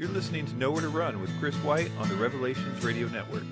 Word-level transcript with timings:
You're 0.00 0.08
listening 0.08 0.46
to 0.46 0.54
Nowhere 0.54 0.80
to 0.80 0.88
Run 0.88 1.20
with 1.20 1.30
Chris 1.38 1.54
White 1.56 1.90
on 1.98 2.08
the 2.08 2.14
Revelations 2.14 2.82
Radio 2.82 3.06
Network. 3.08 3.42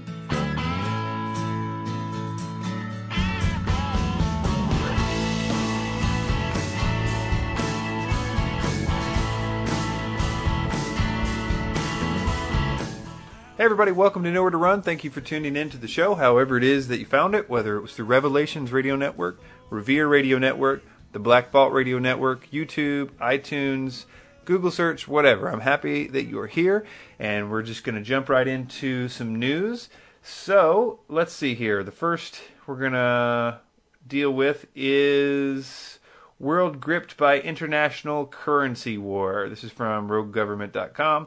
Hey 13.58 13.64
everybody, 13.64 13.92
welcome 13.92 14.24
to 14.24 14.30
Nowhere 14.30 14.48
to 14.48 14.56
Run. 14.56 14.80
Thank 14.80 15.04
you 15.04 15.10
for 15.10 15.20
tuning 15.20 15.54
in 15.54 15.68
to 15.68 15.76
the 15.76 15.86
show, 15.86 16.14
however 16.14 16.56
it 16.56 16.64
is 16.64 16.88
that 16.88 16.98
you 16.98 17.04
found 17.04 17.34
it, 17.34 17.50
whether 17.50 17.76
it 17.76 17.82
was 17.82 17.92
through 17.92 18.06
Revelations 18.06 18.72
Radio 18.72 18.96
Network, 18.96 19.38
Revere 19.68 20.08
Radio 20.08 20.38
Network, 20.38 20.82
the 21.12 21.18
Black 21.18 21.50
Vault 21.50 21.74
Radio 21.74 21.98
Network, 21.98 22.50
YouTube, 22.50 23.10
iTunes, 23.20 24.06
Google 24.48 24.70
search, 24.70 25.06
whatever. 25.06 25.52
I'm 25.52 25.60
happy 25.60 26.08
that 26.08 26.24
you're 26.24 26.46
here, 26.46 26.86
and 27.18 27.50
we're 27.50 27.60
just 27.60 27.84
going 27.84 27.96
to 27.96 28.00
jump 28.00 28.30
right 28.30 28.48
into 28.48 29.06
some 29.10 29.36
news. 29.36 29.90
So, 30.22 31.00
let's 31.06 31.34
see 31.34 31.54
here. 31.54 31.84
The 31.84 31.92
first 31.92 32.40
we're 32.66 32.78
going 32.78 32.92
to 32.92 33.60
deal 34.06 34.30
with 34.30 34.64
is 34.74 35.98
World 36.38 36.80
Gripped 36.80 37.18
by 37.18 37.38
International 37.38 38.24
Currency 38.24 38.96
War. 38.96 39.50
This 39.50 39.64
is 39.64 39.70
from 39.70 40.08
roguegovernment.com. 40.08 41.26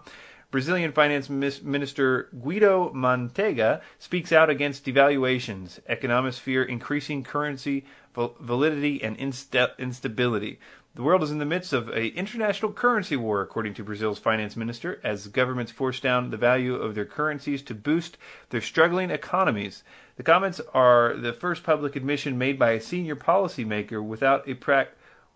Brazilian 0.50 0.92
Finance 0.92 1.30
Minister 1.30 2.28
Guido 2.42 2.92
Mantega 2.92 3.82
speaks 4.00 4.32
out 4.32 4.50
against 4.50 4.84
devaluations. 4.84 5.80
Economists 5.88 6.40
fear 6.40 6.64
increasing 6.64 7.24
currency 7.24 7.86
validity 8.16 9.02
and 9.02 9.18
insta- 9.18 9.78
instability. 9.78 10.60
The 10.94 11.04
world 11.04 11.24
is 11.24 11.32
in 11.32 11.38
the 11.38 11.46
midst 11.46 11.72
of 11.72 11.88
an 11.88 12.04
international 12.04 12.74
currency 12.74 13.16
war, 13.16 13.42
according 13.42 13.76
to 13.76 13.84
Brazil's 13.84 14.20
finance 14.20 14.58
minister, 14.58 15.00
as 15.06 15.30
governments 15.30 15.72
force 15.72 16.02
down 16.02 16.32
the 16.32 16.38
value 16.38 16.76
of 16.76 16.96
their 16.96 17.06
currencies 17.06 17.62
to 17.64 17.74
boost 17.74 18.18
their 18.50 18.60
struggling 18.60 19.10
economies. 19.10 19.84
The 20.18 20.24
comments 20.24 20.60
are 20.74 21.16
the 21.16 21.32
first 21.32 21.64
public 21.64 21.96
admission 21.96 22.38
made 22.38 22.60
by 22.60 22.72
a 22.72 22.82
senior 22.82 23.16
policymaker 23.16 24.04
without 24.04 24.46
a 24.50 24.56
pra- 24.56 24.90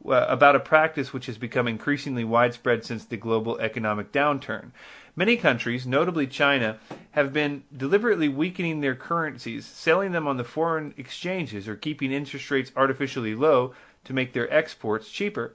uh, 0.05 0.25
about 0.27 0.57
a 0.57 0.59
practice 0.59 1.13
which 1.13 1.27
has 1.27 1.37
become 1.37 1.69
increasingly 1.69 2.25
widespread 2.25 2.83
since 2.83 3.05
the 3.05 3.15
global 3.15 3.57
economic 3.59 4.11
downturn. 4.11 4.71
Many 5.15 5.37
countries, 5.37 5.87
notably 5.87 6.27
China, 6.27 6.77
have 7.11 7.31
been 7.31 7.63
deliberately 7.75 8.27
weakening 8.27 8.81
their 8.81 8.95
currencies, 8.95 9.65
selling 9.65 10.11
them 10.11 10.27
on 10.27 10.35
the 10.35 10.43
foreign 10.43 10.93
exchanges, 10.97 11.69
or 11.69 11.77
keeping 11.77 12.11
interest 12.11 12.51
rates 12.51 12.73
artificially 12.75 13.33
low 13.33 13.73
to 14.05 14.13
make 14.13 14.33
their 14.33 14.51
exports 14.53 15.09
cheaper. 15.09 15.53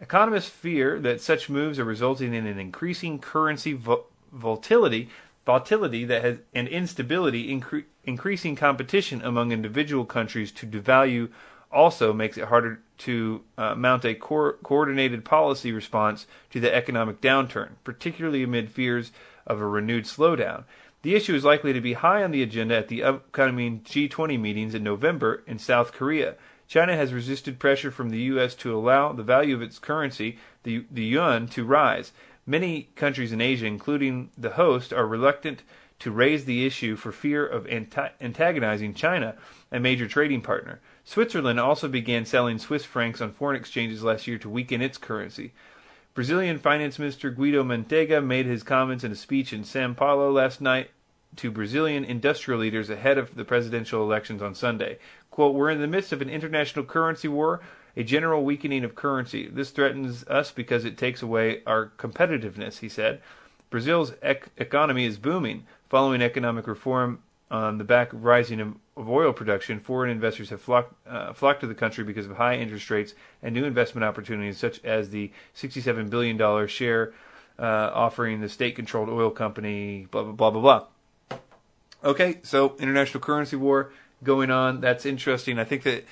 Economists 0.00 0.48
fear 0.48 0.98
that 1.00 1.20
such 1.20 1.50
moves 1.50 1.78
are 1.78 1.84
resulting 1.84 2.32
in 2.32 2.46
an 2.46 2.58
increasing 2.58 3.18
currency 3.18 3.72
vo- 3.72 4.04
volatility, 4.32 5.08
volatility 5.44 6.04
that 6.04 6.22
has 6.22 6.38
and 6.54 6.68
instability, 6.68 7.48
incre- 7.48 7.84
increasing 8.04 8.56
competition 8.56 9.20
among 9.22 9.52
individual 9.52 10.04
countries 10.04 10.52
to 10.52 10.66
devalue 10.66 11.28
also 11.70 12.12
makes 12.12 12.38
it 12.38 12.46
harder 12.46 12.80
to 12.98 13.42
uh, 13.56 13.74
mount 13.74 14.04
a 14.04 14.14
co- 14.14 14.54
coordinated 14.62 15.24
policy 15.24 15.72
response 15.72 16.26
to 16.50 16.60
the 16.60 16.74
economic 16.74 17.20
downturn, 17.20 17.70
particularly 17.84 18.42
amid 18.42 18.70
fears 18.70 19.12
of 19.46 19.60
a 19.60 19.66
renewed 19.66 20.04
slowdown. 20.04 20.64
The 21.02 21.14
issue 21.14 21.34
is 21.34 21.44
likely 21.44 21.72
to 21.72 21.80
be 21.80 21.92
high 21.92 22.24
on 22.24 22.32
the 22.32 22.42
agenda 22.42 22.76
at 22.76 22.88
the 22.88 23.02
upcoming 23.02 23.80
G20 23.80 24.40
meetings 24.40 24.74
in 24.74 24.82
November 24.82 25.42
in 25.46 25.58
South 25.58 25.92
Korea. 25.92 26.34
China 26.68 26.94
has 26.94 27.14
resisted 27.14 27.58
pressure 27.58 27.90
from 27.90 28.10
the 28.10 28.20
U.S. 28.32 28.54
to 28.56 28.76
allow 28.76 29.12
the 29.12 29.22
value 29.22 29.54
of 29.54 29.62
its 29.62 29.78
currency, 29.78 30.38
the, 30.64 30.84
the 30.90 31.02
yuan, 31.02 31.48
to 31.48 31.64
rise. 31.64 32.12
Many 32.46 32.90
countries 32.94 33.32
in 33.32 33.40
Asia, 33.40 33.64
including 33.64 34.30
the 34.36 34.50
host, 34.50 34.92
are 34.92 35.06
reluctant 35.06 35.62
to 36.00 36.10
raise 36.10 36.44
the 36.44 36.66
issue 36.66 36.94
for 36.94 37.10
fear 37.10 37.44
of 37.44 37.66
antagonizing 37.66 38.94
China, 38.94 39.36
a 39.72 39.80
major 39.80 40.06
trading 40.06 40.42
partner. 40.42 40.80
Switzerland 41.04 41.58
also 41.58 41.88
began 41.88 42.24
selling 42.24 42.58
Swiss 42.58 42.84
francs 42.84 43.20
on 43.20 43.32
foreign 43.32 43.56
exchanges 43.56 44.04
last 44.04 44.26
year 44.26 44.38
to 44.38 44.48
weaken 44.48 44.82
its 44.82 44.98
currency. 44.98 45.52
Brazilian 46.14 46.58
Finance 46.58 46.98
Minister 46.98 47.30
Guido 47.30 47.64
Mantega 47.64 48.22
made 48.22 48.46
his 48.46 48.62
comments 48.62 49.04
in 49.04 49.12
a 49.12 49.16
speech 49.16 49.52
in 49.52 49.64
Sao 49.64 49.92
Paulo 49.94 50.30
last 50.30 50.60
night 50.60 50.90
to 51.36 51.50
Brazilian 51.50 52.04
industrial 52.04 52.60
leaders 52.60 52.90
ahead 52.90 53.18
of 53.18 53.34
the 53.34 53.44
presidential 53.44 54.02
elections 54.02 54.42
on 54.42 54.54
Sunday. 54.54 54.98
Quote, 55.38 55.54
We're 55.54 55.70
in 55.70 55.80
the 55.80 55.86
midst 55.86 56.12
of 56.12 56.20
an 56.20 56.28
international 56.28 56.84
currency 56.84 57.28
war, 57.28 57.60
a 57.96 58.02
general 58.02 58.44
weakening 58.44 58.82
of 58.82 58.96
currency. 58.96 59.46
This 59.46 59.70
threatens 59.70 60.26
us 60.26 60.50
because 60.50 60.84
it 60.84 60.98
takes 60.98 61.22
away 61.22 61.62
our 61.64 61.92
competitiveness, 61.96 62.78
he 62.78 62.88
said. 62.88 63.20
Brazil's 63.70 64.14
ec- 64.20 64.48
economy 64.56 65.04
is 65.04 65.16
booming. 65.16 65.64
Following 65.90 66.22
economic 66.22 66.66
reform 66.66 67.22
on 67.52 67.78
the 67.78 67.84
back 67.84 68.12
of 68.12 68.24
rising 68.24 68.60
of 68.96 69.08
oil 69.08 69.32
production, 69.32 69.78
foreign 69.78 70.10
investors 70.10 70.50
have 70.50 70.60
flocked, 70.60 70.92
uh, 71.06 71.32
flocked 71.32 71.60
to 71.60 71.68
the 71.68 71.74
country 71.76 72.02
because 72.02 72.26
of 72.26 72.36
high 72.36 72.56
interest 72.56 72.90
rates 72.90 73.14
and 73.40 73.54
new 73.54 73.64
investment 73.64 74.04
opportunities, 74.04 74.58
such 74.58 74.84
as 74.84 75.10
the 75.10 75.30
$67 75.56 76.10
billion 76.10 76.66
share 76.66 77.12
uh, 77.60 77.92
offering 77.94 78.40
the 78.40 78.48
state 78.48 78.74
controlled 78.74 79.08
oil 79.08 79.30
company, 79.30 80.08
blah, 80.10 80.24
blah, 80.24 80.32
blah, 80.32 80.50
blah, 80.50 80.60
blah. 81.30 81.38
Okay, 82.02 82.38
so 82.42 82.76
international 82.80 83.20
currency 83.20 83.54
war 83.54 83.92
going 84.22 84.50
on. 84.50 84.80
That's 84.80 85.06
interesting. 85.06 85.58
I 85.58 85.64
think 85.64 85.82
that 85.84 86.04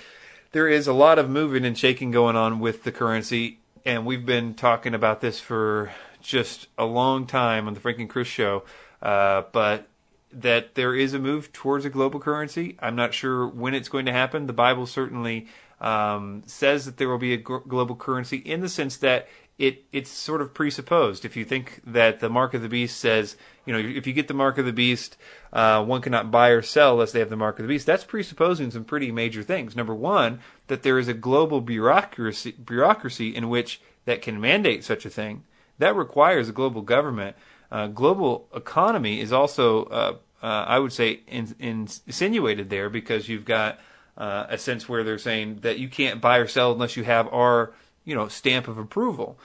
there 0.52 0.68
is 0.68 0.86
a 0.86 0.92
lot 0.92 1.18
of 1.18 1.28
moving 1.28 1.64
and 1.64 1.76
shaking 1.76 2.10
going 2.10 2.36
on 2.36 2.60
with 2.60 2.84
the 2.84 2.92
currency, 2.92 3.58
and 3.84 4.06
we've 4.06 4.26
been 4.26 4.54
talking 4.54 4.94
about 4.94 5.20
this 5.20 5.40
for 5.40 5.92
just 6.22 6.68
a 6.78 6.84
long 6.84 7.26
time 7.26 7.66
on 7.66 7.74
the 7.74 7.80
Frank 7.80 7.98
and 7.98 8.08
Chris 8.08 8.28
show. 8.28 8.64
Uh, 9.02 9.42
but 9.52 9.88
that 10.32 10.74
there 10.74 10.94
is 10.94 11.14
a 11.14 11.18
move 11.18 11.52
towards 11.52 11.84
a 11.84 11.90
global 11.90 12.20
currency. 12.20 12.76
I'm 12.80 12.96
not 12.96 13.14
sure 13.14 13.46
when 13.46 13.74
it's 13.74 13.88
going 13.88 14.06
to 14.06 14.12
happen. 14.12 14.46
The 14.46 14.52
Bible 14.52 14.86
certainly 14.86 15.46
um, 15.80 16.42
says 16.46 16.84
that 16.84 16.96
there 16.96 17.08
will 17.08 17.18
be 17.18 17.32
a 17.32 17.38
global 17.38 17.96
currency 17.96 18.38
in 18.38 18.60
the 18.60 18.68
sense 18.68 18.96
that 18.98 19.28
it 19.58 19.84
it's 19.92 20.10
sort 20.10 20.40
of 20.40 20.54
presupposed. 20.54 21.24
If 21.24 21.36
you 21.36 21.44
think 21.44 21.80
that 21.86 22.20
the 22.20 22.28
mark 22.28 22.54
of 22.54 22.62
the 22.62 22.68
beast 22.68 22.98
says, 22.98 23.36
you 23.64 23.72
know, 23.72 23.78
if 23.78 24.06
you 24.06 24.12
get 24.12 24.28
the 24.28 24.34
mark 24.34 24.58
of 24.58 24.66
the 24.66 24.72
beast, 24.72 25.16
uh, 25.52 25.84
one 25.84 26.02
cannot 26.02 26.30
buy 26.30 26.48
or 26.50 26.62
sell 26.62 26.92
unless 26.92 27.12
they 27.12 27.20
have 27.20 27.30
the 27.30 27.36
mark 27.36 27.58
of 27.58 27.64
the 27.64 27.68
beast. 27.68 27.86
That's 27.86 28.04
presupposing 28.04 28.70
some 28.70 28.84
pretty 28.84 29.10
major 29.10 29.42
things. 29.42 29.74
Number 29.74 29.94
one, 29.94 30.40
that 30.66 30.82
there 30.82 30.98
is 30.98 31.08
a 31.08 31.14
global 31.14 31.60
bureaucracy 31.60 32.52
bureaucracy 32.52 33.34
in 33.34 33.48
which 33.48 33.80
that 34.04 34.22
can 34.22 34.40
mandate 34.40 34.84
such 34.84 35.06
a 35.06 35.10
thing. 35.10 35.44
That 35.78 35.96
requires 35.96 36.48
a 36.48 36.52
global 36.52 36.82
government. 36.82 37.36
Uh, 37.70 37.88
global 37.88 38.48
economy 38.54 39.20
is 39.20 39.32
also 39.32 39.84
uh, 39.86 40.16
uh, 40.42 40.64
I 40.68 40.78
would 40.78 40.92
say, 40.92 41.20
in, 41.26 41.54
in 41.58 41.88
insinuated 42.06 42.70
there 42.70 42.90
because 42.90 43.28
you've 43.28 43.44
got 43.44 43.80
uh, 44.16 44.46
a 44.48 44.58
sense 44.58 44.88
where 44.88 45.02
they're 45.02 45.18
saying 45.18 45.60
that 45.62 45.78
you 45.78 45.88
can't 45.88 46.20
buy 46.20 46.38
or 46.38 46.46
sell 46.46 46.72
unless 46.72 46.96
you 46.96 47.04
have 47.04 47.26
our, 47.32 47.72
you 48.06 48.14
know, 48.14 48.28
stamp 48.28 48.68
of 48.68 48.78
approval. 48.78 49.38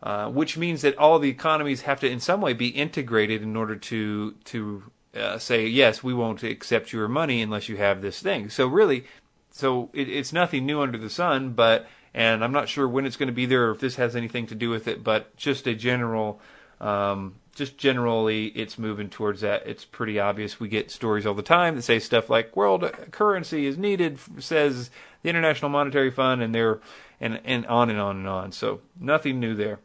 Uh, 0.00 0.28
which 0.28 0.56
means 0.56 0.82
that 0.82 0.96
all 0.96 1.18
the 1.18 1.28
economies 1.28 1.80
have 1.80 1.98
to, 1.98 2.08
in 2.08 2.20
some 2.20 2.40
way, 2.40 2.52
be 2.52 2.68
integrated 2.68 3.42
in 3.42 3.56
order 3.56 3.74
to 3.74 4.32
to 4.44 4.84
uh, 5.14 5.38
say 5.38 5.66
yes, 5.66 6.04
we 6.04 6.14
won't 6.14 6.44
accept 6.44 6.92
your 6.92 7.08
money 7.08 7.42
unless 7.42 7.68
you 7.68 7.76
have 7.76 8.00
this 8.00 8.20
thing. 8.20 8.48
So 8.48 8.68
really, 8.68 9.06
so 9.50 9.90
it, 9.92 10.08
it's 10.08 10.32
nothing 10.32 10.66
new 10.66 10.80
under 10.80 10.98
the 10.98 11.10
sun. 11.10 11.50
But 11.50 11.88
and 12.14 12.44
I'm 12.44 12.52
not 12.52 12.68
sure 12.68 12.88
when 12.88 13.06
it's 13.06 13.16
going 13.16 13.26
to 13.26 13.32
be 13.32 13.46
there 13.46 13.68
or 13.68 13.70
if 13.72 13.80
this 13.80 13.96
has 13.96 14.14
anything 14.14 14.46
to 14.46 14.54
do 14.54 14.70
with 14.70 14.86
it. 14.86 15.02
But 15.02 15.36
just 15.36 15.66
a 15.66 15.74
general 15.74 16.40
um, 16.80 17.34
just 17.54 17.76
generally 17.76 18.46
it's 18.46 18.78
moving 18.78 19.10
towards 19.10 19.40
that. 19.40 19.66
It's 19.66 19.84
pretty 19.84 20.20
obvious. 20.20 20.60
We 20.60 20.68
get 20.68 20.92
stories 20.92 21.26
all 21.26 21.34
the 21.34 21.42
time 21.42 21.74
that 21.74 21.82
say 21.82 21.98
stuff 21.98 22.30
like 22.30 22.54
world 22.54 22.88
currency 23.10 23.66
is 23.66 23.76
needed, 23.76 24.18
says 24.38 24.90
the 25.22 25.28
International 25.28 25.68
Monetary 25.70 26.12
Fund, 26.12 26.40
and 26.40 26.54
they're 26.54 26.78
and 27.20 27.40
and 27.44 27.66
on 27.66 27.90
and 27.90 28.00
on 28.00 28.16
and 28.16 28.28
on. 28.28 28.52
So 28.52 28.80
nothing 28.98 29.40
new 29.40 29.54
there. 29.54 29.78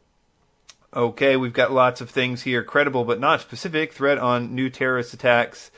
Okay, 0.96 1.36
we've 1.38 1.54
got 1.54 1.72
lots 1.72 2.02
of 2.02 2.10
things 2.10 2.44
here. 2.44 2.64
Credible 2.64 3.04
but 3.04 3.20
not 3.20 3.42
specific. 3.42 3.94
Threat 3.94 4.18
on 4.18 4.54
new 4.54 4.70
terrorist 4.70 5.14
attacks. 5.14 5.72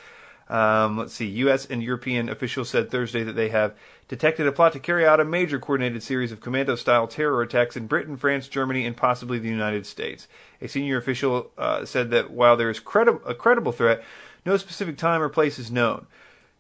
Um, 0.48 0.98
let's 0.98 1.14
see. 1.14 1.26
U.S. 1.26 1.66
and 1.66 1.82
European 1.82 2.30
officials 2.30 2.70
said 2.70 2.92
Thursday 2.92 3.24
that 3.24 3.34
they 3.34 3.50
have 3.50 3.74
detected 4.08 4.46
a 4.46 4.52
plot 4.52 4.74
to 4.74 4.80
carry 4.80 5.06
out 5.06 5.20
a 5.20 5.26
major 5.26 5.58
coordinated 5.60 6.04
series 6.04 6.32
of 6.32 6.40
commando 6.40 6.76
style 6.76 7.08
terror 7.08 7.42
attacks 7.42 7.76
in 7.76 7.88
Britain, 7.88 8.16
France, 8.16 8.48
Germany, 8.48 8.86
and 8.86 8.96
possibly 8.96 9.40
the 9.40 9.50
United 9.50 9.88
States. 9.88 10.28
A 10.62 10.68
senior 10.68 10.98
official 10.98 11.52
uh, 11.58 11.86
said 11.86 12.12
that 12.12 12.30
while 12.30 12.58
there 12.58 12.70
is 12.70 12.80
credi- 12.80 13.20
a 13.26 13.34
credible 13.34 13.72
threat, 13.72 14.04
no 14.46 14.58
specific 14.58 14.98
time 14.98 15.22
or 15.22 15.30
place 15.30 15.58
is 15.58 15.72
known. 15.72 16.06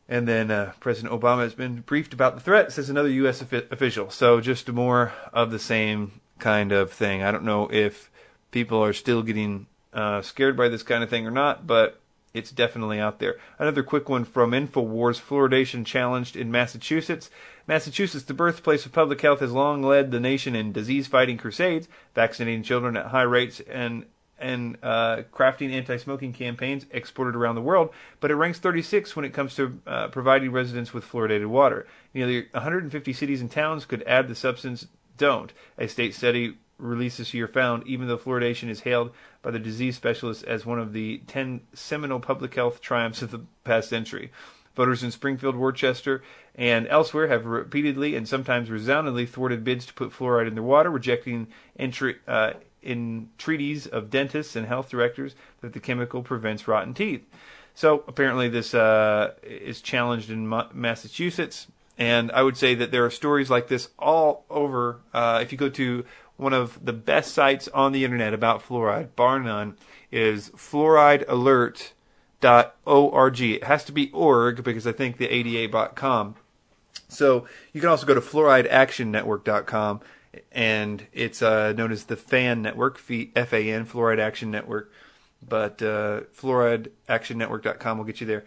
And 0.07 0.28
then 0.28 0.52
uh, 0.52 0.74
President 0.80 1.13
Obama 1.13 1.40
has 1.40 1.56
been 1.56 1.81
briefed 1.81 2.13
about 2.13 2.36
the 2.36 2.42
threat, 2.42 2.72
says 2.72 2.90
another 2.90 3.10
U.S. 3.10 3.42
official. 3.42 4.10
So 4.12 4.40
just 4.40 4.72
more 4.72 5.13
of 5.34 5.50
the 5.50 5.60
same 5.60 6.22
kind 6.38 6.72
of 6.72 6.92
thing. 6.92 7.24
I 7.24 7.31
don't 7.31 7.44
know 7.44 7.68
if 7.72 8.12
people 8.52 8.84
are 8.84 8.94
still 8.94 9.24
getting 9.24 9.66
uh, 9.94 10.22
scared 10.22 10.56
by 10.56 10.69
this 10.69 10.84
kind 10.84 11.04
of 11.04 11.10
thing 11.10 11.25
or 11.25 11.31
not, 11.31 11.66
but 11.66 12.00
it's 12.36 12.52
definitely 12.52 13.00
out 13.00 13.19
there. 13.19 13.38
Another 13.57 13.81
quick 13.81 14.10
one 14.10 14.25
from 14.25 14.52
InfoWars 14.52 15.22
fluoridation 15.22 15.86
challenged 15.86 16.36
in 16.36 16.51
Massachusetts. 16.51 17.30
Massachusetts, 17.66 18.25
the 18.25 18.34
birthplace 18.34 18.86
of 18.86 18.92
public 18.92 19.22
health, 19.22 19.40
has 19.40 19.54
long 19.54 19.81
led 19.81 20.12
the 20.12 20.19
nation 20.19 20.56
in 20.56 20.74
disease 20.74 21.08
fighting 21.08 21.38
crusades, 21.38 21.88
vaccinating 22.13 22.62
children 22.62 22.98
at 22.98 23.08
high 23.08 23.24
rates 23.24 23.62
and 23.62 24.06
and 24.46 24.78
uh, 24.84 25.24
crafting 25.34 25.72
anti-smoking 25.74 26.32
campaigns 26.32 26.86
exported 26.92 27.36
around 27.36 27.56
the 27.56 27.62
world, 27.62 27.90
but 28.20 28.30
it 28.30 28.36
ranks 28.36 28.60
36 28.60 29.16
when 29.16 29.26
it 29.26 29.34
comes 29.34 29.56
to 29.56 29.80
uh, 29.88 30.08
providing 30.10 30.52
residents 30.52 30.94
with 30.94 31.04
fluoridated 31.04 31.48
water. 31.48 31.88
Nearly 32.14 32.46
150 32.52 33.12
cities 33.12 33.42
and 33.42 33.50
towns 33.50 33.86
could 33.86 34.04
add 34.04 34.28
the 34.28 34.36
substance. 34.36 34.86
Don't. 35.18 35.52
A 35.80 35.88
state 35.88 36.14
study 36.14 36.58
released 36.78 37.18
this 37.18 37.34
year 37.34 37.48
found 37.48 37.88
even 37.88 38.08
though 38.08 38.18
fluoridation 38.18 38.70
is 38.70 38.82
hailed 38.82 39.12
by 39.42 39.50
the 39.50 39.58
disease 39.58 39.96
specialists 39.96 40.44
as 40.44 40.64
one 40.64 40.78
of 40.78 40.94
the 40.94 41.22
10 41.26 41.62
seminal 41.74 42.20
public 42.20 42.54
health 42.54 42.82
triumphs 42.82 43.24
of 43.24 43.32
the 43.32 43.42
past 43.64 43.90
century. 43.90 44.32
Voters 44.76 45.04
in 45.04 45.10
Springfield, 45.10 45.56
Worcester, 45.56 46.22
and 46.54 46.86
elsewhere 46.90 47.30
have 47.30 47.46
repeatedly 47.46 48.16
and 48.16 48.28
sometimes 48.28 48.70
resoundingly 48.70 49.26
thwarted 49.26 49.64
bids 49.64 49.86
to 49.86 49.94
put 49.94 50.12
fluoride 50.12 50.48
in 50.48 50.54
their 50.54 50.64
water, 50.64 50.92
rejecting 50.92 51.48
entry, 51.80 52.18
uh, 52.28 52.54
in 52.86 53.30
treaties 53.38 53.88
of 53.88 54.10
dentists 54.10 54.56
and 54.56 54.68
health 54.68 54.90
directors 54.90 55.36
that 55.62 55.74
the 55.74 55.80
chemical 55.80 56.24
prevents 56.24 56.68
rotten 56.68 56.94
teeth. 56.94 57.26
So 57.74 58.04
apparently, 58.08 58.48
this 58.48 58.74
uh, 58.74 59.34
is 59.44 59.82
challenged 59.82 60.30
in 60.30 60.48
Massachusetts, 60.74 61.68
and 61.98 62.32
I 62.32 62.44
would 62.44 62.56
say 62.56 62.76
that 62.76 62.92
there 62.92 63.04
are 63.04 63.10
stories 63.10 63.50
like 63.50 63.68
this 63.68 63.90
all 64.00 64.46
over. 64.50 65.02
Uh, 65.14 65.40
if 65.42 65.52
you 65.52 65.58
go 65.58 65.68
to 65.70 66.06
one 66.38 66.54
of 66.54 66.84
the 66.84 66.94
best 66.94 67.34
sites 67.34 67.68
on 67.70 67.92
the 67.92 68.06
internet 68.06 68.34
about 68.34 68.66
fluoride, 68.66 69.16
bar 69.16 69.40
none, 69.40 69.78
is 70.12 70.50
fluoridealert.org. 70.52 73.42
It 73.42 73.64
has 73.64 73.84
to 73.86 73.92
be 73.92 74.12
org 74.12 74.64
because 74.64 74.88
I 74.88 74.92
think 74.92 75.18
the 75.18 75.28
ADA.com. 75.28 76.36
So 77.08 77.48
you 77.74 77.82
can 77.82 77.90
also 77.90 78.06
go 78.06 78.14
to 78.14 78.22
fluorideactionnetwork.com 78.22 80.02
and 80.52 81.06
it's 81.14 81.42
uh, 81.42 81.74
known 81.74 81.92
as 81.92 82.06
the 82.06 82.16
FAN 82.16 82.62
Network, 82.62 83.00
F-A-N, 83.00 83.86
Fluoride 83.86 84.20
Action 84.20 84.52
Network. 84.52 84.92
But 85.48 85.82
uh, 85.82 86.22
fluorideactionnetwork.com 86.36 87.98
will 87.98 88.06
get 88.06 88.22
you 88.22 88.28
there. 88.28 88.46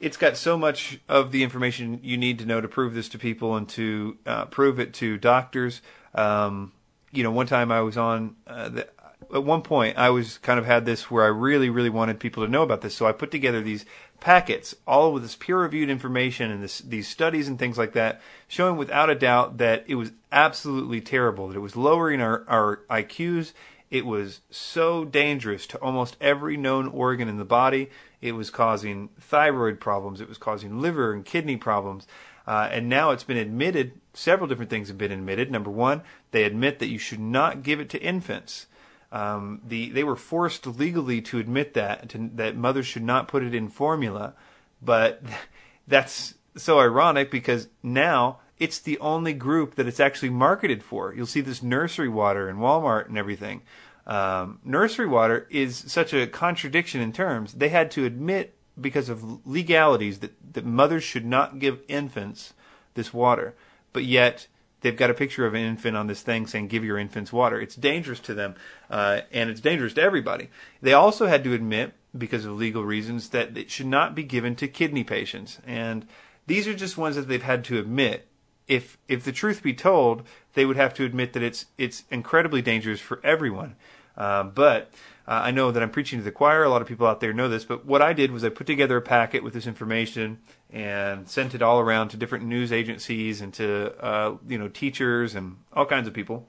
It's 0.00 0.16
got 0.16 0.36
so 0.36 0.56
much 0.56 0.98
of 1.08 1.30
the 1.30 1.42
information 1.42 2.00
you 2.02 2.16
need 2.16 2.38
to 2.38 2.46
know 2.46 2.60
to 2.60 2.68
prove 2.68 2.94
this 2.94 3.08
to 3.10 3.18
people 3.18 3.56
and 3.56 3.68
to 3.70 4.16
uh, 4.26 4.46
prove 4.46 4.80
it 4.80 4.94
to 4.94 5.18
doctors. 5.18 5.82
Um, 6.14 6.72
you 7.12 7.22
know, 7.22 7.30
one 7.30 7.46
time 7.46 7.70
I 7.70 7.82
was 7.82 7.96
on, 7.96 8.36
uh, 8.46 8.68
the, 8.70 8.88
at 9.34 9.44
one 9.44 9.62
point 9.62 9.96
I 9.96 10.10
was 10.10 10.38
kind 10.38 10.58
of 10.58 10.66
had 10.66 10.84
this 10.84 11.10
where 11.10 11.24
I 11.24 11.28
really, 11.28 11.70
really 11.70 11.90
wanted 11.90 12.20
people 12.20 12.44
to 12.44 12.50
know 12.50 12.62
about 12.62 12.80
this. 12.80 12.94
So 12.94 13.06
I 13.06 13.12
put 13.12 13.30
together 13.30 13.60
these 13.60 13.84
packets, 14.20 14.74
all 14.86 15.12
with 15.12 15.22
this 15.22 15.36
peer-reviewed 15.36 15.88
information 15.88 16.50
and 16.50 16.62
this, 16.62 16.80
these 16.80 17.08
studies 17.08 17.48
and 17.48 17.58
things 17.58 17.78
like 17.78 17.92
that, 17.92 18.20
showing 18.48 18.76
without 18.76 19.10
a 19.10 19.14
doubt 19.14 19.58
that 19.58 19.84
it 19.86 19.94
was 19.94 20.12
absolutely 20.30 21.00
terrible, 21.00 21.48
that 21.48 21.56
it 21.56 21.60
was 21.60 21.76
lowering 21.76 22.20
our, 22.20 22.44
our 22.48 22.80
IQs. 22.90 23.52
It 23.90 24.06
was 24.06 24.40
so 24.50 25.04
dangerous 25.04 25.66
to 25.68 25.78
almost 25.78 26.16
every 26.20 26.56
known 26.56 26.86
organ 26.88 27.28
in 27.28 27.38
the 27.38 27.44
body. 27.44 27.90
It 28.20 28.32
was 28.32 28.50
causing 28.50 29.08
thyroid 29.18 29.80
problems. 29.80 30.20
It 30.20 30.28
was 30.28 30.38
causing 30.38 30.80
liver 30.80 31.12
and 31.12 31.24
kidney 31.24 31.56
problems. 31.56 32.06
Uh, 32.46 32.68
and 32.70 32.88
now 32.88 33.10
it's 33.10 33.24
been 33.24 33.36
admitted, 33.36 33.92
several 34.12 34.48
different 34.48 34.70
things 34.70 34.88
have 34.88 34.98
been 34.98 35.12
admitted. 35.12 35.50
Number 35.50 35.70
one, 35.70 36.02
they 36.30 36.44
admit 36.44 36.78
that 36.78 36.88
you 36.88 36.98
should 36.98 37.20
not 37.20 37.62
give 37.62 37.80
it 37.80 37.88
to 37.90 38.02
infants. 38.02 38.66
Um, 39.12 39.60
the 39.66 39.90
they 39.90 40.04
were 40.04 40.16
forced 40.16 40.66
legally 40.66 41.20
to 41.22 41.38
admit 41.38 41.74
that 41.74 42.08
to, 42.10 42.30
that 42.34 42.56
mothers 42.56 42.86
should 42.86 43.02
not 43.02 43.28
put 43.28 43.42
it 43.42 43.54
in 43.54 43.68
formula, 43.68 44.34
but 44.80 45.22
that's 45.88 46.34
so 46.56 46.78
ironic 46.78 47.30
because 47.30 47.68
now 47.82 48.38
it's 48.58 48.78
the 48.78 48.98
only 48.98 49.32
group 49.32 49.74
that 49.74 49.88
it's 49.88 50.00
actually 50.00 50.30
marketed 50.30 50.82
for. 50.82 51.14
You'll 51.14 51.26
see 51.26 51.40
this 51.40 51.62
nursery 51.62 52.08
water 52.08 52.48
in 52.48 52.56
Walmart 52.56 53.08
and 53.08 53.18
everything. 53.18 53.62
Um, 54.06 54.60
nursery 54.64 55.06
water 55.06 55.46
is 55.50 55.76
such 55.76 56.12
a 56.12 56.26
contradiction 56.26 57.00
in 57.00 57.12
terms. 57.12 57.54
They 57.54 57.70
had 57.70 57.90
to 57.92 58.04
admit 58.04 58.54
because 58.80 59.08
of 59.08 59.46
legalities 59.46 60.20
that, 60.20 60.32
that 60.54 60.64
mothers 60.64 61.04
should 61.04 61.24
not 61.24 61.58
give 61.58 61.80
infants 61.88 62.54
this 62.94 63.12
water, 63.12 63.54
but 63.92 64.04
yet 64.04 64.46
they've 64.80 64.96
got 64.96 65.10
a 65.10 65.14
picture 65.14 65.46
of 65.46 65.54
an 65.54 65.62
infant 65.62 65.96
on 65.96 66.06
this 66.06 66.22
thing 66.22 66.46
saying 66.46 66.68
give 66.68 66.84
your 66.84 66.98
infants 66.98 67.32
water. 67.32 67.60
It's 67.60 67.76
dangerous 67.76 68.20
to 68.20 68.34
them 68.34 68.54
uh, 68.88 69.22
and 69.32 69.50
it's 69.50 69.60
dangerous 69.60 69.94
to 69.94 70.02
everybody. 70.02 70.50
They 70.82 70.92
also 70.92 71.26
had 71.26 71.44
to 71.44 71.54
admit 71.54 71.92
because 72.16 72.44
of 72.44 72.52
legal 72.52 72.84
reasons 72.84 73.28
that 73.30 73.56
it 73.56 73.70
should 73.70 73.86
not 73.86 74.14
be 74.14 74.22
given 74.22 74.56
to 74.56 74.68
kidney 74.68 75.04
patients. 75.04 75.58
And 75.66 76.06
these 76.46 76.66
are 76.66 76.74
just 76.74 76.98
ones 76.98 77.16
that 77.16 77.28
they've 77.28 77.42
had 77.42 77.64
to 77.64 77.78
admit. 77.78 78.26
If 78.66 78.98
if 79.08 79.24
the 79.24 79.32
truth 79.32 79.62
be 79.62 79.74
told 79.74 80.22
they 80.54 80.64
would 80.64 80.76
have 80.76 80.94
to 80.94 81.04
admit 81.04 81.32
that 81.32 81.42
it's 81.42 81.66
it's 81.76 82.04
incredibly 82.10 82.62
dangerous 82.62 83.00
for 83.00 83.20
everyone 83.24 83.74
uh, 84.20 84.42
but 84.42 84.92
uh, 85.26 85.40
I 85.44 85.50
know 85.50 85.70
that 85.70 85.82
I'm 85.82 85.90
preaching 85.90 86.18
to 86.18 86.24
the 86.24 86.30
choir. 86.30 86.62
A 86.62 86.68
lot 86.68 86.82
of 86.82 86.88
people 86.88 87.06
out 87.06 87.20
there 87.20 87.32
know 87.32 87.48
this, 87.48 87.64
but 87.64 87.86
what 87.86 88.02
I 88.02 88.12
did 88.12 88.32
was 88.32 88.44
I 88.44 88.50
put 88.50 88.66
together 88.66 88.98
a 88.98 89.00
packet 89.00 89.42
with 89.42 89.54
this 89.54 89.66
information 89.66 90.40
and 90.70 91.26
sent 91.26 91.54
it 91.54 91.62
all 91.62 91.80
around 91.80 92.10
to 92.10 92.18
different 92.18 92.44
news 92.44 92.70
agencies 92.70 93.40
and 93.40 93.54
to 93.54 93.94
uh, 93.98 94.36
you 94.46 94.58
know 94.58 94.68
teachers 94.68 95.34
and 95.34 95.56
all 95.72 95.86
kinds 95.86 96.06
of 96.06 96.12
people. 96.12 96.46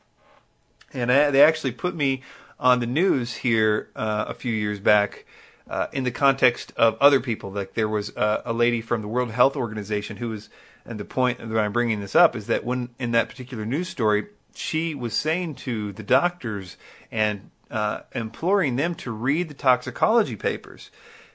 And 0.92 1.10
I, 1.10 1.32
they 1.32 1.42
actually 1.42 1.72
put 1.72 1.96
me 1.96 2.24
on 2.60 2.82
the 2.82 2.88
news 2.88 3.36
here 3.36 3.90
uh, 3.96 4.26
a 4.28 4.34
few 4.34 4.54
years 4.54 4.82
back. 4.82 5.26
Uh, 5.70 5.88
in 5.94 6.04
the 6.04 6.12
context 6.12 6.74
of 6.76 6.98
other 7.00 7.22
people, 7.22 7.50
like 7.50 7.76
there 7.76 7.88
was 7.88 8.12
a 8.18 8.52
lady 8.52 8.82
from 8.82 9.02
the 9.02 9.08
World 9.08 9.32
Health 9.32 9.56
Organization 9.56 10.18
who 10.18 10.28
was, 10.28 10.50
and 10.86 11.00
the 11.00 11.06
point 11.06 11.38
that 11.38 11.58
I'm 11.58 11.72
bringing 11.72 12.02
this 12.02 12.14
up 12.14 12.36
is 12.36 12.48
that 12.48 12.66
when 12.66 12.90
in 13.00 13.12
that 13.12 13.30
particular 13.30 13.66
news 13.66 13.88
story, 13.88 14.26
she 14.54 14.94
was 14.94 15.14
saying 15.14 15.56
to 15.56 15.94
the 15.94 16.04
doctors 16.04 16.76
and 17.10 17.51
uh, 17.72 18.02
imploring 18.14 18.76
them 18.76 18.94
to 18.96 19.12
read 19.12 19.48
the 19.48 19.56
toxicology 19.56 20.36
papers. 20.36 20.92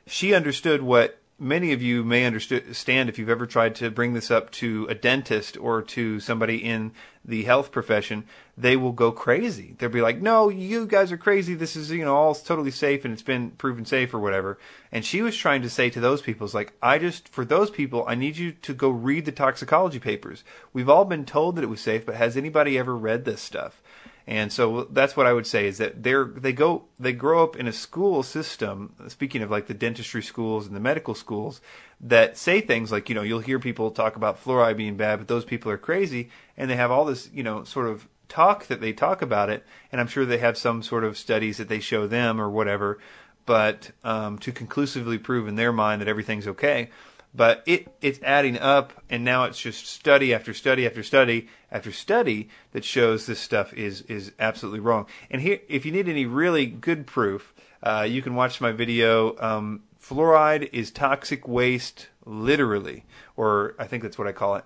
She 0.06 0.34
understood 0.34 0.82
what 0.82 1.18
many 1.38 1.72
of 1.72 1.82
you 1.82 2.02
may 2.02 2.24
understand 2.24 3.08
if 3.08 3.18
you've 3.18 3.28
ever 3.28 3.46
tried 3.46 3.74
to 3.74 3.90
bring 3.90 4.14
this 4.14 4.30
up 4.30 4.50
to 4.50 4.86
a 4.88 4.94
dentist 4.94 5.56
or 5.58 5.82
to 5.82 6.18
somebody 6.20 6.56
in 6.56 6.92
the 7.24 7.42
health 7.42 7.72
profession, 7.72 8.24
they 8.56 8.76
will 8.76 8.92
go 8.92 9.12
crazy. 9.12 9.74
They'll 9.76 9.90
be 9.90 10.00
like, 10.00 10.22
"No, 10.22 10.48
you 10.48 10.86
guys 10.86 11.12
are 11.12 11.18
crazy. 11.18 11.54
This 11.54 11.76
is, 11.76 11.90
you 11.90 12.04
know, 12.04 12.14
all 12.14 12.34
totally 12.34 12.70
safe 12.70 13.04
and 13.04 13.12
it's 13.12 13.22
been 13.22 13.50
proven 13.50 13.84
safe 13.84 14.14
or 14.14 14.18
whatever." 14.18 14.58
And 14.92 15.04
she 15.04 15.20
was 15.22 15.36
trying 15.36 15.62
to 15.62 15.70
say 15.70 15.90
to 15.90 16.00
those 16.00 16.22
people, 16.22 16.48
"Like, 16.52 16.72
I 16.82 16.98
just 16.98 17.28
for 17.28 17.44
those 17.44 17.70
people, 17.70 18.04
I 18.06 18.14
need 18.14 18.36
you 18.36 18.52
to 18.52 18.72
go 18.72 18.88
read 18.88 19.24
the 19.24 19.32
toxicology 19.32 19.98
papers. 19.98 20.44
We've 20.72 20.88
all 20.88 21.04
been 21.04 21.26
told 21.26 21.56
that 21.56 21.64
it 21.64 21.70
was 21.70 21.80
safe, 21.80 22.06
but 22.06 22.14
has 22.14 22.36
anybody 22.36 22.78
ever 22.78 22.96
read 22.96 23.24
this 23.24 23.42
stuff?" 23.42 23.82
And 24.28 24.52
so 24.52 24.88
that's 24.90 25.16
what 25.16 25.26
I 25.26 25.32
would 25.32 25.46
say 25.46 25.68
is 25.68 25.78
that 25.78 26.02
they're 26.02 26.24
they 26.24 26.52
go 26.52 26.86
they 26.98 27.12
grow 27.12 27.44
up 27.44 27.54
in 27.56 27.68
a 27.68 27.72
school 27.72 28.24
system. 28.24 28.94
Speaking 29.06 29.40
of 29.40 29.50
like 29.52 29.68
the 29.68 29.74
dentistry 29.74 30.22
schools 30.22 30.66
and 30.66 30.74
the 30.74 30.80
medical 30.80 31.14
schools 31.14 31.60
that 32.00 32.36
say 32.36 32.60
things 32.60 32.90
like 32.90 33.08
you 33.08 33.14
know 33.14 33.22
you'll 33.22 33.40
hear 33.40 33.60
people 33.60 33.90
talk 33.92 34.16
about 34.16 34.42
fluoride 34.42 34.76
being 34.76 34.96
bad, 34.96 35.20
but 35.20 35.28
those 35.28 35.44
people 35.44 35.70
are 35.70 35.78
crazy, 35.78 36.30
and 36.56 36.68
they 36.68 36.76
have 36.76 36.90
all 36.90 37.04
this 37.04 37.30
you 37.32 37.44
know 37.44 37.62
sort 37.62 37.86
of 37.86 38.08
talk 38.28 38.66
that 38.66 38.80
they 38.80 38.92
talk 38.92 39.22
about 39.22 39.48
it, 39.48 39.64
and 39.92 40.00
I'm 40.00 40.08
sure 40.08 40.26
they 40.26 40.38
have 40.38 40.58
some 40.58 40.82
sort 40.82 41.04
of 41.04 41.16
studies 41.16 41.58
that 41.58 41.68
they 41.68 41.78
show 41.78 42.08
them 42.08 42.40
or 42.40 42.50
whatever, 42.50 42.98
but 43.44 43.92
um, 44.02 44.38
to 44.38 44.50
conclusively 44.50 45.18
prove 45.18 45.46
in 45.46 45.54
their 45.54 45.72
mind 45.72 46.00
that 46.00 46.08
everything's 46.08 46.48
okay 46.48 46.90
but 47.34 47.62
it 47.66 47.88
it's 48.00 48.20
adding 48.22 48.58
up 48.58 48.92
and 49.10 49.24
now 49.24 49.44
it's 49.44 49.60
just 49.60 49.86
study 49.86 50.32
after 50.32 50.54
study 50.54 50.86
after 50.86 51.02
study 51.02 51.48
after 51.70 51.92
study 51.92 52.48
that 52.72 52.84
shows 52.84 53.26
this 53.26 53.40
stuff 53.40 53.72
is 53.74 54.02
is 54.02 54.32
absolutely 54.38 54.80
wrong 54.80 55.06
and 55.30 55.42
here 55.42 55.60
if 55.68 55.84
you 55.84 55.92
need 55.92 56.08
any 56.08 56.26
really 56.26 56.66
good 56.66 57.06
proof 57.06 57.54
uh, 57.82 58.06
you 58.08 58.22
can 58.22 58.34
watch 58.34 58.60
my 58.60 58.72
video 58.72 59.36
um, 59.38 59.82
fluoride 60.00 60.68
is 60.72 60.90
toxic 60.90 61.46
waste 61.46 62.08
literally 62.24 63.04
or 63.36 63.74
i 63.78 63.86
think 63.86 64.02
that's 64.02 64.18
what 64.18 64.26
i 64.26 64.32
call 64.32 64.56
it 64.56 64.64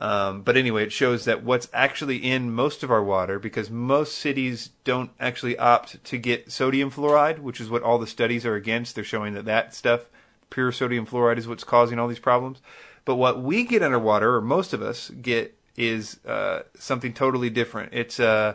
um, 0.00 0.40
but 0.40 0.56
anyway, 0.56 0.84
it 0.84 0.92
shows 0.92 1.26
that 1.26 1.44
what's 1.44 1.68
actually 1.74 2.16
in 2.16 2.52
most 2.52 2.82
of 2.82 2.90
our 2.90 3.04
water, 3.04 3.38
because 3.38 3.70
most 3.70 4.16
cities 4.16 4.70
don't 4.82 5.10
actually 5.20 5.58
opt 5.58 6.02
to 6.04 6.16
get 6.16 6.50
sodium 6.50 6.90
fluoride, 6.90 7.40
which 7.40 7.60
is 7.60 7.68
what 7.68 7.82
all 7.82 7.98
the 7.98 8.06
studies 8.06 8.46
are 8.46 8.54
against. 8.54 8.94
They're 8.94 9.04
showing 9.04 9.34
that 9.34 9.44
that 9.44 9.74
stuff 9.74 10.06
pure 10.50 10.72
sodium 10.72 11.06
fluoride 11.06 11.38
is 11.38 11.48
what's 11.48 11.64
causing 11.64 11.98
all 11.98 12.08
these 12.08 12.18
problems. 12.18 12.60
But 13.04 13.16
what 13.16 13.42
we 13.42 13.64
get 13.64 13.82
underwater, 13.82 14.36
or 14.36 14.40
most 14.40 14.72
of 14.72 14.82
us 14.82 15.10
get, 15.10 15.56
is 15.76 16.20
uh, 16.26 16.60
something 16.78 17.12
totally 17.12 17.50
different. 17.50 17.94
It's 17.94 18.20
uh, 18.20 18.54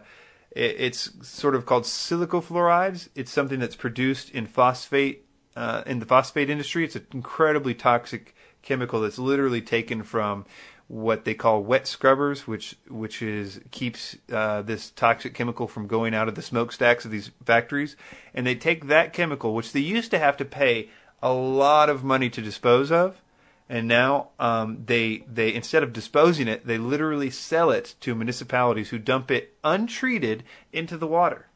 it's 0.52 1.12
sort 1.28 1.56
of 1.56 1.66
called 1.66 1.84
silicofluorides. 1.84 3.10
It's 3.16 3.32
something 3.32 3.60
that's 3.60 3.76
produced 3.76 4.30
in 4.30 4.46
phosphate 4.46 5.26
uh, 5.56 5.84
in 5.86 6.00
the 6.00 6.06
phosphate 6.06 6.50
industry. 6.50 6.86
It's 6.86 6.96
an 6.96 7.08
incredibly 7.14 7.74
toxic 7.74 8.36
chemical 8.62 9.02
that's 9.02 9.20
literally 9.20 9.62
taken 9.62 10.04
from 10.04 10.46
what 10.88 11.26
they 11.26 11.34
call 11.34 11.64
wet 11.64 11.88
scrubbers, 11.88 12.48
which 12.48 12.78
which 12.88 13.22
is 13.22 13.60
keeps 13.72 14.18
uh, 14.32 14.62
this 14.62 14.92
toxic 14.92 15.34
chemical 15.34 15.68
from 15.68 15.88
going 15.88 16.14
out 16.14 16.28
of 16.28 16.36
the 16.36 16.42
smokestacks 16.42 17.06
of 17.06 17.12
these 17.12 17.32
factories. 17.44 17.96
And 18.34 18.46
they 18.46 18.56
take 18.56 18.88
that 18.88 19.12
chemical, 19.12 19.56
which 19.56 19.72
they 19.72 19.80
used 19.80 20.12
to 20.12 20.20
have 20.20 20.38
to 20.38 20.46
pay 20.46 20.90
a 21.26 21.34
lot 21.34 21.90
of 21.90 22.04
money 22.04 22.30
to 22.30 22.40
dispose 22.40 22.92
of, 22.92 23.20
and 23.68 23.88
now 23.88 24.30
um, 24.38 24.84
they 24.86 25.24
they 25.28 25.52
instead 25.52 25.82
of 25.82 25.92
disposing 25.92 26.48
it, 26.48 26.68
they 26.68 26.78
literally 26.78 27.32
sell 27.32 27.72
it 27.72 27.96
to 28.02 28.14
municipalities 28.14 28.90
who 28.92 29.00
dump 29.00 29.32
it 29.32 29.56
untreated 29.64 30.44
into 30.72 30.98
the 30.98 31.08
water. 31.08 31.48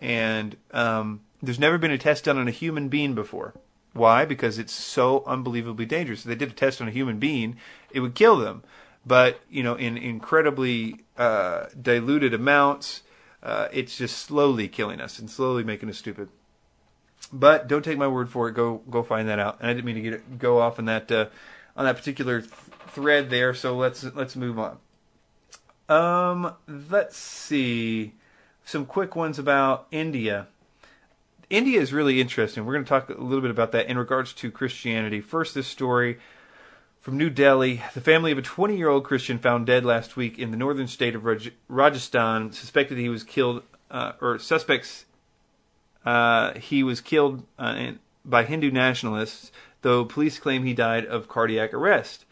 And 0.00 0.56
um, 0.70 1.20
There's 1.42 1.58
never 1.58 1.76
been 1.76 1.90
a 1.90 1.98
test 1.98 2.24
done 2.24 2.38
on 2.38 2.48
a 2.48 2.52
human 2.52 2.88
being 2.88 3.14
before. 3.14 3.52
Why? 3.92 4.24
Because 4.24 4.58
it's 4.58 4.72
so 4.72 5.22
unbelievably 5.26 5.84
dangerous. 5.86 6.20
If 6.20 6.26
they 6.26 6.34
did 6.34 6.50
a 6.50 6.54
test 6.54 6.80
on 6.80 6.88
a 6.88 6.92
human 6.92 7.18
being, 7.18 7.56
it 7.90 8.00
would 8.00 8.14
kill 8.14 8.36
them. 8.36 8.62
But 9.04 9.40
you 9.50 9.62
know, 9.62 9.74
in 9.74 9.98
incredibly 9.98 11.04
uh, 11.18 11.66
diluted 11.80 12.32
amounts, 12.32 13.02
uh, 13.42 13.68
it's 13.72 13.98
just 13.98 14.16
slowly 14.16 14.68
killing 14.68 15.02
us 15.02 15.18
and 15.18 15.28
slowly 15.28 15.64
making 15.64 15.90
us 15.90 15.98
stupid. 15.98 16.30
But 17.32 17.66
don't 17.68 17.84
take 17.84 17.98
my 17.98 18.08
word 18.08 18.28
for 18.28 18.48
it. 18.48 18.52
Go 18.52 18.82
go 18.90 19.02
find 19.02 19.28
that 19.28 19.38
out. 19.38 19.58
And 19.60 19.70
I 19.70 19.72
didn't 19.72 19.86
mean 19.86 19.94
to 19.94 20.00
get 20.02 20.12
it, 20.14 20.38
go 20.38 20.60
off 20.60 20.78
on 20.78 20.84
that 20.86 21.10
uh, 21.10 21.26
on 21.76 21.84
that 21.86 21.96
particular 21.96 22.40
th- 22.40 22.52
thread 22.88 23.30
there. 23.30 23.54
So 23.54 23.76
let's 23.76 24.04
let's 24.04 24.36
move 24.36 24.58
on. 24.58 24.78
Um, 25.88 26.54
let's 26.68 27.16
see 27.16 28.14
some 28.64 28.86
quick 28.86 29.16
ones 29.16 29.38
about 29.38 29.86
India. 29.90 30.48
India 31.50 31.80
is 31.80 31.92
really 31.92 32.20
interesting. 32.20 32.64
We're 32.64 32.72
going 32.72 32.84
to 32.84 32.88
talk 32.88 33.10
a 33.10 33.12
little 33.14 33.42
bit 33.42 33.50
about 33.50 33.72
that 33.72 33.86
in 33.86 33.98
regards 33.98 34.32
to 34.34 34.50
Christianity. 34.50 35.20
First, 35.20 35.54
this 35.54 35.66
story 35.66 36.18
from 37.02 37.18
New 37.18 37.28
Delhi. 37.28 37.82
The 37.92 38.00
family 38.00 38.32
of 38.32 38.38
a 38.38 38.42
20 38.42 38.76
year 38.76 38.88
old 38.88 39.04
Christian 39.04 39.38
found 39.38 39.66
dead 39.66 39.84
last 39.84 40.16
week 40.16 40.38
in 40.38 40.50
the 40.50 40.56
northern 40.56 40.86
state 40.86 41.14
of 41.14 41.24
Raj- 41.24 41.52
Rajasthan 41.68 42.52
suspected 42.52 42.96
he 42.96 43.08
was 43.08 43.24
killed, 43.24 43.64
uh, 43.90 44.12
or 44.20 44.38
suspects 44.38 45.04
uh, 46.04 46.54
he 46.58 46.82
was 46.82 47.00
killed 47.00 47.44
uh, 47.58 47.92
by 48.24 48.44
Hindu 48.44 48.70
nationalists, 48.70 49.52
though 49.82 50.04
police 50.04 50.38
claim 50.38 50.64
he 50.64 50.74
died 50.74 51.04
of 51.06 51.28
cardiac 51.28 51.72
arrest. 51.74 52.24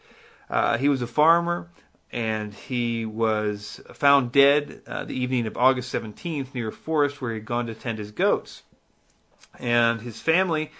Uh, 0.49 0.77
he 0.77 0.89
was 0.89 1.01
a 1.01 1.07
farmer 1.07 1.69
and 2.11 2.53
he 2.53 3.05
was 3.05 3.79
found 3.93 4.31
dead 4.31 4.81
uh, 4.85 5.05
the 5.05 5.15
evening 5.15 5.47
of 5.47 5.57
August 5.57 5.93
17th 5.93 6.53
near 6.53 6.67
a 6.67 6.73
forest 6.73 7.21
where 7.21 7.31
he 7.31 7.37
had 7.37 7.45
gone 7.45 7.67
to 7.67 7.73
tend 7.73 7.97
his 7.97 8.11
goats. 8.11 8.63
And 9.59 10.01
his 10.01 10.19
family, 10.19 10.71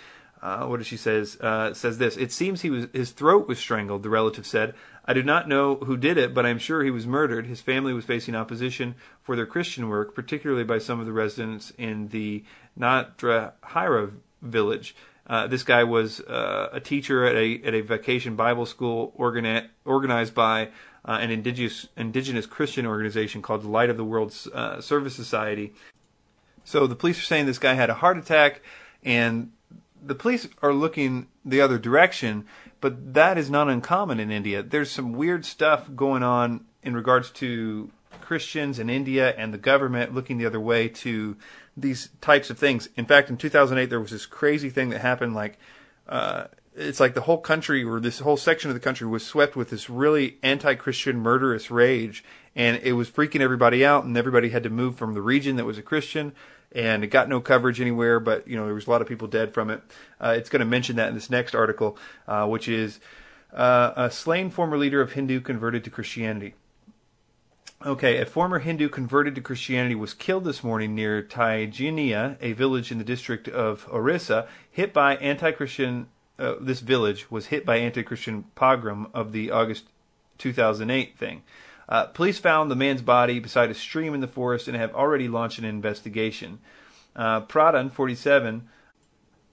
uh, 0.41 0.65
what 0.65 0.77
does 0.77 0.88
she 0.88 0.98
says? 0.98 1.38
Uh, 1.39 1.74
says 1.74 2.00
this: 2.00 2.17
It 2.17 2.31
seems 2.31 2.62
he 2.62 2.71
was 2.71 2.88
his 2.93 3.12
throat 3.12 3.48
was 3.48 3.60
strangled. 3.60 4.01
The 4.01 4.10
relative 4.10 4.48
said, 4.48 4.74
"I 5.05 5.13
do 5.13 5.21
not 5.21 5.48
know 5.48 5.75
who 5.75 5.98
did 5.98 6.17
it, 6.17 6.33
but 6.33 6.45
I 6.45 6.50
am 6.50 6.57
sure 6.57 6.83
he 6.83 6.89
was 6.89 7.05
murdered." 7.05 7.45
His 7.45 7.62
family 7.62 7.93
was 7.93 8.05
facing 8.05 8.36
opposition 8.36 8.95
for 9.21 9.36
their 9.36 9.45
Christian 9.45 9.88
work, 9.88 10.15
particularly 10.15 10.63
by 10.63 10.79
some 10.79 11.00
of 11.00 11.05
the 11.05 11.12
residents 11.12 11.71
in 11.77 12.07
the 12.07 12.43
Nadrahira 12.79 14.13
village. 14.41 14.95
Uh, 15.27 15.45
this 15.45 15.62
guy 15.62 15.83
was 15.83 16.19
uh, 16.21 16.69
a 16.74 16.79
teacher 16.79 17.24
at 17.25 17.36
a 17.36 17.62
at 17.63 17.75
a 17.75 17.81
vacation 17.81 18.36
Bible 18.36 18.65
school 18.65 19.13
organi- 19.19 19.67
organized 19.86 20.33
by 20.33 20.69
uh, 21.05 21.19
an 21.21 21.29
indigenous 21.29 21.88
indigenous 21.95 22.48
Christian 22.48 22.88
organization 22.88 23.43
called 23.43 23.62
the 23.62 23.69
Light 23.69 23.91
of 23.91 23.98
the 23.98 24.03
World 24.03 24.36
uh, 24.53 24.81
Service 24.81 25.15
Society. 25.15 25.74
So 26.63 26.88
the 26.88 26.95
police 26.95 27.19
are 27.19 27.25
saying 27.25 27.45
this 27.45 27.60
guy 27.60 27.75
had 27.75 27.91
a 27.91 27.95
heart 27.95 28.17
attack, 28.17 28.62
and 29.03 29.51
the 30.01 30.15
police 30.15 30.48
are 30.62 30.74
looking 30.74 31.27
the 31.46 31.62
other 31.62 31.77
direction. 31.77 32.46
But 32.79 33.13
that 33.13 33.38
is 33.38 33.50
not 33.50 33.70
uncommon 33.70 34.20
in 34.20 34.31
India. 34.31 34.63
There's 34.63 34.91
some 34.91 35.13
weird 35.13 35.46
stuff 35.46 35.88
going 35.96 36.24
on 36.24 36.65
in 36.81 36.96
regards 36.96 37.29
to 37.31 37.91
Christians 38.22 38.79
in 38.79 38.89
India 38.89 39.36
and 39.38 39.53
the 39.53 39.60
government 39.60 40.15
looking 40.15 40.38
the 40.38 40.46
other 40.46 40.60
way 40.60 40.88
to 40.88 41.38
these 41.77 42.10
types 42.22 42.50
of 42.50 42.58
things. 42.58 42.89
In 42.96 43.05
fact, 43.05 43.29
in 43.29 43.38
2008, 43.38 43.89
there 43.89 44.00
was 44.00 44.12
this 44.12 44.25
crazy 44.25 44.70
thing 44.70 44.89
that 44.89 45.01
happened. 45.01 45.36
Like, 45.36 45.60
uh, 46.10 46.46
it's 46.75 47.00
like 47.00 47.13
the 47.13 47.22
whole 47.22 47.38
country 47.38 47.84
or 47.84 48.00
this 48.00 48.20
whole 48.20 48.38
section 48.38 48.70
of 48.70 48.74
the 48.74 48.79
country 48.79 49.05
was 49.05 49.25
swept 49.25 49.55
with 49.55 49.70
this 49.70 49.89
really 49.89 50.38
anti-Christian 50.41 51.17
murderous 51.17 51.70
rage, 51.70 52.24
and 52.55 52.77
it 52.84 52.93
was 52.93 53.10
freaking 53.10 53.41
everybody 53.41 53.86
out, 53.86 54.05
and 54.05 54.17
everybody 54.17 54.50
had 54.50 54.63
to 54.63 54.70
move 54.70 54.96
from 54.96 55.13
the 55.13 55.22
region 55.22 55.58
that 55.58 55.65
was 55.65 55.77
a 55.77 55.84
Christian, 55.84 56.34
and 56.74 57.04
it 57.04 57.08
got 57.08 57.30
no 57.30 57.42
coverage 57.42 57.82
anywhere. 57.82 58.20
But 58.20 58.48
you 58.48 58.56
know, 58.56 58.66
there 58.66 58.74
was 58.74 58.88
a 58.88 58.90
lot 58.90 59.01
of 59.01 59.08
people 59.08 59.28
dead 59.28 59.54
from 59.54 59.70
it. 59.70 59.82
Uh, 60.20 60.36
it's 60.38 60.50
going 60.50 60.62
to 60.62 60.66
mention 60.66 60.96
that 60.98 61.10
in 61.10 61.16
this 61.16 61.30
next 61.30 61.56
article, 61.56 61.98
uh, 62.28 62.48
which 62.48 62.68
is 62.68 63.00
uh, 63.54 63.94
a 63.96 64.12
slain 64.12 64.50
former 64.50 64.78
leader 64.78 65.01
of 65.01 65.13
Hindu 65.13 65.42
converted 65.42 65.84
to 65.84 65.90
Christianity. 65.90 66.56
Okay, 67.84 68.18
a 68.18 68.28
former 68.28 68.60
Hindu 68.60 68.90
converted 68.90 69.34
to 69.36 69.42
Christianity 69.42 69.96
was 69.96 70.13
killed 70.13 70.44
this 70.44 70.63
morning 70.63 70.94
near 70.94 71.24
Taijinia, 71.24 72.38
a 72.40 72.54
village 72.54 72.92
in 72.92 73.00
the 73.00 73.04
district 73.04 73.48
of 73.48 73.88
Orissa, 73.92 74.48
hit 74.70 74.94
by 74.94 75.16
anti-Christian. 75.16 76.08
Uh, 76.38 76.56
this 76.62 76.80
village 76.80 77.32
was 77.32 77.48
hit 77.48 77.66
by 77.66 77.78
anti-Christian 77.78 78.46
pogrom 78.54 79.08
of 79.16 79.32
the 79.32 79.50
August 79.50 79.86
2008 80.38 81.18
thing. 81.18 81.42
Uh, 81.91 82.05
police 82.05 82.39
found 82.39 82.71
the 82.71 82.75
man's 82.75 83.01
body 83.01 83.38
beside 83.38 83.69
a 83.69 83.74
stream 83.74 84.13
in 84.13 84.21
the 84.21 84.27
forest 84.27 84.69
and 84.69 84.77
have 84.77 84.95
already 84.95 85.27
launched 85.27 85.60
an 85.60 85.65
investigation. 85.65 86.57
Uh, 87.17 87.41
Pradhan, 87.41 87.91
47, 87.91 88.69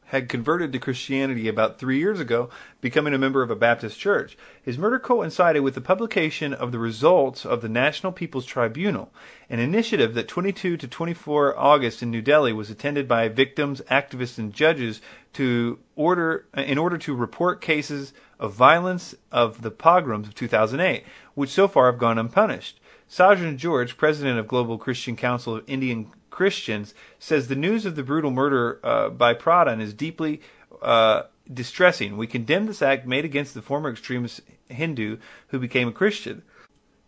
had 0.09 0.29
converted 0.29 0.73
to 0.73 0.79
Christianity 0.79 1.49
about 1.49 1.79
three 1.79 1.99
years 1.99 2.21
ago, 2.21 2.49
becoming 2.81 3.13
a 3.13 3.19
member 3.19 3.43
of 3.43 3.51
a 3.51 3.57
Baptist 3.57 3.99
church. 3.99 4.39
His 4.63 4.79
murder 4.79 4.99
coincided 4.99 5.61
with 5.61 5.75
the 5.75 5.81
publication 5.81 6.55
of 6.55 6.71
the 6.71 6.79
results 6.79 7.45
of 7.45 7.61
the 7.61 7.69
National 7.69 8.13
People's 8.13 8.47
Tribunal, 8.47 9.11
an 9.51 9.59
initiative 9.59 10.15
that 10.15 10.29
22 10.29 10.77
to 10.79 10.89
24 10.89 11.59
August 11.59 12.03
in 12.03 12.11
New 12.11 12.23
Delhi 12.23 12.53
was 12.55 12.71
attended 12.71 13.07
by 13.07 13.29
victims, 13.29 13.83
activists, 13.91 14.39
and 14.39 14.55
judges 14.55 15.03
to 15.35 15.79
order 15.95 16.47
in 16.55 16.79
order 16.79 16.97
to 16.99 17.15
report 17.15 17.61
cases 17.61 18.15
of 18.39 18.55
violence 18.55 19.15
of 19.31 19.61
the 19.61 19.71
pogroms 19.71 20.29
of 20.29 20.35
2008, 20.35 21.05
which 21.39 21.51
so 21.51 21.69
far 21.69 21.87
have 21.87 22.01
gone 22.01 22.19
unpunished. 22.19 22.81
Sajan 23.09 23.57
George, 23.57 23.97
president 23.97 24.41
of 24.41 24.49
Global 24.49 24.77
Christian 24.77 25.15
Council 25.15 25.55
of 25.55 25.65
Indian 25.69 26.11
Christians, 26.31 26.95
says 27.21 27.47
the 27.47 27.55
news 27.55 27.87
of 27.87 27.95
the 27.95 28.03
brutal 28.03 28.33
murder 28.33 28.81
uh, 28.83 29.09
by 29.11 29.35
Pradhan 29.35 29.81
is 29.81 29.95
deeply 29.95 30.41
uh, 30.83 31.23
distressing. 31.53 32.17
We 32.17 32.27
condemn 32.27 32.67
this 32.67 32.83
act 32.83 33.07
made 33.07 33.25
against 33.25 33.55
the 33.55 33.63
former 33.63 33.89
extremist 33.89 34.41
Hindu 34.67 35.19
who 35.49 35.61
became 35.61 35.87
a 35.87 35.93
Christian. 35.93 36.43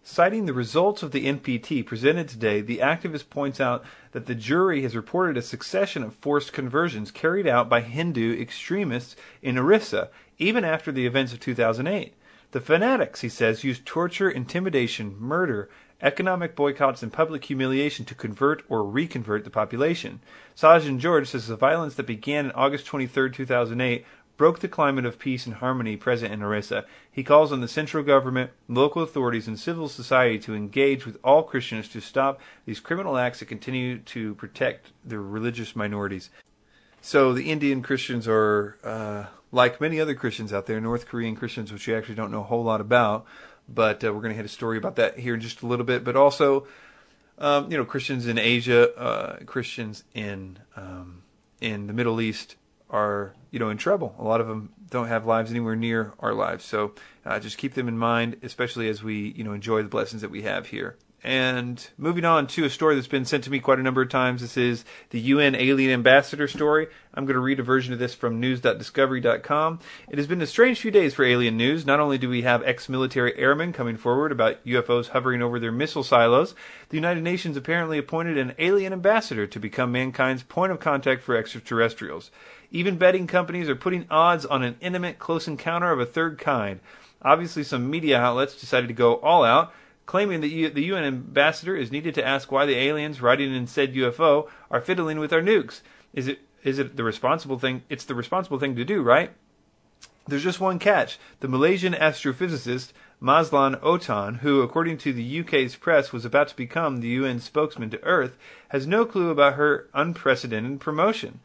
Citing 0.04 0.46
the 0.46 0.54
results 0.54 1.02
of 1.02 1.10
the 1.10 1.26
NPT 1.26 1.84
presented 1.84 2.28
today, 2.28 2.60
the 2.60 2.78
activist 2.78 3.30
points 3.30 3.60
out 3.60 3.84
that 4.12 4.26
the 4.26 4.36
jury 4.36 4.82
has 4.82 4.94
reported 4.94 5.38
a 5.38 5.42
succession 5.42 6.04
of 6.04 6.14
forced 6.14 6.52
conversions 6.52 7.10
carried 7.10 7.48
out 7.48 7.68
by 7.68 7.80
Hindu 7.80 8.40
extremists 8.40 9.16
in 9.42 9.58
Orissa, 9.58 10.08
even 10.38 10.64
after 10.64 10.92
the 10.92 11.04
events 11.04 11.32
of 11.32 11.40
2008. 11.40 12.14
The 12.52 12.60
fanatics, 12.60 13.20
he 13.20 13.28
says, 13.28 13.64
used 13.64 13.86
torture, 13.86 14.28
intimidation, 14.28 15.16
murder, 15.18 15.68
economic 16.02 16.56
boycotts, 16.56 17.02
and 17.02 17.12
public 17.12 17.44
humiliation 17.44 18.04
to 18.06 18.14
convert 18.14 18.64
or 18.68 18.84
reconvert 18.84 19.44
the 19.44 19.50
population. 19.50 20.20
Sajan 20.56 20.98
George 20.98 21.28
says 21.28 21.46
the 21.46 21.56
violence 21.56 21.94
that 21.94 22.06
began 22.06 22.46
on 22.46 22.52
August 22.52 22.86
23, 22.86 23.30
2008, 23.30 24.04
broke 24.36 24.60
the 24.60 24.68
climate 24.68 25.04
of 25.04 25.18
peace 25.18 25.44
and 25.44 25.56
harmony 25.56 25.98
present 25.98 26.32
in 26.32 26.42
Orissa. 26.42 26.86
He 27.12 27.22
calls 27.22 27.52
on 27.52 27.60
the 27.60 27.68
central 27.68 28.02
government, 28.02 28.50
local 28.68 29.02
authorities, 29.02 29.46
and 29.46 29.60
civil 29.60 29.86
society 29.86 30.38
to 30.38 30.54
engage 30.54 31.04
with 31.04 31.18
all 31.22 31.42
Christians 31.42 31.88
to 31.88 32.00
stop 32.00 32.40
these 32.64 32.80
criminal 32.80 33.18
acts 33.18 33.40
that 33.40 33.46
continue 33.46 33.98
to 33.98 34.34
protect 34.36 34.92
their 35.04 35.20
religious 35.20 35.76
minorities. 35.76 36.30
So 37.02 37.34
the 37.34 37.50
Indian 37.50 37.82
Christians 37.82 38.26
are, 38.26 38.78
uh, 38.82 39.26
like 39.52 39.80
many 39.80 40.00
other 40.00 40.14
Christians 40.14 40.52
out 40.52 40.66
there, 40.66 40.80
North 40.80 41.06
Korean 41.06 41.34
Christians, 41.36 41.72
which 41.72 41.86
we 41.86 41.94
actually 41.94 42.14
don't 42.14 42.30
know 42.30 42.40
a 42.40 42.44
whole 42.44 42.62
lot 42.62 42.80
about, 42.80 43.26
but 43.68 44.04
uh, 44.04 44.12
we're 44.12 44.20
going 44.20 44.32
to 44.32 44.36
hit 44.36 44.44
a 44.44 44.48
story 44.48 44.78
about 44.78 44.96
that 44.96 45.18
here 45.18 45.34
in 45.34 45.40
just 45.40 45.62
a 45.62 45.66
little 45.66 45.84
bit. 45.84 46.04
But 46.04 46.16
also, 46.16 46.66
um, 47.38 47.70
you 47.70 47.76
know, 47.76 47.84
Christians 47.84 48.26
in 48.26 48.38
Asia, 48.38 48.94
uh, 48.96 49.38
Christians 49.44 50.04
in 50.14 50.58
um, 50.76 51.22
in 51.60 51.86
the 51.86 51.92
Middle 51.92 52.20
East 52.20 52.56
are 52.90 53.34
you 53.50 53.58
know 53.58 53.70
in 53.70 53.76
trouble. 53.76 54.14
A 54.18 54.24
lot 54.24 54.40
of 54.40 54.48
them 54.48 54.72
don't 54.88 55.08
have 55.08 55.26
lives 55.26 55.50
anywhere 55.50 55.76
near 55.76 56.12
our 56.20 56.34
lives, 56.34 56.64
so 56.64 56.94
uh, 57.24 57.38
just 57.40 57.58
keep 57.58 57.74
them 57.74 57.88
in 57.88 57.98
mind, 57.98 58.36
especially 58.42 58.88
as 58.88 59.02
we 59.02 59.32
you 59.36 59.44
know 59.44 59.52
enjoy 59.52 59.82
the 59.82 59.88
blessings 59.88 60.22
that 60.22 60.30
we 60.30 60.42
have 60.42 60.68
here. 60.68 60.96
And 61.22 61.86
moving 61.98 62.24
on 62.24 62.46
to 62.48 62.64
a 62.64 62.70
story 62.70 62.94
that's 62.94 63.06
been 63.06 63.26
sent 63.26 63.44
to 63.44 63.50
me 63.50 63.60
quite 63.60 63.78
a 63.78 63.82
number 63.82 64.00
of 64.00 64.08
times. 64.08 64.40
This 64.40 64.56
is 64.56 64.86
the 65.10 65.20
UN 65.20 65.54
alien 65.54 65.90
ambassador 65.90 66.48
story. 66.48 66.86
I'm 67.12 67.26
going 67.26 67.34
to 67.34 67.40
read 67.40 67.60
a 67.60 67.62
version 67.62 67.92
of 67.92 67.98
this 67.98 68.14
from 68.14 68.40
news.discovery.com. 68.40 69.80
It 70.08 70.16
has 70.16 70.26
been 70.26 70.40
a 70.40 70.46
strange 70.46 70.80
few 70.80 70.90
days 70.90 71.12
for 71.12 71.24
alien 71.24 71.58
news. 71.58 71.84
Not 71.84 72.00
only 72.00 72.16
do 72.16 72.30
we 72.30 72.40
have 72.42 72.62
ex 72.62 72.88
military 72.88 73.36
airmen 73.36 73.74
coming 73.74 73.98
forward 73.98 74.32
about 74.32 74.64
UFOs 74.64 75.08
hovering 75.08 75.42
over 75.42 75.60
their 75.60 75.72
missile 75.72 76.02
silos, 76.02 76.54
the 76.88 76.96
United 76.96 77.22
Nations 77.22 77.56
apparently 77.56 77.98
appointed 77.98 78.38
an 78.38 78.54
alien 78.58 78.94
ambassador 78.94 79.46
to 79.46 79.60
become 79.60 79.92
mankind's 79.92 80.42
point 80.42 80.72
of 80.72 80.80
contact 80.80 81.22
for 81.22 81.36
extraterrestrials. 81.36 82.30
Even 82.70 82.96
betting 82.96 83.26
companies 83.26 83.68
are 83.68 83.76
putting 83.76 84.06
odds 84.10 84.46
on 84.46 84.62
an 84.62 84.76
intimate 84.80 85.18
close 85.18 85.46
encounter 85.46 85.92
of 85.92 86.00
a 86.00 86.06
third 86.06 86.38
kind. 86.38 86.80
Obviously, 87.20 87.62
some 87.62 87.90
media 87.90 88.18
outlets 88.18 88.58
decided 88.58 88.86
to 88.86 88.94
go 88.94 89.16
all 89.16 89.44
out 89.44 89.74
claiming 90.10 90.40
that 90.40 90.74
the 90.74 90.84
UN 90.86 91.04
ambassador 91.04 91.76
is 91.76 91.92
needed 91.92 92.16
to 92.16 92.26
ask 92.26 92.50
why 92.50 92.66
the 92.66 92.74
aliens 92.74 93.22
riding 93.22 93.54
in 93.54 93.68
said 93.68 93.94
UFO 93.94 94.48
are 94.68 94.80
fiddling 94.80 95.20
with 95.20 95.32
our 95.32 95.40
nukes. 95.40 95.82
Is 96.12 96.26
it 96.26 96.40
is 96.64 96.80
it 96.80 96.96
the 96.96 97.04
responsible 97.04 97.60
thing? 97.60 97.84
It's 97.88 98.04
the 98.04 98.16
responsible 98.16 98.58
thing 98.58 98.74
to 98.74 98.84
do, 98.84 99.02
right? 99.02 99.30
There's 100.26 100.42
just 100.42 100.58
one 100.58 100.80
catch. 100.80 101.16
The 101.38 101.46
Malaysian 101.46 101.92
astrophysicist 101.92 102.90
Mazlan 103.20 103.76
Othman, 103.76 104.40
who, 104.40 104.62
according 104.62 104.98
to 104.98 105.12
the 105.12 105.40
UK's 105.40 105.76
press, 105.76 106.12
was 106.12 106.24
about 106.24 106.48
to 106.48 106.56
become 106.56 106.96
the 106.96 107.08
UN 107.20 107.38
spokesman 107.38 107.90
to 107.90 108.02
Earth, 108.02 108.36
has 108.70 108.88
no 108.88 109.04
clue 109.04 109.30
about 109.30 109.54
her 109.54 109.88
unprecedented 109.94 110.80
promotion. 110.80 111.38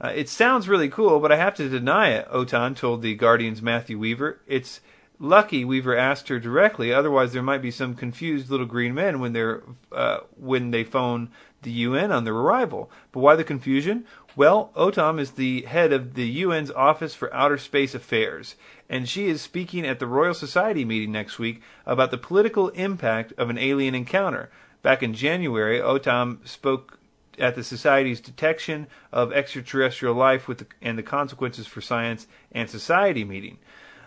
Uh, 0.00 0.12
it 0.16 0.30
sounds 0.30 0.66
really 0.66 0.88
cool, 0.88 1.20
but 1.20 1.30
I 1.30 1.36
have 1.36 1.56
to 1.56 1.68
deny 1.68 2.08
it, 2.08 2.26
Otan 2.30 2.74
told 2.74 3.02
The 3.02 3.14
Guardian's 3.16 3.60
Matthew 3.60 3.98
Weaver. 3.98 4.40
It's 4.46 4.80
lucky 5.18 5.64
Weaver 5.64 5.96
asked 5.96 6.28
her 6.28 6.38
directly, 6.38 6.92
otherwise 6.92 7.32
there 7.32 7.42
might 7.42 7.62
be 7.62 7.70
some 7.70 7.94
confused 7.94 8.50
little 8.50 8.66
green 8.66 8.94
men 8.94 9.20
when 9.20 9.32
they're 9.32 9.62
uh, 9.92 10.18
when 10.36 10.70
they 10.70 10.84
phone 10.84 11.30
the 11.62 11.70
UN 11.70 12.12
on 12.12 12.24
their 12.24 12.34
arrival. 12.34 12.90
But 13.12 13.20
why 13.20 13.36
the 13.36 13.44
confusion? 13.44 14.04
Well, 14.36 14.70
Othman 14.76 15.18
is 15.18 15.32
the 15.32 15.62
head 15.62 15.92
of 15.92 16.14
the 16.14 16.42
UN's 16.42 16.70
Office 16.70 17.14
for 17.14 17.34
Outer 17.34 17.58
Space 17.58 17.94
Affairs, 17.94 18.54
and 18.88 19.08
she 19.08 19.26
is 19.26 19.42
speaking 19.42 19.84
at 19.84 19.98
the 19.98 20.06
Royal 20.06 20.34
Society 20.34 20.84
meeting 20.84 21.10
next 21.10 21.38
week 21.38 21.60
about 21.84 22.12
the 22.12 22.18
political 22.18 22.68
impact 22.70 23.32
of 23.36 23.50
an 23.50 23.58
alien 23.58 23.96
encounter. 23.96 24.50
Back 24.82 25.02
in 25.02 25.12
January, 25.12 25.80
Othman 25.80 26.40
spoke 26.44 26.98
at 27.36 27.56
the 27.56 27.64
Society's 27.64 28.20
detection 28.20 28.86
of 29.12 29.32
extraterrestrial 29.32 30.14
life 30.14 30.46
the, 30.46 30.66
and 30.80 30.96
the 30.96 31.02
consequences 31.02 31.66
for 31.66 31.80
science 31.80 32.26
and 32.52 32.70
society 32.70 33.24
meeting. 33.24 33.58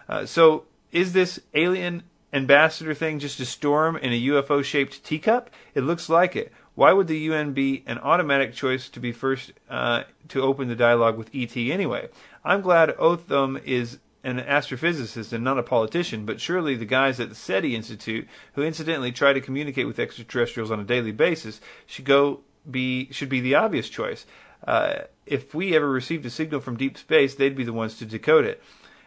Uh, 0.08 0.25
so, 0.25 0.65
is 0.91 1.13
this 1.13 1.39
alien 1.53 2.03
ambassador 2.33 2.93
thing 2.93 3.19
just 3.19 3.39
a 3.39 3.45
storm 3.45 3.95
in 3.98 4.13
a 4.13 4.21
UFO 4.27 4.63
shaped 4.63 5.03
teacup? 5.03 5.50
It 5.74 5.81
looks 5.81 6.10
like 6.10 6.36
it. 6.36 6.51
Why 6.75 6.93
would 6.93 7.07
the 7.07 7.19
UN 7.19 7.53
be 7.53 7.83
an 7.86 8.00
automatic 8.00 8.53
choice 8.53 8.89
to 8.89 9.00
be 9.00 9.12
first 9.12 9.51
uh, 9.69 10.03
to 10.29 10.41
open 10.41 10.67
the 10.67 10.75
dialogue 10.75 11.17
with 11.17 11.29
ET 11.33 11.55
anyway? 11.57 12.10
I'm 12.43 12.62
glad 12.62 12.95
Othman 12.98 13.57
is 13.65 14.00
an 14.24 14.39
astrophysicist 14.39 15.33
and 15.33 15.43
not 15.43 15.57
a 15.57 15.63
politician, 15.63 16.25
but 16.25 16.39
surely 16.39 16.75
the 16.75 16.86
guys 16.86 17.19
at 17.19 17.29
the 17.29 17.36
SETI 17.36 17.75
Institute, 17.75 18.27
who 18.53 18.62
incidentally 18.62 19.12
try 19.12 19.33
to 19.33 19.41
communicate 19.41 19.88
with 19.88 20.00
extraterrestrials 20.00 20.71
on 20.71 20.79
a 20.79 20.86
daily 20.86 21.12
basis, 21.12 21.60
should 21.86 22.05
go 22.05 22.41
be 22.69 23.12
should 23.12 23.29
be 23.29 23.41
the 23.41 23.55
obvious 23.55 23.89
choice. 23.89 24.25
Uh, 24.65 25.00
if 25.25 25.55
we 25.55 25.75
ever 25.75 25.89
received 25.89 26.25
a 26.25 26.29
signal 26.29 26.62
from 26.62 26.77
deep 26.77 26.98
space, 26.98 27.36
they'd 27.36 27.55
be 27.55 27.63
the 27.63 27.74
ones 27.74 27.98
to 27.98 28.05
decode 28.05 28.45
it. 28.45 28.62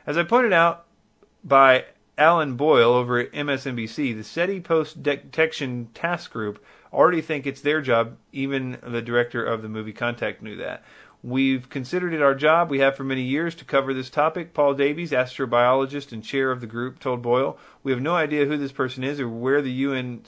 As 0.07 0.19
I 0.19 0.25
pointed 0.25 0.53
out 0.53 0.84
by 1.45 1.85
Alan 2.17 2.57
Boyle 2.57 2.93
over 2.93 3.19
at 3.19 3.33
MSNBC, 3.33 4.17
the 4.17 4.25
SETI 4.25 4.61
Post 4.61 5.03
Detection 5.03 5.89
Task 5.93 6.33
Group 6.33 6.65
already 6.93 7.21
think 7.21 7.47
it's 7.47 7.61
their 7.61 7.81
job. 7.81 8.17
Even 8.33 8.79
the 8.83 9.03
director 9.03 9.45
of 9.45 9.63
the 9.63 9.69
movie 9.69 9.93
Contact 9.93 10.43
knew 10.43 10.57
that. 10.57 10.83
We've 11.23 11.69
considered 11.71 12.13
it 12.13 12.21
our 12.21 12.35
job, 12.35 12.71
we 12.71 12.81
have 12.81 12.97
for 12.97 13.05
many 13.05 13.23
years, 13.23 13.55
to 13.57 13.65
cover 13.65 13.95
this 13.95 14.11
topic. 14.11 14.53
Paul 14.53 14.75
Davies, 14.75 15.11
astrobiologist 15.11 16.13
and 16.13 16.23
chair 16.23 16.51
of 16.51 16.61
the 16.61 16.67
group, 16.67 17.01
told 17.01 17.23
Boyle, 17.23 17.57
We 17.83 17.93
have 17.93 18.03
no 18.03 18.15
idea 18.15 18.45
who 18.45 18.59
this 18.59 18.73
person 18.73 19.03
is 19.03 19.19
or 19.21 19.29
where 19.29 19.63
the 19.63 19.73
UN, 19.73 20.23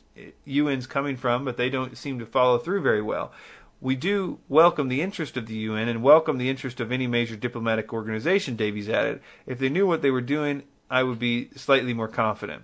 UN's 0.49 0.87
coming 0.87 1.16
from, 1.16 1.44
but 1.44 1.58
they 1.58 1.68
don't 1.68 1.99
seem 1.99 2.18
to 2.18 2.26
follow 2.26 2.56
through 2.56 2.80
very 2.80 3.02
well. 3.02 3.30
We 3.78 3.94
do 3.94 4.38
welcome 4.49 4.88
the 4.88 5.02
interest 5.02 5.37
of 5.37 5.46
the 5.46 5.54
UN 5.54 5.88
and 5.88 6.02
welcome 6.02 6.38
the 6.38 6.49
interest 6.49 6.80
of 6.80 6.90
any 6.90 7.06
major 7.06 7.37
diplomatic 7.37 7.92
organization, 7.92 8.56
Davies 8.56 8.88
added. 8.88 9.20
If 9.44 9.58
they 9.58 9.68
knew 9.68 9.87
what 9.87 10.00
they 10.00 10.11
were 10.11 10.23
doing, 10.23 10.62
I 10.90 11.02
would 11.02 11.18
be 11.18 11.50
slightly 11.56 11.94
more 11.94 12.08
confident. 12.08 12.62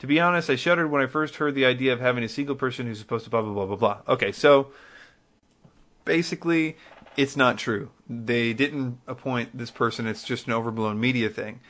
To 0.00 0.06
be 0.06 0.18
honest, 0.18 0.48
I 0.48 0.56
shuddered 0.56 0.90
when 0.90 1.02
I 1.02 1.06
first 1.06 1.36
heard 1.36 1.54
the 1.54 1.66
idea 1.66 1.92
of 1.92 2.00
having 2.00 2.24
a 2.24 2.28
single 2.28 2.54
person 2.54 2.86
who's 2.86 2.98
supposed 2.98 3.24
to 3.24 3.30
blah 3.30 3.42
blah 3.42 3.52
blah 3.52 3.66
blah 3.66 3.76
blah. 3.76 3.98
Okay, 4.14 4.32
so 4.32 4.72
basically, 6.04 6.76
it's 7.16 7.36
not 7.36 7.58
true. 7.58 7.90
They 8.08 8.54
didn't 8.54 8.98
appoint 9.06 9.56
this 9.56 9.70
person. 9.70 10.06
It's 10.06 10.24
just 10.24 10.46
an 10.46 10.54
overblown 10.54 10.98
media 10.98 11.28
thing, 11.28 11.60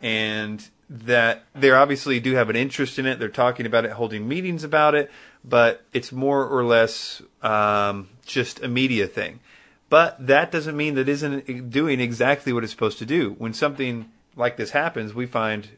and 0.00 0.66
that 0.88 1.44
they 1.54 1.70
obviously 1.70 2.20
do 2.20 2.34
have 2.34 2.48
an 2.50 2.56
interest 2.56 2.98
in 2.98 3.06
it. 3.06 3.18
They're 3.18 3.28
talking 3.28 3.66
about 3.66 3.84
it, 3.84 3.92
holding 3.92 4.26
meetings 4.26 4.64
about 4.64 4.94
it, 4.94 5.10
but 5.44 5.84
it's 5.92 6.10
more 6.10 6.46
or 6.46 6.64
less 6.64 7.22
um, 7.42 8.08
just 8.24 8.62
a 8.62 8.68
media 8.68 9.06
thing. 9.06 9.40
But 9.90 10.26
that 10.26 10.50
doesn't 10.50 10.76
mean 10.76 10.94
that 10.94 11.08
isn't 11.08 11.70
doing 11.70 12.00
exactly 12.00 12.52
what 12.52 12.64
it's 12.64 12.72
supposed 12.72 12.98
to 12.98 13.06
do. 13.06 13.34
When 13.38 13.52
something 13.52 14.10
like 14.36 14.56
this 14.56 14.70
happens, 14.70 15.14
we 15.14 15.26
find 15.26 15.70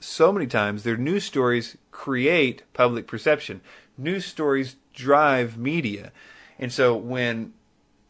so 0.00 0.32
many 0.32 0.46
times 0.46 0.82
their 0.82 0.96
news 0.96 1.24
stories 1.24 1.76
create 1.90 2.62
public 2.72 3.06
perception. 3.06 3.60
News 3.96 4.24
stories 4.24 4.76
drive 4.94 5.56
media. 5.58 6.12
And 6.58 6.72
so 6.72 6.96
when, 6.96 7.52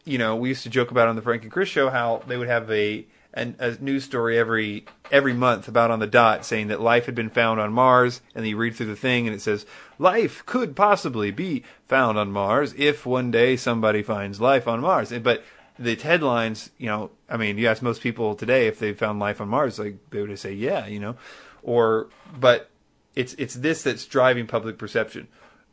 you 0.05 0.17
know, 0.17 0.35
we 0.35 0.49
used 0.49 0.63
to 0.63 0.69
joke 0.69 0.91
about 0.91 1.07
on 1.07 1.15
the 1.15 1.21
Frank 1.21 1.43
and 1.43 1.51
Chris 1.51 1.69
show 1.69 1.89
how 1.89 2.23
they 2.27 2.37
would 2.37 2.47
have 2.47 2.69
a 2.71 3.05
an, 3.33 3.55
a 3.59 3.71
news 3.79 4.03
story 4.03 4.37
every 4.37 4.85
every 5.09 5.33
month 5.33 5.67
about 5.67 5.91
on 5.91 5.99
the 5.99 6.07
dot 6.07 6.45
saying 6.45 6.67
that 6.67 6.81
life 6.81 7.05
had 7.05 7.15
been 7.15 7.29
found 7.29 7.59
on 7.59 7.71
Mars, 7.71 8.21
and 8.35 8.43
then 8.43 8.49
you 8.49 8.57
read 8.57 8.75
through 8.75 8.87
the 8.87 8.95
thing 8.95 9.27
and 9.27 9.35
it 9.35 9.41
says 9.41 9.65
life 9.97 10.45
could 10.45 10.75
possibly 10.75 11.31
be 11.31 11.63
found 11.87 12.17
on 12.17 12.31
Mars 12.31 12.73
if 12.77 13.05
one 13.05 13.31
day 13.31 13.55
somebody 13.55 14.03
finds 14.03 14.41
life 14.41 14.67
on 14.67 14.81
Mars. 14.81 15.13
But 15.23 15.43
the 15.81 15.95
headlines, 15.95 16.71
you 16.77 16.87
know, 16.87 17.11
I 17.29 17.37
mean, 17.37 17.57
you 17.57 17.67
ask 17.67 17.81
most 17.81 18.01
people 18.01 18.35
today 18.35 18.67
if 18.67 18.79
they 18.79 18.93
found 18.93 19.19
life 19.19 19.41
on 19.41 19.49
Mars, 19.49 19.79
like 19.79 19.97
they 20.09 20.21
would 20.21 20.37
say, 20.39 20.53
yeah, 20.53 20.87
you 20.87 20.99
know 20.99 21.15
or 21.63 22.09
but 22.37 22.69
it's 23.15 23.33
it's 23.35 23.55
this 23.55 23.83
that's 23.83 24.05
driving 24.05 24.47
public 24.47 24.77
perception. 24.77 25.27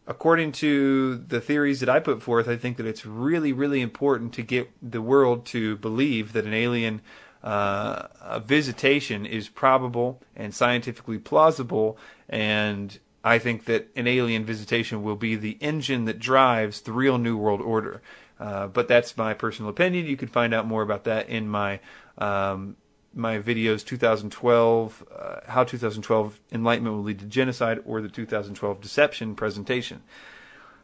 According 0.06 0.52
to 0.52 1.16
the 1.16 1.40
theories 1.40 1.80
that 1.80 1.88
I 1.88 2.00
put 2.00 2.22
forth, 2.22 2.48
I 2.48 2.56
think 2.56 2.78
that 2.78 2.86
it's 2.86 3.04
really, 3.04 3.52
really 3.52 3.82
important 3.82 4.32
to 4.34 4.42
get 4.42 4.70
the 4.82 5.02
world 5.02 5.44
to 5.46 5.76
believe 5.76 6.32
that 6.32 6.46
an 6.46 6.54
alien 6.54 7.02
uh, 7.42 8.40
visitation 8.40 9.26
is 9.26 9.50
probable 9.50 10.22
and 10.34 10.54
scientifically 10.54 11.18
plausible. 11.18 11.98
And 12.26 12.98
I 13.22 13.38
think 13.38 13.66
that 13.66 13.90
an 13.96 14.06
alien 14.06 14.46
visitation 14.46 15.02
will 15.02 15.14
be 15.14 15.36
the 15.36 15.58
engine 15.60 16.06
that 16.06 16.18
drives 16.18 16.80
the 16.80 16.92
real 16.92 17.18
New 17.18 17.36
World 17.36 17.60
Order. 17.60 18.00
Uh, 18.38 18.68
but 18.68 18.88
that's 18.88 19.16
my 19.16 19.34
personal 19.34 19.70
opinion. 19.70 20.06
You 20.06 20.16
can 20.16 20.28
find 20.28 20.54
out 20.54 20.66
more 20.66 20.82
about 20.82 21.04
that 21.04 21.28
in 21.28 21.48
my 21.48 21.80
um, 22.18 22.76
my 23.14 23.38
videos 23.38 23.84
2012 23.84 25.04
uh, 25.16 25.40
how 25.46 25.64
2012 25.64 26.38
enlightenment 26.52 26.94
will 26.94 27.02
lead 27.02 27.18
to 27.18 27.24
genocide 27.24 27.80
or 27.84 28.00
the 28.00 28.08
2012 28.08 28.80
deception 28.80 29.34
presentation. 29.34 30.02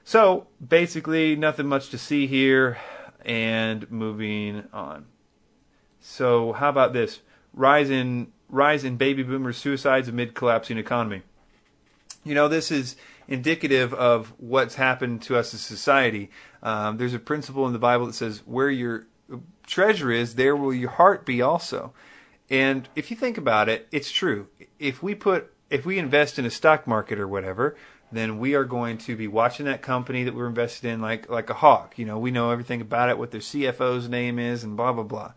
So 0.04 0.46
basically 0.66 1.36
nothing 1.36 1.66
much 1.66 1.90
to 1.90 1.98
see 1.98 2.26
here 2.26 2.78
and 3.24 3.90
moving 3.90 4.64
on. 4.72 5.06
So 6.00 6.52
how 6.52 6.68
about 6.68 6.92
this? 6.92 7.20
Rise 7.52 7.90
in 7.90 8.32
rise 8.48 8.84
in 8.84 8.96
baby 8.96 9.22
boomer 9.22 9.52
suicides 9.52 10.08
amid 10.08 10.34
collapsing 10.34 10.76
economy. 10.76 11.22
You 12.24 12.34
know 12.34 12.48
this 12.48 12.70
is 12.70 12.96
indicative 13.28 13.92
of 13.94 14.32
what's 14.38 14.74
happened 14.74 15.22
to 15.22 15.36
us 15.36 15.54
as 15.54 15.60
society 15.60 16.30
um, 16.62 16.96
there's 16.96 17.14
a 17.14 17.18
principle 17.18 17.66
in 17.66 17.72
the 17.72 17.78
bible 17.78 18.06
that 18.06 18.14
says 18.14 18.42
where 18.46 18.70
your 18.70 19.06
treasure 19.66 20.10
is 20.10 20.34
there 20.34 20.54
will 20.54 20.74
your 20.74 20.90
heart 20.90 21.24
be 21.24 21.40
also 21.40 21.92
and 22.50 22.88
if 22.94 23.10
you 23.10 23.16
think 23.16 23.38
about 23.38 23.68
it, 23.68 23.88
it's 23.90 24.10
true. 24.10 24.48
If 24.78 25.02
we 25.02 25.14
put 25.14 25.52
if 25.70 25.86
we 25.86 25.98
invest 25.98 26.38
in 26.38 26.44
a 26.44 26.50
stock 26.50 26.86
market 26.86 27.18
or 27.18 27.26
whatever, 27.26 27.76
then 28.12 28.38
we 28.38 28.54
are 28.54 28.64
going 28.64 28.98
to 28.98 29.16
be 29.16 29.26
watching 29.26 29.66
that 29.66 29.82
company 29.82 30.24
that 30.24 30.34
we're 30.34 30.46
invested 30.46 30.88
in 30.88 31.00
like 31.00 31.28
like 31.28 31.48
a 31.50 31.54
hawk. 31.54 31.98
You 31.98 32.04
know, 32.04 32.18
we 32.18 32.30
know 32.30 32.50
everything 32.50 32.80
about 32.80 33.08
it, 33.08 33.18
what 33.18 33.30
their 33.30 33.40
CFO's 33.40 34.08
name 34.08 34.38
is, 34.38 34.62
and 34.62 34.76
blah 34.76 34.92
blah 34.92 35.04
blah. 35.04 35.32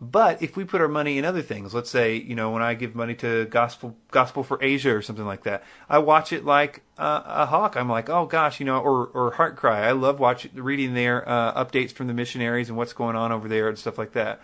But 0.00 0.42
if 0.42 0.56
we 0.56 0.64
put 0.64 0.80
our 0.80 0.88
money 0.88 1.18
in 1.18 1.24
other 1.24 1.42
things, 1.42 1.72
let's 1.72 1.90
say, 1.90 2.16
you 2.16 2.34
know, 2.34 2.50
when 2.50 2.62
I 2.62 2.74
give 2.74 2.94
money 2.94 3.14
to 3.16 3.44
Gospel 3.46 3.96
Gospel 4.10 4.42
for 4.42 4.62
Asia 4.62 4.94
or 4.94 5.02
something 5.02 5.24
like 5.24 5.44
that, 5.44 5.62
I 5.88 5.98
watch 5.98 6.32
it 6.32 6.44
like 6.44 6.82
uh, 6.98 7.22
a 7.24 7.46
hawk. 7.46 7.76
I'm 7.76 7.88
like, 7.88 8.10
oh 8.10 8.26
gosh, 8.26 8.58
you 8.58 8.66
know, 8.66 8.80
or 8.80 9.06
or 9.06 9.32
Heart 9.32 9.56
Cry. 9.56 9.86
I 9.86 9.92
love 9.92 10.18
watching 10.18 10.50
reading 10.54 10.94
their 10.94 11.28
uh, 11.28 11.64
updates 11.64 11.92
from 11.92 12.08
the 12.08 12.14
missionaries 12.14 12.68
and 12.68 12.76
what's 12.76 12.92
going 12.92 13.16
on 13.16 13.30
over 13.30 13.48
there 13.48 13.68
and 13.68 13.78
stuff 13.78 13.96
like 13.96 14.12
that. 14.12 14.40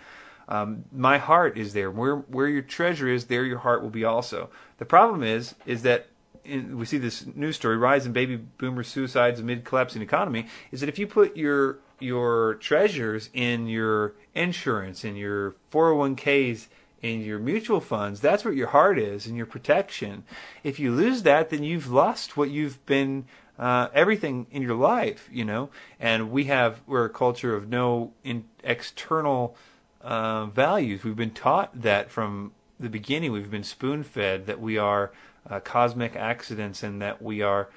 Um, 0.48 0.84
my 0.92 1.18
heart 1.18 1.58
is 1.58 1.72
there. 1.72 1.90
Where 1.90 2.16
where 2.16 2.48
your 2.48 2.62
treasure 2.62 3.08
is, 3.08 3.26
there 3.26 3.44
your 3.44 3.58
heart 3.58 3.82
will 3.82 3.90
be 3.90 4.04
also. 4.04 4.50
The 4.78 4.84
problem 4.84 5.22
is 5.22 5.54
is 5.66 5.82
that 5.82 6.08
in, 6.44 6.78
we 6.78 6.86
see 6.86 6.98
this 6.98 7.26
news 7.34 7.56
story: 7.56 7.76
rise 7.76 8.06
in 8.06 8.12
baby 8.12 8.36
boomer 8.36 8.82
suicides 8.82 9.40
amid 9.40 9.64
collapsing 9.64 10.02
economy. 10.02 10.46
Is 10.70 10.80
that 10.80 10.88
if 10.88 10.98
you 10.98 11.06
put 11.06 11.36
your 11.36 11.78
your 12.00 12.54
treasures 12.54 13.30
in 13.32 13.68
your 13.68 14.14
insurance, 14.34 15.04
in 15.04 15.16
your 15.16 15.54
401ks, 15.72 16.68
in 17.02 17.22
your 17.22 17.38
mutual 17.38 17.80
funds, 17.80 18.20
that's 18.20 18.44
what 18.44 18.54
your 18.54 18.68
heart 18.68 18.98
is 18.98 19.26
and 19.26 19.36
your 19.36 19.46
protection. 19.46 20.24
If 20.62 20.78
you 20.78 20.92
lose 20.92 21.22
that, 21.22 21.50
then 21.50 21.64
you've 21.64 21.90
lost 21.90 22.36
what 22.36 22.50
you've 22.50 22.84
been 22.86 23.24
uh, 23.58 23.88
everything 23.92 24.46
in 24.50 24.62
your 24.62 24.74
life, 24.74 25.28
you 25.30 25.44
know. 25.44 25.68
And 25.98 26.30
we 26.30 26.44
have 26.44 26.80
we're 26.86 27.04
a 27.04 27.10
culture 27.10 27.54
of 27.54 27.68
no 27.68 28.12
in, 28.24 28.44
external 28.64 29.54
uh, 30.00 30.46
values. 30.46 31.04
We've 31.04 31.14
been 31.14 31.32
taught 31.32 31.82
that 31.82 32.10
from 32.10 32.52
the 32.78 32.88
beginning. 32.88 33.32
We've 33.32 33.50
been 33.50 33.64
spoon 33.64 34.02
fed 34.02 34.46
that 34.46 34.60
we 34.60 34.78
are 34.78 35.12
uh, 35.48 35.60
cosmic 35.60 36.16
accidents 36.16 36.82
and 36.82 37.02
that 37.02 37.20
we 37.20 37.42
are 37.42 37.68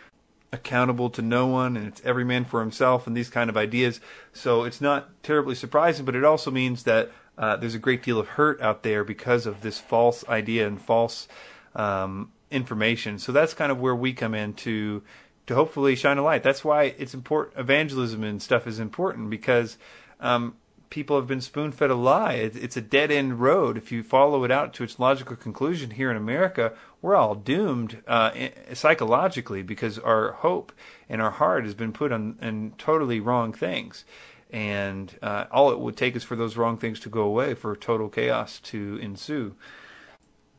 accountable 0.53 1.09
to 1.09 1.21
no 1.21 1.47
one 1.47 1.75
and 1.75 1.87
it's 1.87 2.01
every 2.05 2.23
man 2.23 2.45
for 2.45 2.61
himself 2.61 3.07
and 3.07 3.17
these 3.17 3.29
kind 3.29 3.49
of 3.49 3.57
ideas. 3.57 3.99
So 4.31 4.63
it's 4.63 4.79
not 4.79 5.09
terribly 5.23 5.55
surprising, 5.55 6.05
but 6.05 6.15
it 6.15 6.23
also 6.23 6.51
means 6.51 6.83
that 6.83 7.11
uh, 7.37 7.57
there's 7.57 7.75
a 7.75 7.79
great 7.79 8.03
deal 8.03 8.19
of 8.19 8.27
hurt 8.27 8.61
out 8.61 8.83
there 8.83 9.03
because 9.03 9.47
of 9.47 9.61
this 9.61 9.79
false 9.79 10.23
idea 10.29 10.67
and 10.67 10.79
false 10.79 11.27
um, 11.75 12.31
information. 12.51 13.17
So 13.17 13.31
that's 13.31 13.55
kind 13.55 13.71
of 13.71 13.81
where 13.81 13.95
we 13.95 14.13
come 14.13 14.35
in 14.35 14.53
to 14.53 15.03
to 15.45 15.55
hopefully 15.55 15.95
shine 15.95 16.17
a 16.17 16.23
light. 16.23 16.41
That's 16.41 16.63
why 16.63 16.95
it's 16.97 17.13
important. 17.13 17.59
Evangelism 17.59 18.23
and 18.23 18.41
stuff 18.41 18.65
is 18.65 18.79
important 18.79 19.29
because 19.29 19.77
um, 20.21 20.55
people 20.93 21.15
have 21.15 21.25
been 21.25 21.41
spoon 21.41 21.71
fed 21.71 21.89
a 21.89 21.95
lie. 21.95 22.33
It, 22.33 22.55
it's 22.55 22.77
a 22.77 22.81
dead 22.81 23.09
end 23.09 23.39
road. 23.39 23.77
If 23.77 23.91
you 23.91 24.03
follow 24.03 24.43
it 24.43 24.51
out 24.51 24.75
to 24.75 24.83
its 24.83 24.99
logical 24.99 25.35
conclusion 25.35 25.89
here 25.89 26.11
in 26.11 26.15
America, 26.15 26.73
we're 27.01 27.15
all 27.15 27.33
doomed 27.33 28.03
uh, 28.07 28.29
psychologically 28.73 29.63
because 29.63 29.97
our 29.97 30.33
hope 30.33 30.71
and 31.09 31.19
our 31.19 31.31
heart 31.31 31.63
has 31.63 31.73
been 31.73 31.93
put 31.93 32.11
on, 32.11 32.37
on 32.43 32.73
totally 32.77 33.19
wrong 33.19 33.53
things. 33.53 34.05
And 34.51 35.17
uh, 35.23 35.45
all 35.51 35.71
it 35.71 35.79
would 35.79 35.97
take 35.97 36.15
is 36.15 36.23
for 36.23 36.35
those 36.35 36.57
wrong 36.57 36.77
things 36.77 36.99
to 36.99 37.09
go 37.09 37.23
away, 37.23 37.55
for 37.55 37.75
total 37.75 38.07
chaos 38.07 38.59
to 38.59 38.97
ensue. 38.97 39.55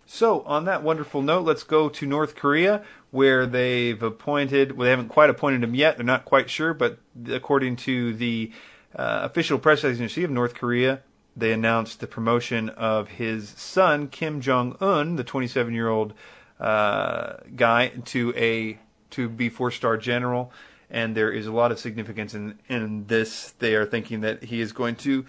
So, 0.04 0.40
on 0.42 0.64
that 0.64 0.82
wonderful 0.82 1.22
note, 1.22 1.44
let's 1.44 1.62
go 1.62 1.88
to 1.88 2.06
North 2.06 2.34
Korea, 2.34 2.82
where 3.12 3.46
they've 3.46 4.02
appointed, 4.02 4.72
well, 4.72 4.84
they 4.84 4.90
haven't 4.90 5.10
quite 5.10 5.30
appointed 5.30 5.62
him 5.62 5.76
yet, 5.76 5.96
they're 5.96 6.04
not 6.04 6.24
quite 6.24 6.50
sure, 6.50 6.74
but 6.74 6.98
according 7.28 7.76
to 7.76 8.12
the 8.14 8.50
uh, 8.96 9.20
official 9.22 9.58
press 9.58 9.84
agency 9.84 10.24
of 10.24 10.30
North 10.30 10.54
Korea, 10.54 11.02
they 11.36 11.52
announced 11.52 12.00
the 12.00 12.06
promotion 12.06 12.68
of 12.70 13.08
his 13.08 13.48
son, 13.50 14.08
Kim 14.08 14.40
Jong 14.40 14.76
un, 14.80 15.16
the 15.16 15.24
27 15.24 15.74
year 15.74 15.88
old 15.88 16.14
uh, 16.60 17.34
guy, 17.56 17.88
to 17.88 18.32
a 18.36 18.78
to 19.10 19.28
be 19.28 19.48
four 19.48 19.70
star 19.70 19.96
general 19.96 20.52
and 20.90 21.16
there 21.16 21.32
is 21.32 21.46
a 21.46 21.52
lot 21.52 21.72
of 21.72 21.78
significance 21.78 22.34
in 22.34 22.58
in 22.68 23.06
this. 23.06 23.50
They 23.58 23.74
are 23.74 23.84
thinking 23.84 24.20
that 24.20 24.44
he 24.44 24.60
is 24.60 24.72
going 24.72 24.96
to 24.96 25.26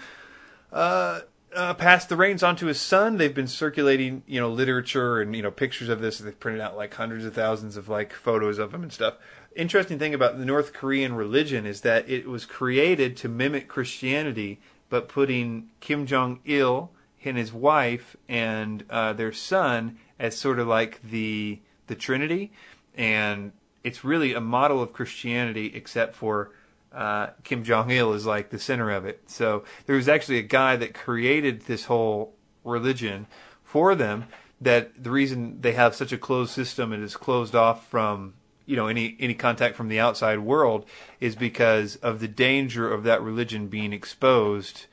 uh, 0.72 1.22
uh, 1.56 1.74
pass 1.74 2.06
the 2.06 2.16
reins 2.16 2.44
on 2.44 2.56
to 2.58 2.68
his 2.68 2.80
son. 2.80 3.18
They've 3.18 3.34
been 3.34 3.48
circulating, 3.48 4.24
you 4.28 4.40
know, 4.40 4.50
literature 4.50 5.22
and 5.22 5.36
you 5.36 5.42
know 5.42 5.52
pictures 5.52 5.90
of 5.90 6.02
this. 6.02 6.20
They've 6.20 6.40
printed 6.40 6.62
out 6.62 6.78
like 6.78 6.94
hundreds 6.94 7.26
of 7.26 7.34
thousands 7.34 7.78
of 7.78 7.90
like 7.90 8.14
photos 8.14 8.60
of 8.60 8.74
him 8.74 8.84
and 8.84 8.94
stuff. 8.94 9.16
Interesting 9.56 9.98
thing 10.00 10.14
about 10.14 10.38
the 10.38 10.46
North 10.46 10.74
Korean 10.74 11.14
religion 11.14 11.66
is 11.66 11.82
that 11.82 12.10
it 12.10 12.28
was 12.28 12.46
created 12.46 13.16
to 13.18 13.30
mimic 13.30 13.70
Christianity, 13.70 14.60
but 14.90 15.08
putting 15.08 15.70
Kim 15.80 16.06
Jong 16.06 16.42
Il 16.46 16.92
and 17.24 17.38
his 17.38 17.54
wife 17.54 18.18
and 18.28 18.84
uh, 18.90 19.14
their 19.14 19.32
son 19.32 19.98
as 20.20 20.38
sort 20.38 20.60
of 20.60 20.68
like 20.68 21.02
the 21.02 21.60
the 21.88 21.96
Trinity, 21.96 22.52
and 22.96 23.52
it's 23.84 24.04
really 24.04 24.34
a 24.34 24.42
model 24.42 24.82
of 24.82 24.92
Christianity, 24.92 25.72
except 25.74 26.16
for 26.16 26.52
uh, 26.92 27.28
Kim 27.44 27.64
Jong 27.64 27.92
Il 27.92 28.14
is 28.14 28.26
like 28.26 28.50
the 28.50 28.60
center 28.60 28.92
of 28.92 29.06
it. 29.06 29.22
So 29.28 29.64
there 29.86 29.96
was 29.96 30.10
actually 30.10 30.40
a 30.40 30.44
guy 30.44 30.76
that 30.76 30.94
created 30.94 31.62
this 31.62 31.86
whole 31.86 32.34
religion 32.64 33.28
for 33.64 33.96
them. 33.96 34.26
That 34.60 35.04
the 35.04 35.12
reason 35.12 35.62
they 35.62 35.74
have 35.74 35.96
such 35.96 36.12
a 36.12 36.18
closed 36.18 36.52
system 36.52 36.92
and 36.92 37.04
is 37.04 37.16
closed 37.16 37.56
off 37.56 37.88
from 37.88 38.34
you 38.66 38.76
know 38.76 38.88
any 38.88 39.16
any 39.20 39.34
contact 39.34 39.76
from 39.76 39.90
the 39.90 40.00
outside 40.00 40.40
world 40.40 40.86
is 41.20 41.36
because 41.36 41.96
of 41.98 42.20
the 42.20 42.28
danger 42.28 42.92
of 42.92 43.04
that 43.04 43.22
religion 43.22 43.68
being 43.68 43.94
exposed 43.94 44.86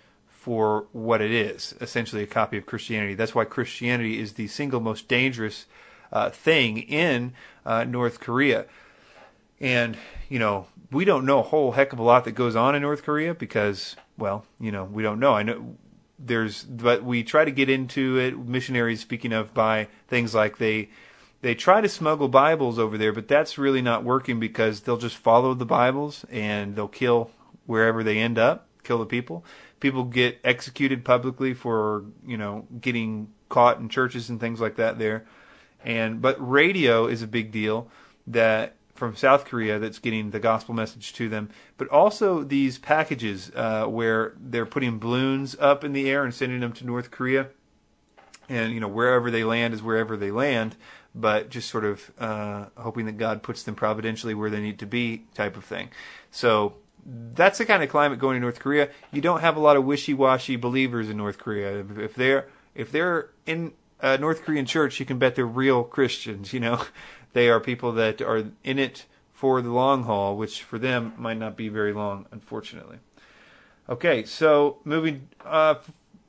for 0.43 0.87
what 0.91 1.21
it 1.21 1.31
is, 1.31 1.73
essentially 1.81 2.25
a 2.25 2.27
copy 2.27 2.59
of 2.59 2.67
Christianity. 2.67 3.15
That's 3.15 3.33
why 3.33 3.45
Christianity 3.45 4.19
is 4.19 4.33
the 4.33 4.49
single 4.49 4.81
most 4.81 5.07
dangerous 5.07 5.67
uh, 6.13 6.31
thing 6.31 6.79
in 6.79 7.35
uh, 7.65 7.85
North 7.85 8.19
Korea. 8.19 8.67
And, 9.61 9.97
you 10.29 10.41
know, 10.41 10.67
we 10.91 11.05
don't 11.05 11.25
know 11.25 11.39
a 11.39 11.43
whole 11.43 11.71
heck 11.71 11.93
of 11.93 12.01
a 12.01 12.03
lot 12.03 12.25
that 12.25 12.33
goes 12.33 12.57
on 12.57 12.75
in 12.75 12.83
North 12.83 13.05
Korea 13.05 13.35
because, 13.35 13.95
well, 14.19 14.45
you 14.59 14.73
know, 14.73 14.83
we 14.83 15.05
don't 15.05 15.21
know. 15.21 15.33
I 15.33 15.45
know 15.45 15.77
there's, 16.19 16.65
but 16.65 17.05
we 17.05 17.23
try 17.23 17.45
to 17.45 17.53
get 17.53 17.71
into 17.71 18.19
it, 18.19 18.37
missionaries 18.37 19.01
speaking 19.01 19.33
of, 19.33 19.55
by 19.55 19.87
things 20.09 20.35
like 20.35 20.59
they, 20.59 20.89
they 21.43 21.55
try 21.55 21.81
to 21.81 21.89
smuggle 21.89 22.29
Bibles 22.29 22.79
over 22.79 22.97
there, 22.97 23.13
but 23.13 23.29
that's 23.29 23.59
really 23.59 23.83
not 23.83 24.05
working 24.05 24.41
because 24.41 24.81
they'll 24.81 24.97
just 24.97 25.17
follow 25.17 25.55
the 25.55 25.67
Bibles 25.67 26.25
and 26.31 26.75
they'll 26.75 26.89
kill 26.89 27.31
wherever 27.67 28.03
they 28.03 28.19
end 28.19 28.39
up, 28.39 28.69
kill 28.85 28.99
the 28.99 29.07
people. 29.07 29.45
People 29.81 30.05
get 30.05 30.41
executed 30.45 31.05
publicly 31.05 31.53
for, 31.53 32.05
you 32.25 32.37
know, 32.37 32.67
getting 32.81 33.33
caught 33.49 33.81
in 33.81 33.89
churches 33.89 34.31
and 34.31 34.41
things 34.41 34.61
like 34.61 34.77
that 34.77 35.01
there. 35.01 35.27
And, 35.85 36.23
but 36.23 36.37
radio 36.39 37.07
is 37.07 37.23
a 37.23 37.27
big 37.27 37.51
deal 37.51 37.89
that 38.29 38.77
from 38.95 39.17
South 39.17 39.45
Korea 39.45 39.81
that's 39.81 39.99
getting 39.99 40.31
the 40.31 40.39
gospel 40.39 40.75
message 40.75 41.13
to 41.15 41.29
them, 41.29 41.51
but 41.77 41.89
also 41.89 42.45
these 42.45 42.79
packages 42.79 43.51
uh, 43.57 43.87
where 43.87 44.35
they're 44.39 44.65
putting 44.65 45.01
balloons 45.01 45.57
up 45.59 45.83
in 45.83 45.93
the 45.93 46.09
air 46.09 46.23
and 46.23 46.33
sending 46.33 46.61
them 46.61 46.73
to 46.75 46.87
North 46.87 47.11
Korea, 47.11 47.49
and 48.49 48.73
you 48.73 48.79
know 48.79 48.87
wherever 48.87 49.29
they 49.29 49.43
land 49.43 49.75
is 49.75 49.83
wherever 49.83 50.17
they 50.17 50.31
land, 50.31 50.77
but 51.15 51.51
just 51.51 51.69
sort 51.69 51.85
of 51.85 52.11
uh, 52.19 52.67
hoping 52.77 53.07
that 53.07 53.19
God 53.19 53.43
puts 53.43 53.63
them 53.63 53.75
providentially 53.75 54.35
where 54.35 54.51
they 54.51 54.61
need 54.61 54.79
to 54.79 54.87
be, 54.87 55.25
type 55.35 55.57
of 55.57 55.65
thing. 55.65 55.91
So 56.31 56.75
that's 57.05 57.59
the 57.59 57.67
kind 57.67 57.83
of 57.83 57.89
climate 57.89 58.19
going 58.19 58.37
to 58.37 58.41
North 58.41 58.61
Korea. 58.61 58.89
You 59.13 59.21
don't 59.21 59.41
have 59.41 59.57
a 59.57 59.61
lot 59.61 59.77
of 59.77 59.85
wishy-washy 59.85 60.57
believers 60.57 61.11
in 61.11 61.17
North 61.17 61.39
Korea. 61.39 61.85
If 61.99 62.15
they're 62.15 62.49
if 62.75 62.91
they're 62.91 63.31
in 63.45 63.73
a 64.01 64.17
North 64.19 64.43
Korean 64.43 64.67
church, 64.67 64.99
you 64.99 65.07
can 65.07 65.19
bet 65.19 65.35
they're 65.35 65.47
real 65.47 65.85
Christians. 65.85 66.53
You 66.53 66.61
know, 66.61 66.85
they 67.33 67.49
are 67.49 67.61
people 67.61 67.93
that 67.93 68.23
are 68.23 68.45
in 68.65 68.79
it 68.79 69.07
for 69.33 69.61
the 69.61 69.71
long 69.71 70.05
haul, 70.05 70.37
which 70.37 70.63
for 70.63 70.79
them 70.79 71.13
might 71.19 71.39
not 71.39 71.57
be 71.57 71.69
very 71.69 71.93
long, 71.93 72.27
unfortunately. 72.31 72.99
Okay, 73.89 74.25
so 74.25 74.79
moving 74.85 75.29
uh, 75.45 75.75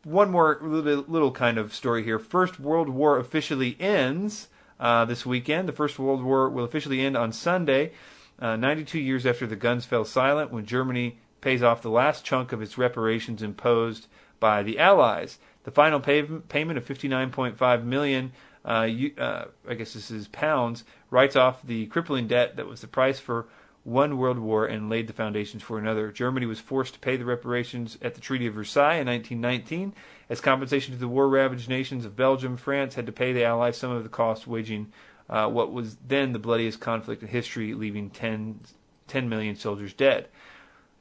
one 0.04 0.32
more 0.32 0.58
little, 0.62 1.06
little, 1.08 1.32
kind 1.32 1.58
of 1.58 1.74
story 1.74 2.04
here. 2.04 2.17
First 2.17 2.60
World 2.60 2.89
War 2.89 3.19
officially 3.19 3.78
ends 3.80 4.48
uh, 4.80 5.06
this 5.06 5.26
weekend. 5.26 5.68
The 5.68 5.74
First 5.74 6.00
World 6.00 6.24
War 6.24 6.50
will 6.50 6.66
officially 6.66 7.02
end 7.02 7.18
on 7.18 7.32
Sunday, 7.32 7.92
uh, 8.40 8.56
92 8.56 9.00
years 9.00 9.26
after 9.26 9.48
the 9.48 9.56
guns 9.56 9.86
fell 9.86 10.06
silent, 10.06 10.52
when 10.52 10.66
Germany 10.66 11.20
pays 11.42 11.62
off 11.62 11.82
the 11.82 11.90
last 11.90 12.24
chunk 12.24 12.52
of 12.52 12.62
its 12.62 12.78
reparations 12.78 13.42
imposed 13.42 14.08
by 14.40 14.64
the 14.64 14.80
Allies. 14.80 15.40
The 15.64 15.72
final 15.72 16.00
pay- 16.00 16.24
payment 16.24 16.78
of 16.78 16.86
59.5 16.86 17.84
million 17.84 18.32
uh, 18.66 18.88
uh, 19.18 19.46
I 19.68 19.74
guess 19.74 19.94
this 19.94 20.10
is 20.12 20.28
pounds, 20.28 20.84
writes 21.10 21.36
off 21.36 21.62
the 21.64 21.86
crippling 21.88 22.28
debt 22.28 22.56
that 22.56 22.68
was 22.68 22.82
the 22.82 22.88
price 22.88 23.20
for 23.20 23.48
one 23.84 24.18
world 24.18 24.40
war 24.40 24.66
and 24.66 24.90
laid 24.90 25.08
the 25.08 25.14
foundations 25.14 25.62
for 25.62 25.78
another. 25.78 26.12
Germany 26.12 26.46
was 26.46 26.60
forced 26.60 26.94
to 26.94 27.00
pay 27.00 27.18
the 27.18 27.26
reparations 27.26 27.98
at 28.02 28.16
the 28.16 28.22
Treaty 28.22 28.48
of 28.48 28.54
Versailles 28.54 28.96
in 28.96 29.08
1919. 29.08 29.94
As 30.30 30.42
compensation 30.42 30.94
to 30.94 31.00
the 31.00 31.08
war 31.08 31.28
ravaged 31.28 31.70
nations 31.70 32.06
of 32.06 32.16
Belgium, 32.16 32.58
France 32.58 32.96
had 32.96 33.06
to 33.06 33.12
pay 33.12 33.34
the 33.34 33.44
Allies 33.44 33.78
some 33.78 33.92
of 33.92 34.04
the 34.04 34.10
cost, 34.10 34.48
waging 34.48 34.92
uh, 35.30 35.50
what 35.50 35.72
was 35.72 35.98
then 36.08 36.34
the 36.34 36.40
bloodiest 36.40 36.80
conflict 36.80 37.22
in 37.22 37.30
history, 37.30 37.74
leaving 37.74 38.10
10, 38.10 38.62
10 39.08 39.30
million 39.30 39.56
soldiers 39.56 39.94
dead. 39.94 40.28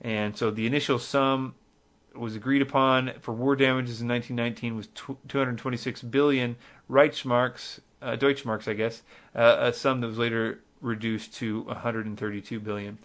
And 0.01 0.37
so 0.37 0.51
the 0.51 0.67
initial 0.67 0.99
sum 0.99 1.55
was 2.15 2.37
agreed 2.37 2.63
upon 2.63 3.13
for 3.21 3.33
war 3.33 3.57
damages 3.57 4.01
in 4.01 4.09
1919 4.09 4.77
was 4.77 4.89
226 5.29 6.03
billion 6.03 6.57
Reichsmarks, 6.91 7.81
uh, 8.03 8.17
Deutschmarks, 8.17 8.69
I 8.69 8.75
guess, 8.75 9.03
uh, 9.35 9.57
a 9.61 9.73
sum 9.73 10.01
that 10.01 10.09
was 10.09 10.19
later 10.19 10.61
reduced 10.81 11.35
to 11.35 11.63
132 11.63 12.61
billion. 12.61 12.99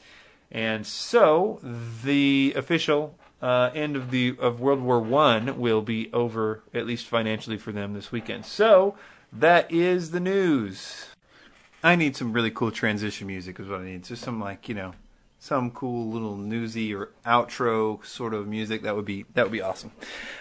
And 0.52 0.86
so 0.86 1.60
the 2.04 2.54
official 2.56 3.16
uh, 3.41 3.71
end 3.73 3.95
of 3.95 4.12
the 4.12 4.36
of 4.39 4.60
World 4.60 4.82
War 4.82 5.00
One 5.00 5.60
will 5.60 5.82
be 5.82 6.12
over, 6.13 6.63
at 6.73 6.86
least 6.86 7.08
financially 7.08 7.58
for 7.58 7.71
them 7.71 7.93
this 7.93 8.12
weekend. 8.12 8.45
So 8.45 8.95
that 9.32 9.71
is 9.71 10.12
the 10.12 10.19
news. 10.19 11.08
I 11.84 11.95
need 11.95 12.15
some 12.15 12.34
really 12.34 12.52
cool 12.52 12.71
transition 12.71 13.28
music. 13.28 13.60
Is 13.60 13.67
what 13.67 13.82
I 13.82 13.86
need. 13.86 14.04
Just 14.04 14.23
some 14.23 14.39
like 14.39 14.67
you 14.67 14.76
know 14.76 14.93
some 15.39 15.71
cool 15.71 16.10
little 16.10 16.36
newsy 16.36 16.93
or 16.93 17.10
outro 17.26 18.04
sort 18.06 18.34
of 18.34 18.47
music, 18.47 18.82
that 18.82 18.95
would 18.95 19.06
be 19.06 19.26
that 19.34 19.43
would 19.43 19.52
be 19.52 19.62
awesome. 19.62 19.91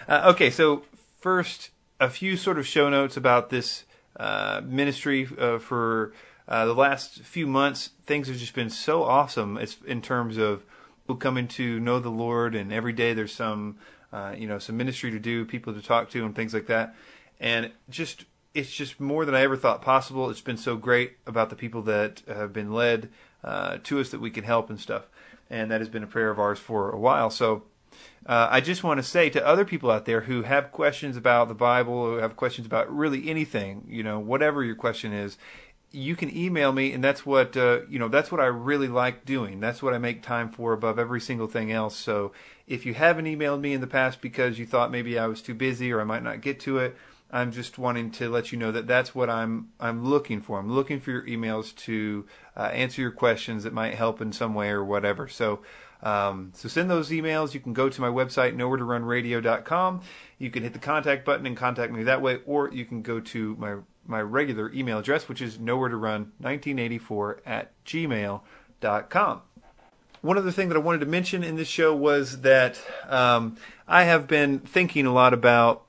Uh, 0.07 0.31
okay, 0.33 0.49
so 0.49 0.83
first, 1.19 1.69
a 1.99 2.09
few 2.09 2.35
sort 2.37 2.57
of 2.57 2.65
show 2.65 2.89
notes 2.89 3.15
about 3.15 3.49
this 3.49 3.83
uh, 4.17 4.61
ministry 4.65 5.27
uh, 5.37 5.59
for 5.59 6.13
uh, 6.47 6.65
the 6.65 6.73
last 6.73 7.21
few 7.21 7.45
months. 7.47 7.91
Things 8.05 8.27
have 8.27 8.37
just 8.37 8.53
been 8.53 8.69
so 8.69 9.03
awesome. 9.03 9.57
It's 9.57 9.77
in 9.85 10.01
terms 10.01 10.37
of 10.37 10.63
people 11.07 11.15
coming 11.15 11.47
to 11.47 11.79
know 11.79 11.99
the 11.99 12.09
Lord, 12.09 12.53
and 12.53 12.73
every 12.73 12.91
day 12.91 13.13
there's 13.13 13.33
some 13.33 13.77
uh, 14.11 14.35
you 14.37 14.45
know 14.45 14.59
some 14.59 14.75
ministry 14.75 15.09
to 15.11 15.19
do, 15.19 15.45
people 15.45 15.73
to 15.73 15.81
talk 15.81 16.09
to, 16.09 16.25
and 16.25 16.35
things 16.35 16.53
like 16.53 16.67
that. 16.67 16.95
And 17.39 17.71
just 17.89 18.25
it's 18.53 18.71
just 18.71 18.99
more 18.99 19.23
than 19.23 19.33
I 19.33 19.41
ever 19.41 19.55
thought 19.55 19.81
possible. 19.81 20.29
It's 20.29 20.41
been 20.41 20.57
so 20.57 20.75
great 20.75 21.13
about 21.25 21.49
the 21.49 21.55
people 21.55 21.81
that 21.83 22.23
have 22.27 22.51
been 22.51 22.73
led 22.73 23.09
uh, 23.41 23.77
to 23.83 24.01
us 24.01 24.09
that 24.09 24.19
we 24.19 24.29
can 24.29 24.43
help 24.43 24.69
and 24.69 24.79
stuff. 24.79 25.07
And 25.49 25.71
that 25.71 25.79
has 25.79 25.87
been 25.87 26.03
a 26.03 26.07
prayer 26.07 26.29
of 26.29 26.39
ours 26.39 26.59
for 26.59 26.91
a 26.91 26.99
while. 26.99 27.29
So 27.29 27.63
uh, 28.25 28.49
I 28.51 28.59
just 28.59 28.83
want 28.83 28.97
to 28.97 29.03
say 29.03 29.29
to 29.29 29.45
other 29.45 29.63
people 29.63 29.89
out 29.89 30.03
there 30.03 30.21
who 30.21 30.41
have 30.41 30.73
questions 30.73 31.15
about 31.15 31.47
the 31.47 31.53
Bible, 31.53 32.05
who 32.05 32.17
have 32.17 32.35
questions 32.35 32.67
about 32.67 32.93
really 32.93 33.29
anything, 33.29 33.85
you 33.87 34.03
know, 34.03 34.19
whatever 34.19 34.61
your 34.63 34.75
question 34.75 35.13
is, 35.13 35.37
you 35.91 36.15
can 36.15 36.35
email 36.35 36.71
me, 36.73 36.91
and 36.91 37.03
that's 37.03 37.25
what 37.25 37.55
uh, 37.55 37.81
you 37.89 37.97
know. 37.97 38.09
That's 38.09 38.31
what 38.31 38.41
I 38.41 38.45
really 38.45 38.87
like 38.87 39.25
doing. 39.25 39.59
That's 39.59 39.81
what 39.81 39.93
I 39.93 39.97
make 39.97 40.21
time 40.21 40.49
for 40.49 40.73
above 40.73 40.99
every 40.99 41.21
single 41.21 41.47
thing 41.47 41.71
else. 41.71 41.95
So 41.95 42.33
if 42.67 42.85
you 42.85 42.93
haven't 42.93 43.25
emailed 43.25 43.61
me 43.61 43.73
in 43.73 43.81
the 43.81 43.87
past 43.87 44.21
because 44.21 44.59
you 44.59 44.65
thought 44.65 44.91
maybe 44.91 45.17
I 45.17 45.27
was 45.27 45.41
too 45.41 45.53
busy 45.53 45.91
or 45.91 46.01
I 46.01 46.03
might 46.03 46.23
not 46.23 46.41
get 46.41 46.59
to 46.61 46.79
it, 46.79 46.97
I'm 47.31 47.51
just 47.51 47.77
wanting 47.77 48.11
to 48.11 48.29
let 48.29 48.51
you 48.51 48.57
know 48.57 48.71
that 48.71 48.87
that's 48.87 49.15
what 49.15 49.29
I'm 49.29 49.69
I'm 49.79 50.03
looking 50.03 50.41
for. 50.41 50.59
I'm 50.59 50.71
looking 50.71 50.99
for 50.99 51.11
your 51.11 51.25
emails 51.25 51.73
to 51.77 52.25
uh, 52.55 52.63
answer 52.63 53.01
your 53.01 53.11
questions 53.11 53.63
that 53.63 53.73
might 53.73 53.95
help 53.95 54.21
in 54.21 54.31
some 54.31 54.53
way 54.53 54.69
or 54.69 54.83
whatever. 54.83 55.27
So. 55.27 55.61
Um, 56.03 56.51
so 56.53 56.69
send 56.69 56.91
those 56.91 57.09
emails. 57.09 57.55
You 57.55 57.59
can 57.59 57.73
go 57.73 57.89
to 57.89 58.01
my 58.01 58.07
website, 58.07 58.55
nowhere2runradio.com. 58.55 60.01
You 60.37 60.51
can 60.51 60.61
hit 60.61 60.73
the 60.73 60.79
contact 60.79 61.25
button 61.25 61.47
and 61.47 61.57
contact 61.57 61.91
me 61.91 62.03
that 62.03 62.21
way, 62.21 62.37
or 62.45 62.71
you 62.71 62.85
can 62.85 63.01
go 63.01 63.19
to 63.19 63.55
my 63.55 63.77
my 64.07 64.21
regular 64.21 64.71
email 64.71 64.99
address, 64.99 65.27
which 65.27 65.41
is 65.41 65.59
nowhere 65.59 65.89
to 65.89 65.97
run 65.97 66.31
1984 66.39 67.41
at 67.45 67.71
gmail.com. 67.85 69.41
One 70.21 70.37
other 70.37 70.51
thing 70.51 70.69
that 70.69 70.75
I 70.75 70.79
wanted 70.79 70.99
to 70.99 71.05
mention 71.05 71.43
in 71.43 71.55
this 71.55 71.67
show 71.67 71.95
was 71.95 72.41
that 72.41 72.81
um, 73.07 73.57
I 73.87 74.03
have 74.03 74.27
been 74.27 74.59
thinking 74.59 75.05
a 75.05 75.13
lot 75.13 75.33
about 75.33 75.83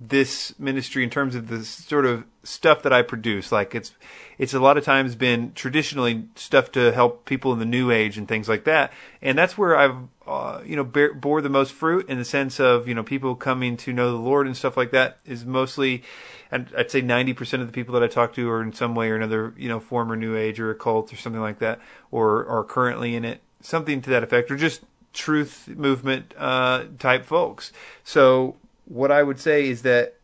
this 0.00 0.58
ministry 0.58 1.02
in 1.02 1.10
terms 1.10 1.34
of 1.34 1.48
the 1.48 1.64
sort 1.64 2.04
of 2.04 2.24
stuff 2.42 2.82
that 2.82 2.92
I 2.92 3.02
produce. 3.02 3.50
Like 3.50 3.74
it's 3.74 3.92
it's 4.38 4.54
a 4.54 4.60
lot 4.60 4.76
of 4.76 4.84
times 4.84 5.14
been 5.14 5.52
traditionally 5.54 6.24
stuff 6.34 6.70
to 6.72 6.92
help 6.92 7.24
people 7.24 7.52
in 7.52 7.58
the 7.58 7.64
new 7.64 7.90
age 7.90 8.18
and 8.18 8.28
things 8.28 8.48
like 8.48 8.64
that, 8.64 8.92
and 9.22 9.38
that's 9.38 9.56
where 9.56 9.76
I've 9.76 9.96
uh, 10.26 10.60
you 10.64 10.76
know 10.76 10.84
bear, 10.84 11.14
bore 11.14 11.40
the 11.40 11.48
most 11.48 11.72
fruit 11.72 12.08
in 12.08 12.18
the 12.18 12.24
sense 12.24 12.58
of 12.60 12.88
you 12.88 12.94
know 12.94 13.02
people 13.02 13.34
coming 13.34 13.76
to 13.78 13.92
know 13.92 14.10
the 14.10 14.18
Lord 14.18 14.46
and 14.46 14.56
stuff 14.56 14.76
like 14.76 14.90
that 14.90 15.18
is 15.24 15.44
mostly. 15.44 16.02
And 16.48 16.68
I'd 16.78 16.92
say 16.92 17.02
90% 17.02 17.60
of 17.60 17.66
the 17.66 17.72
people 17.72 17.92
that 17.94 18.04
I 18.04 18.06
talk 18.06 18.32
to 18.34 18.48
are 18.48 18.62
in 18.62 18.72
some 18.72 18.94
way 18.94 19.10
or 19.10 19.16
another, 19.16 19.52
you 19.56 19.68
know, 19.68 19.80
former 19.80 20.14
New 20.14 20.36
Age 20.36 20.60
or 20.60 20.70
a 20.70 20.76
cult 20.76 21.12
or 21.12 21.16
something 21.16 21.42
like 21.42 21.58
that, 21.58 21.80
or 22.12 22.46
are 22.46 22.62
currently 22.62 23.16
in 23.16 23.24
it, 23.24 23.40
something 23.60 24.00
to 24.02 24.10
that 24.10 24.22
effect, 24.22 24.48
or 24.52 24.56
just 24.56 24.82
truth 25.12 25.66
movement 25.66 26.34
uh, 26.38 26.84
type 27.00 27.24
folks. 27.24 27.72
So 28.04 28.54
what 28.84 29.10
I 29.10 29.24
would 29.24 29.40
say 29.40 29.68
is 29.68 29.82
that 29.82 30.14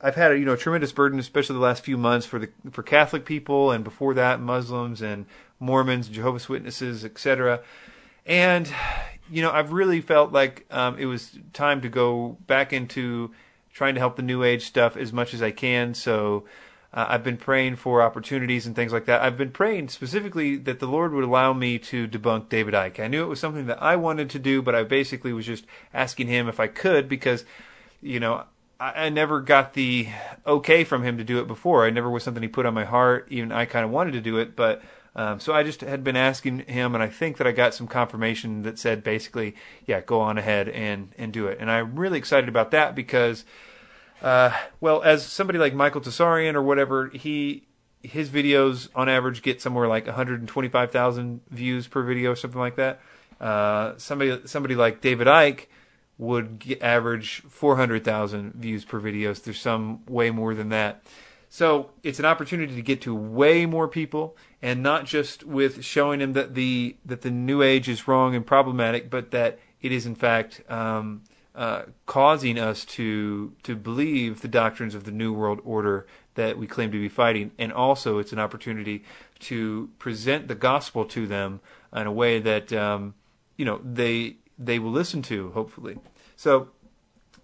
I've 0.00 0.14
had 0.14 0.32
a 0.32 0.38
you 0.38 0.44
know 0.44 0.54
a 0.54 0.56
tremendous 0.56 0.92
burden, 0.92 1.18
especially 1.18 1.54
the 1.54 1.60
last 1.60 1.84
few 1.84 1.96
months 1.96 2.26
for 2.26 2.38
the 2.38 2.48
for 2.70 2.82
Catholic 2.82 3.24
people, 3.24 3.70
and 3.70 3.82
before 3.82 4.14
that 4.14 4.40
Muslims 4.40 5.02
and 5.02 5.26
Mormons, 5.58 6.08
Jehovah's 6.08 6.48
Witnesses, 6.48 7.04
etc. 7.04 7.60
And 8.26 8.70
you 9.30 9.42
know 9.42 9.50
I've 9.50 9.72
really 9.72 10.00
felt 10.00 10.32
like 10.32 10.66
um, 10.70 10.98
it 10.98 11.06
was 11.06 11.38
time 11.52 11.80
to 11.82 11.88
go 11.88 12.36
back 12.46 12.72
into 12.72 13.32
trying 13.72 13.94
to 13.94 14.00
help 14.00 14.16
the 14.16 14.22
New 14.22 14.42
Age 14.42 14.64
stuff 14.64 14.96
as 14.96 15.12
much 15.12 15.34
as 15.34 15.42
I 15.42 15.50
can. 15.50 15.92
So 15.92 16.44
uh, 16.94 17.06
I've 17.10 17.22
been 17.22 17.36
praying 17.36 17.76
for 17.76 18.00
opportunities 18.00 18.66
and 18.66 18.74
things 18.74 18.92
like 18.92 19.04
that. 19.04 19.20
I've 19.20 19.36
been 19.36 19.50
praying 19.50 19.88
specifically 19.88 20.56
that 20.56 20.80
the 20.80 20.86
Lord 20.86 21.12
would 21.12 21.24
allow 21.24 21.52
me 21.52 21.78
to 21.80 22.08
debunk 22.08 22.48
David 22.48 22.72
Icke. 22.72 23.00
I 23.00 23.08
knew 23.08 23.22
it 23.22 23.28
was 23.28 23.38
something 23.38 23.66
that 23.66 23.82
I 23.82 23.96
wanted 23.96 24.30
to 24.30 24.38
do, 24.38 24.62
but 24.62 24.74
I 24.74 24.82
basically 24.82 25.34
was 25.34 25.44
just 25.44 25.66
asking 25.92 26.28
him 26.28 26.48
if 26.48 26.58
I 26.58 26.68
could 26.68 27.06
because 27.08 27.44
you 28.00 28.20
know, 28.20 28.44
I, 28.78 29.06
I 29.06 29.08
never 29.08 29.40
got 29.40 29.74
the 29.74 30.08
okay 30.46 30.84
from 30.84 31.02
him 31.02 31.18
to 31.18 31.24
do 31.24 31.40
it 31.40 31.46
before. 31.46 31.84
I 31.84 31.90
never 31.90 32.10
was 32.10 32.22
something 32.22 32.42
he 32.42 32.48
put 32.48 32.66
on 32.66 32.74
my 32.74 32.84
heart. 32.84 33.26
Even 33.30 33.52
I 33.52 33.64
kind 33.64 33.84
of 33.84 33.90
wanted 33.90 34.12
to 34.12 34.20
do 34.20 34.38
it, 34.38 34.56
but 34.56 34.82
um, 35.16 35.40
so 35.40 35.54
I 35.54 35.62
just 35.62 35.80
had 35.80 36.04
been 36.04 36.14
asking 36.14 36.60
him, 36.60 36.94
and 36.94 37.02
I 37.02 37.08
think 37.08 37.38
that 37.38 37.46
I 37.46 37.52
got 37.52 37.72
some 37.72 37.88
confirmation 37.88 38.62
that 38.62 38.78
said 38.78 39.02
basically, 39.02 39.56
yeah, 39.86 40.02
go 40.02 40.20
on 40.20 40.36
ahead 40.36 40.68
and 40.68 41.08
and 41.16 41.32
do 41.32 41.46
it. 41.46 41.56
And 41.58 41.70
I'm 41.70 41.98
really 41.98 42.18
excited 42.18 42.50
about 42.50 42.70
that 42.72 42.94
because, 42.94 43.46
uh, 44.20 44.50
well, 44.78 45.02
as 45.02 45.24
somebody 45.24 45.58
like 45.58 45.72
Michael 45.72 46.02
Tsarion 46.02 46.54
or 46.54 46.62
whatever, 46.62 47.08
he 47.08 47.66
his 48.02 48.28
videos 48.28 48.90
on 48.94 49.08
average 49.08 49.40
get 49.40 49.60
somewhere 49.62 49.88
like 49.88 50.06
125,000 50.06 51.40
views 51.50 51.88
per 51.88 52.02
video 52.02 52.32
or 52.32 52.36
something 52.36 52.60
like 52.60 52.76
that. 52.76 53.00
Uh, 53.40 53.94
somebody 53.96 54.38
somebody 54.44 54.74
like 54.74 55.00
David 55.00 55.28
Icke 55.28 55.64
would 56.18 56.58
get, 56.58 56.82
average 56.82 57.42
400,000 57.48 58.52
views 58.54 58.84
per 58.84 58.98
video. 58.98 59.32
So 59.32 59.42
there's 59.46 59.60
some 59.60 60.04
way 60.06 60.30
more 60.30 60.54
than 60.54 60.68
that. 60.68 61.02
So 61.56 61.88
it's 62.02 62.18
an 62.18 62.26
opportunity 62.26 62.74
to 62.74 62.82
get 62.82 63.00
to 63.00 63.14
way 63.14 63.64
more 63.64 63.88
people, 63.88 64.36
and 64.60 64.82
not 64.82 65.06
just 65.06 65.42
with 65.42 65.82
showing 65.82 66.18
them 66.18 66.34
that 66.34 66.54
the 66.54 66.96
that 67.06 67.22
the 67.22 67.30
new 67.30 67.62
age 67.62 67.88
is 67.88 68.06
wrong 68.06 68.34
and 68.34 68.44
problematic, 68.44 69.08
but 69.08 69.30
that 69.30 69.58
it 69.80 69.90
is 69.90 70.04
in 70.04 70.16
fact 70.16 70.60
um, 70.70 71.22
uh, 71.54 71.84
causing 72.04 72.58
us 72.58 72.84
to 72.84 73.54
to 73.62 73.74
believe 73.74 74.42
the 74.42 74.48
doctrines 74.48 74.94
of 74.94 75.04
the 75.04 75.10
new 75.10 75.32
world 75.32 75.60
order 75.64 76.06
that 76.34 76.58
we 76.58 76.66
claim 76.66 76.92
to 76.92 77.00
be 77.00 77.08
fighting, 77.08 77.52
and 77.58 77.72
also 77.72 78.18
it's 78.18 78.34
an 78.34 78.38
opportunity 78.38 79.02
to 79.38 79.88
present 79.98 80.48
the 80.48 80.54
gospel 80.54 81.06
to 81.06 81.26
them 81.26 81.60
in 81.90 82.06
a 82.06 82.12
way 82.12 82.38
that 82.38 82.70
um, 82.74 83.14
you 83.56 83.64
know 83.64 83.80
they 83.82 84.36
they 84.58 84.78
will 84.78 84.92
listen 84.92 85.22
to, 85.22 85.52
hopefully. 85.52 85.96
So 86.36 86.68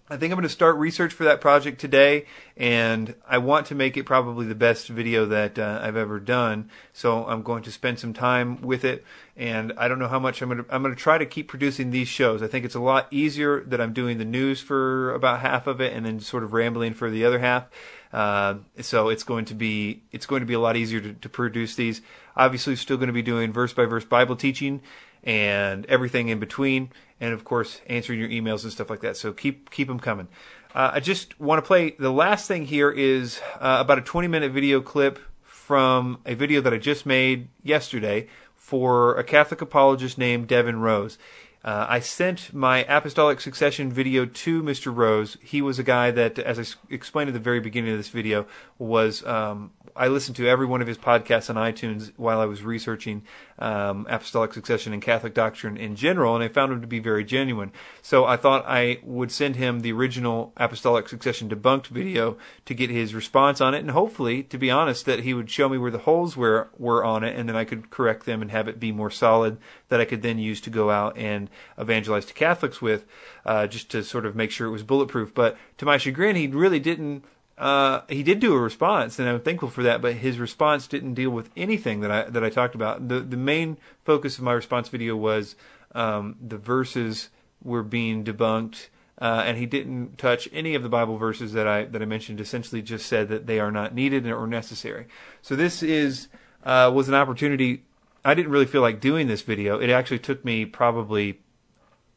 I 0.09 0.17
think 0.17 0.33
I'm 0.33 0.35
going 0.35 0.43
to 0.43 0.49
start 0.49 0.75
research 0.75 1.13
for 1.13 1.23
that 1.23 1.39
project 1.39 1.79
today, 1.79 2.25
and 2.57 3.15
I 3.25 3.37
want 3.37 3.67
to 3.67 3.75
make 3.75 3.95
it 3.95 4.03
probably 4.03 4.45
the 4.45 4.53
best 4.53 4.89
video 4.89 5.25
that 5.27 5.57
uh, 5.57 5.79
I've 5.81 5.95
ever 5.95 6.19
done. 6.19 6.69
So 6.91 7.25
I'm 7.25 7.41
going 7.41 7.63
to 7.63 7.71
spend 7.71 7.99
some 7.99 8.13
time 8.13 8.61
with 8.61 8.83
it, 8.83 9.05
and 9.37 9.71
I 9.77 9.87
don't 9.87 9.99
know 9.99 10.09
how 10.09 10.19
much 10.19 10.41
I'm 10.41 10.49
going 10.49 10.65
to. 10.65 10.75
I'm 10.75 10.83
going 10.83 10.93
to 10.93 10.99
try 10.99 11.17
to 11.17 11.25
keep 11.25 11.47
producing 11.47 11.91
these 11.91 12.09
shows. 12.09 12.43
I 12.43 12.47
think 12.47 12.65
it's 12.65 12.75
a 12.75 12.81
lot 12.81 13.07
easier 13.11 13.63
that 13.63 13.79
I'm 13.79 13.93
doing 13.93 14.17
the 14.17 14.25
news 14.25 14.59
for 14.59 15.13
about 15.13 15.39
half 15.39 15.67
of 15.67 15.79
it, 15.79 15.93
and 15.93 16.05
then 16.05 16.19
sort 16.19 16.43
of 16.43 16.51
rambling 16.51 16.93
for 16.95 17.09
the 17.09 17.23
other 17.23 17.39
half. 17.39 17.67
Uh, 18.11 18.55
so 18.81 19.07
it's 19.07 19.23
going 19.23 19.45
to 19.45 19.55
be 19.55 20.03
it's 20.11 20.25
going 20.25 20.41
to 20.41 20.45
be 20.45 20.53
a 20.53 20.59
lot 20.59 20.75
easier 20.75 20.99
to, 20.99 21.13
to 21.13 21.29
produce 21.29 21.75
these. 21.75 22.01
Obviously, 22.35 22.75
still 22.75 22.97
going 22.97 23.07
to 23.07 23.13
be 23.13 23.21
doing 23.21 23.53
verse 23.53 23.71
by 23.71 23.85
verse 23.85 24.03
Bible 24.03 24.35
teaching 24.35 24.81
and 25.23 25.85
everything 25.85 26.27
in 26.27 26.39
between, 26.39 26.91
and 27.19 27.33
of 27.33 27.43
course 27.43 27.81
answering 27.87 28.19
your 28.19 28.29
emails 28.29 28.63
and 28.63 28.71
stuff 28.71 28.89
like 28.89 29.01
that. 29.01 29.17
So 29.17 29.33
keep 29.33 29.69
keep 29.69 29.87
them 29.87 29.99
coming. 29.99 30.27
Uh, 30.75 30.91
I 30.93 30.99
just 30.99 31.39
want 31.39 31.63
to 31.63 31.67
play 31.67 31.91
the 31.91 32.11
last 32.11 32.47
thing 32.47 32.65
here 32.65 32.89
is 32.89 33.39
uh, 33.59 33.77
about 33.79 33.99
a 33.99 34.01
20 34.01 34.27
minute 34.27 34.51
video 34.51 34.81
clip 34.81 35.19
from 35.43 36.19
a 36.25 36.33
video 36.35 36.61
that 36.61 36.73
I 36.73 36.77
just 36.77 37.05
made 37.05 37.47
yesterday 37.61 38.27
for 38.55 39.15
a 39.17 39.23
Catholic 39.23 39.61
apologist 39.61 40.17
named 40.17 40.47
Devin 40.47 40.79
Rose. 40.79 41.17
Uh, 41.63 41.85
I 41.87 41.99
sent 42.01 42.53
my 42.53 42.83
apostolic 42.89 43.39
succession 43.39 43.89
video 43.89 44.25
to 44.25 44.61
Mr. 44.61 44.93
Rose. 44.93 45.37
He 45.41 45.61
was 45.61 45.79
a 45.79 45.83
guy 45.83 46.11
that, 46.11 46.37
as 46.37 46.59
I 46.59 46.93
explained 46.93 47.29
at 47.29 47.33
the 47.33 47.39
very 47.39 47.61
beginning 47.61 47.91
of 47.91 47.97
this 47.97 48.09
video, 48.09 48.45
was 48.77 49.25
um, 49.25 49.71
I 49.95 50.09
listened 50.09 50.35
to 50.37 50.47
every 50.47 50.65
one 50.65 50.81
of 50.81 50.87
his 50.87 50.97
podcasts 50.97 51.49
on 51.49 51.55
iTunes 51.55 52.11
while 52.17 52.41
I 52.41 52.45
was 52.45 52.63
researching 52.63 53.23
um, 53.63 54.05
apostolic 54.09 54.53
succession 54.53 54.91
and 54.91 55.01
Catholic 55.01 55.33
doctrine 55.33 55.77
in 55.77 55.95
general, 55.95 56.35
and 56.35 56.43
I 56.43 56.49
found 56.49 56.73
him 56.73 56.81
to 56.81 56.87
be 56.87 56.99
very 56.99 57.23
genuine. 57.23 57.71
So 58.01 58.25
I 58.25 58.35
thought 58.35 58.65
I 58.67 58.99
would 59.03 59.31
send 59.31 59.55
him 59.55 59.79
the 59.79 59.93
original 59.93 60.51
apostolic 60.57 61.07
succession 61.07 61.47
debunked 61.47 61.87
video 61.87 62.37
to 62.65 62.73
get 62.73 62.89
his 62.89 63.15
response 63.15 63.61
on 63.61 63.73
it, 63.73 63.79
and 63.79 63.91
hopefully, 63.91 64.43
to 64.43 64.57
be 64.57 64.69
honest, 64.69 65.05
that 65.05 65.21
he 65.21 65.33
would 65.33 65.49
show 65.49 65.69
me 65.69 65.77
where 65.77 65.91
the 65.91 65.99
holes 65.99 66.35
were 66.35 66.67
were 66.77 67.05
on 67.05 67.23
it, 67.23 67.37
and 67.37 67.47
then 67.47 67.55
I 67.55 67.63
could 67.63 67.89
correct 67.89 68.25
them 68.25 68.41
and 68.41 68.51
have 68.51 68.67
it 68.67 68.81
be 68.81 68.91
more 68.91 69.11
solid 69.11 69.57
that 69.87 70.01
I 70.01 70.05
could 70.05 70.23
then 70.23 70.39
use 70.39 70.59
to 70.61 70.69
go 70.69 70.91
out 70.91 71.17
and 71.17 71.49
evangelize 71.77 72.25
to 72.25 72.33
Catholics 72.33 72.81
with, 72.81 73.05
uh, 73.45 73.67
just 73.67 73.89
to 73.91 74.03
sort 74.03 74.25
of 74.25 74.35
make 74.35 74.51
sure 74.51 74.67
it 74.67 74.71
was 74.71 74.83
bulletproof. 74.83 75.33
But 75.33 75.57
to 75.77 75.85
my 75.85 75.97
chagrin, 75.97 76.35
he 76.35 76.47
really 76.47 76.81
didn't 76.81 77.23
uh, 77.63 78.01
he 78.09 78.23
did 78.23 78.41
do 78.41 78.53
a 78.53 78.59
response, 78.59 79.19
and 79.19 79.29
I'm 79.29 79.39
thankful 79.39 79.69
for 79.69 79.83
that. 79.83 80.01
But 80.01 80.15
his 80.15 80.37
response 80.37 80.85
didn't 80.85 81.13
deal 81.13 81.29
with 81.29 81.49
anything 81.55 82.01
that 82.01 82.11
I 82.11 82.29
that 82.29 82.43
I 82.43 82.49
talked 82.49 82.75
about. 82.75 83.07
the 83.07 83.21
The 83.21 83.37
main 83.37 83.77
focus 84.03 84.37
of 84.37 84.43
my 84.43 84.51
response 84.51 84.89
video 84.89 85.15
was 85.15 85.55
um, 85.95 86.35
the 86.45 86.57
verses 86.57 87.29
were 87.63 87.81
being 87.81 88.25
debunked, 88.25 88.89
uh, 89.21 89.43
and 89.45 89.57
he 89.57 89.65
didn't 89.65 90.17
touch 90.17 90.49
any 90.51 90.75
of 90.75 90.83
the 90.83 90.89
Bible 90.89 91.17
verses 91.17 91.53
that 91.53 91.65
I 91.65 91.85
that 91.85 92.01
I 92.01 92.05
mentioned. 92.05 92.41
Essentially, 92.41 92.81
just 92.81 93.05
said 93.05 93.29
that 93.29 93.47
they 93.47 93.61
are 93.61 93.71
not 93.71 93.95
needed 93.95 94.27
or 94.27 94.45
necessary. 94.45 95.05
So 95.41 95.55
this 95.55 95.81
is 95.81 96.27
uh, 96.65 96.91
was 96.93 97.07
an 97.07 97.15
opportunity. 97.15 97.85
I 98.25 98.33
didn't 98.33 98.51
really 98.51 98.65
feel 98.65 98.81
like 98.81 98.99
doing 98.99 99.27
this 99.27 99.41
video. 99.41 99.79
It 99.79 99.89
actually 99.89 100.19
took 100.19 100.43
me 100.43 100.65
probably 100.65 101.39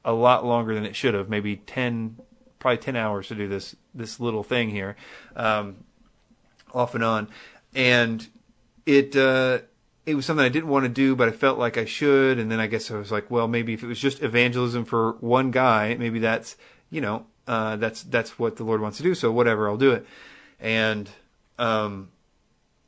a 0.05 0.13
lot 0.13 0.45
longer 0.45 0.75
than 0.75 0.85
it 0.85 0.97
should 0.97 1.15
have, 1.15 1.29
maybe 1.29 1.57
ten 1.57 2.17
probably 2.59 2.79
10 2.79 2.97
hours 2.97 3.29
to 3.29 3.35
do 3.35 3.49
this 3.49 3.77
this 3.95 4.21
little 4.21 4.43
thing 4.43 4.71
here, 4.71 4.97
um, 5.35 5.85
off 6.73 6.95
and 6.95 7.05
on, 7.05 7.29
and 7.75 8.27
it 8.85 9.17
uh, 9.17 9.59
it 10.05 10.15
was 10.15 10.25
something 10.25 10.45
I 10.45 10.49
didn't 10.49 10.69
want 10.69 10.85
to 10.85 10.89
do, 10.89 11.17
but 11.17 11.29
I 11.29 11.33
felt 11.33 11.59
like 11.59 11.77
I 11.77 11.85
should, 11.85 12.39
and 12.39 12.51
then 12.51 12.61
I 12.61 12.67
guess 12.67 12.91
I 12.91 12.97
was 12.97 13.11
like, 13.11 13.31
well, 13.31 13.49
maybe 13.49 13.75
if 13.75 13.83
it 13.83 13.87
was 13.87 13.99
just 13.99 14.23
evangelism 14.23 14.85
for 14.85 15.13
one 15.21 15.51
guy, 15.51 15.95
maybe 15.95 16.19
that's 16.19 16.57
you 16.91 17.01
know 17.01 17.27
uh, 17.47 17.77
that's 17.77 18.03
that's 18.05 18.39
what 18.39 18.57
the 18.57 18.65
Lord 18.65 18.81
wants 18.81 18.99
to 18.99 19.03
do, 19.03 19.15
so 19.15 19.33
whatever, 19.33 19.69
I'll 19.69 19.77
do 19.77 19.93
it, 19.93 20.07
and 20.61 21.11
um, 21.59 22.11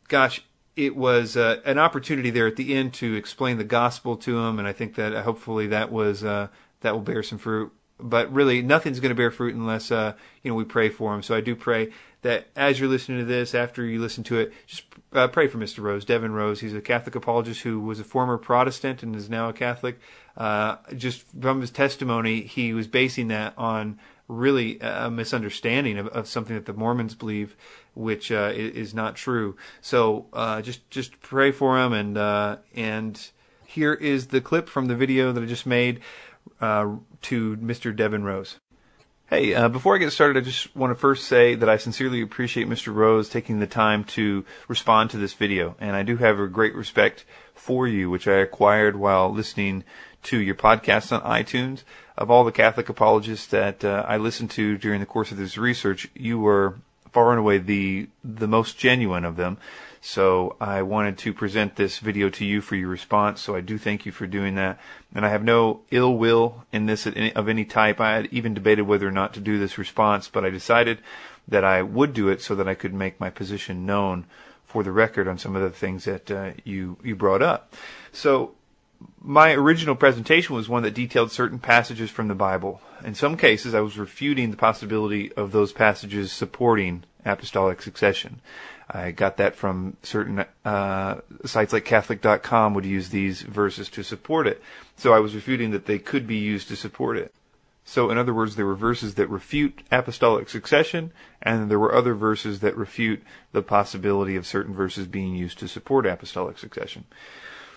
gosh. 0.09 0.42
It 0.76 0.94
was 0.94 1.37
uh, 1.37 1.61
an 1.64 1.76
opportunity 1.76 2.31
there 2.31 2.46
at 2.46 2.54
the 2.54 2.72
end 2.72 2.94
to 2.94 3.16
explain 3.16 3.59
the 3.59 3.64
gospel 3.64 4.16
to 4.18 4.38
him, 4.38 4.61
and 4.61 4.68
I 4.68 4.72
think 4.72 4.94
that 4.94 5.12
hopefully 5.24 5.66
that 5.66 5.90
was 5.90 6.22
uh, 6.22 6.46
that 6.83 6.94
will 6.94 7.00
bear 7.00 7.24
some 7.24 7.38
fruit 7.38 7.72
but 8.00 8.32
really 8.32 8.62
nothing's 8.62 9.00
going 9.00 9.11
to 9.11 9.14
bear 9.14 9.30
fruit 9.30 9.54
unless 9.54 9.90
uh, 9.90 10.14
you 10.42 10.50
know 10.50 10.54
we 10.54 10.64
pray 10.64 10.88
for 10.88 11.14
him. 11.14 11.22
So 11.22 11.34
I 11.34 11.40
do 11.40 11.56
pray 11.56 11.90
that 12.22 12.48
as 12.56 12.80
you're 12.80 12.88
listening 12.88 13.18
to 13.18 13.24
this, 13.24 13.54
after 13.54 13.84
you 13.84 14.00
listen 14.00 14.24
to 14.24 14.38
it, 14.38 14.52
just 14.66 14.84
uh, 15.12 15.28
pray 15.28 15.46
for 15.46 15.58
Mr. 15.58 15.82
Rose, 15.82 16.04
Devin 16.04 16.32
Rose. 16.32 16.61
He's 16.61 16.74
a 16.74 16.80
Catholic 16.80 17.14
apologist 17.14 17.62
who 17.62 17.80
was 17.80 18.00
a 18.00 18.04
former 18.04 18.38
Protestant 18.38 19.02
and 19.02 19.14
is 19.14 19.30
now 19.30 19.48
a 19.48 19.52
Catholic. 19.52 19.98
Uh, 20.37 20.76
just 20.96 21.22
from 21.40 21.61
his 21.61 21.70
testimony, 21.70 22.42
he 22.42 22.72
was 22.72 22.87
basing 22.87 23.28
that 23.28 23.54
on 23.56 23.98
really 24.28 24.78
a 24.80 25.11
misunderstanding 25.11 25.98
of, 25.98 26.06
of 26.08 26.28
something 26.28 26.54
that 26.54 26.66
the 26.66 26.74
Mormons 26.74 27.14
believe, 27.14 27.56
which 27.94 28.30
uh, 28.30 28.52
is 28.54 28.94
not 28.94 29.16
true. 29.16 29.56
So 29.80 30.26
uh, 30.32 30.62
just 30.62 30.88
just 30.90 31.20
pray 31.20 31.50
for 31.50 31.78
him, 31.78 31.92
and 31.92 32.16
uh, 32.18 32.56
and 32.74 33.30
here 33.66 33.94
is 33.94 34.28
the 34.28 34.40
clip 34.40 34.68
from 34.68 34.87
the 34.87 34.94
video 34.94 35.32
that 35.32 35.42
I 35.42 35.46
just 35.46 35.66
made 35.66 36.00
uh, 36.61 36.96
to 37.22 37.56
Mr. 37.56 37.94
Devin 37.94 38.24
Rose. 38.24 38.56
Hey, 39.30 39.52
uh, 39.52 39.68
before 39.68 39.94
I 39.94 39.98
get 39.98 40.11
started, 40.12 40.38
I 40.38 40.40
just 40.40 40.74
want 40.74 40.90
to 40.90 40.94
first 40.94 41.28
say 41.28 41.54
that 41.54 41.68
I 41.68 41.76
sincerely 41.76 42.22
appreciate 42.22 42.66
Mr. 42.66 42.94
Rose 42.94 43.28
taking 43.28 43.61
the 43.61 43.66
time 43.66 44.04
to 44.04 44.42
respond 44.68 45.11
to 45.11 45.18
this 45.18 45.34
video, 45.34 45.76
and 45.78 45.94
I 45.94 46.02
do 46.02 46.16
have 46.16 46.38
a 46.38 46.48
great 46.48 46.74
respect 46.74 47.26
for 47.54 47.87
you, 47.87 48.08
which 48.08 48.26
I 48.26 48.37
acquired 48.37 48.96
while 48.96 49.30
listening 49.30 49.84
to 50.22 50.38
your 50.38 50.54
podcast 50.54 51.12
on 51.12 51.20
iTunes. 51.30 51.82
Of 52.16 52.30
all 52.30 52.42
the 52.42 52.52
Catholic 52.52 52.88
apologists 52.88 53.48
that 53.48 53.84
uh, 53.84 54.04
I 54.08 54.16
listened 54.16 54.50
to 54.52 54.78
during 54.78 55.00
the 55.00 55.06
course 55.06 55.30
of 55.30 55.37
this 55.37 55.58
research, 55.58 56.08
you 56.14 56.38
were 56.40 56.76
far 57.12 57.30
and 57.30 57.38
away 57.38 57.58
the 57.58 58.08
the 58.24 58.48
most 58.48 58.78
genuine 58.78 59.24
of 59.24 59.37
them. 59.37 59.58
So 60.00 60.56
I 60.61 60.82
wanted 60.82 61.18
to 61.18 61.32
present 61.32 61.76
this 61.76 61.98
video 61.98 62.30
to 62.30 62.44
you 62.44 62.61
for 62.61 62.76
your 62.76 62.88
response. 62.88 63.40
So 63.40 63.54
I 63.54 63.61
do 63.61 63.78
thank 63.78 64.06
you 64.06 64.12
for 64.12 64.26
doing 64.26 64.54
that. 64.54 64.78
And 65.14 65.26
I 65.26 65.28
have 65.28 65.42
no 65.42 65.80
ill 65.90 66.16
will 66.16 66.64
in 66.72 66.87
this 66.87 67.06
of 67.06 67.48
any 67.48 67.64
type. 67.64 68.00
I 68.00 68.14
had 68.14 68.26
even 68.26 68.54
debated 68.54 68.82
whether 68.82 69.08
or 69.08 69.12
not 69.12 69.34
to 69.34 69.40
do 69.40 69.58
this 69.58 69.78
response, 69.78 70.28
but 70.28 70.44
I 70.44 70.50
decided 70.50 70.98
that 71.48 71.64
I 71.64 71.82
would 71.82 72.12
do 72.12 72.28
it 72.28 72.42
so 72.42 72.54
that 72.54 72.68
I 72.68 72.74
could 72.74 72.94
make 72.94 73.18
my 73.18 73.30
position 73.30 73.87
known 73.87 74.26
for 74.66 74.82
the 74.82 74.92
record 74.92 75.26
on 75.26 75.38
some 75.38 75.56
of 75.56 75.62
the 75.62 75.70
things 75.70 76.04
that 76.04 76.30
uh, 76.30 76.50
you 76.62 76.98
you 77.02 77.16
brought 77.16 77.42
up. 77.42 77.74
So 78.12 78.54
my 79.20 79.52
original 79.52 79.94
presentation 79.94 80.54
was 80.54 80.68
one 80.68 80.82
that 80.82 80.94
detailed 80.94 81.30
certain 81.32 81.58
passages 81.58 82.11
from 82.11 82.28
the 82.28 82.34
Bible. 82.34 82.80
In 83.04 83.14
some 83.14 83.37
cases, 83.37 83.74
I 83.74 83.80
was 83.80 83.98
refuting 83.98 84.50
the 84.50 84.56
possibility 84.56 85.32
of 85.34 85.52
those 85.52 85.72
passages 85.72 86.32
supporting 86.32 87.04
apostolic 87.24 87.80
succession. 87.82 88.40
I 88.90 89.11
got 89.11 89.37
that 89.37 89.55
from 89.55 89.96
certain 90.03 90.44
uh, 90.64 91.16
sites 91.44 91.72
like 91.72 91.85
Catholic.com 91.85 92.74
would 92.74 92.87
use 92.87 93.11
these 93.11 93.42
verses 93.42 93.90
to 93.90 94.03
support 94.03 94.46
it. 94.46 94.62
So 94.96 95.12
I 95.12 95.18
was 95.18 95.35
refuting 95.35 95.72
that 95.72 95.85
they 95.87 95.98
could 95.98 96.27
be 96.27 96.37
used 96.37 96.68
to 96.68 96.77
support 96.77 97.18
it. 97.18 97.35
So 97.85 98.11
in 98.11 98.18
other 98.18 98.35
words, 98.35 98.57
there 98.57 98.66
were 98.66 98.74
verses 98.74 99.14
that 99.14 99.29
refute 99.29 99.83
apostolic 99.90 100.48
succession, 100.48 101.12
and 101.40 101.70
there 101.70 101.79
were 101.79 101.94
other 101.94 102.14
verses 102.14 102.61
that 102.61 102.77
refute 102.77 103.22
the 103.53 103.62
possibility 103.62 104.37
of 104.37 104.46
certain 104.46 104.74
verses 104.74 105.07
being 105.07 105.35
used 105.35 105.59
to 105.61 105.68
support 105.68 106.07
apostolic 106.07 106.59
succession. 106.59 107.05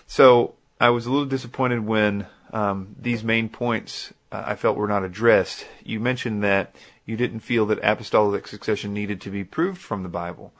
So 0.06 0.54
I 0.80 0.90
was 0.90 1.06
a 1.06 1.10
little 1.10 1.26
disappointed 1.26 1.86
when 1.86 2.26
um, 2.52 2.94
these 2.98 3.24
main 3.24 3.48
points 3.48 4.12
uh, 4.30 4.42
I 4.46 4.54
felt 4.54 4.76
were 4.76 4.88
not 4.88 5.04
addressed. 5.04 5.66
You 5.84 6.00
mentioned 6.00 6.42
that 6.42 6.74
you 7.06 7.16
didn't 7.16 7.40
feel 7.40 7.66
that 7.66 7.80
apostolic 7.82 8.46
succession 8.48 8.92
needed 8.92 9.20
to 9.22 9.30
be 9.30 9.44
proved 9.44 9.80
from 9.80 10.02
the 10.02 10.08
Bible 10.08 10.52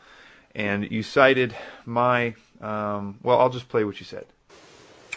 and 0.54 0.90
you 0.90 1.02
cited 1.02 1.54
my. 1.84 2.34
Um, 2.60 3.18
well, 3.22 3.40
I'll 3.40 3.50
just 3.50 3.68
play 3.68 3.84
what 3.84 3.98
you 3.98 4.06
said. 4.06 4.26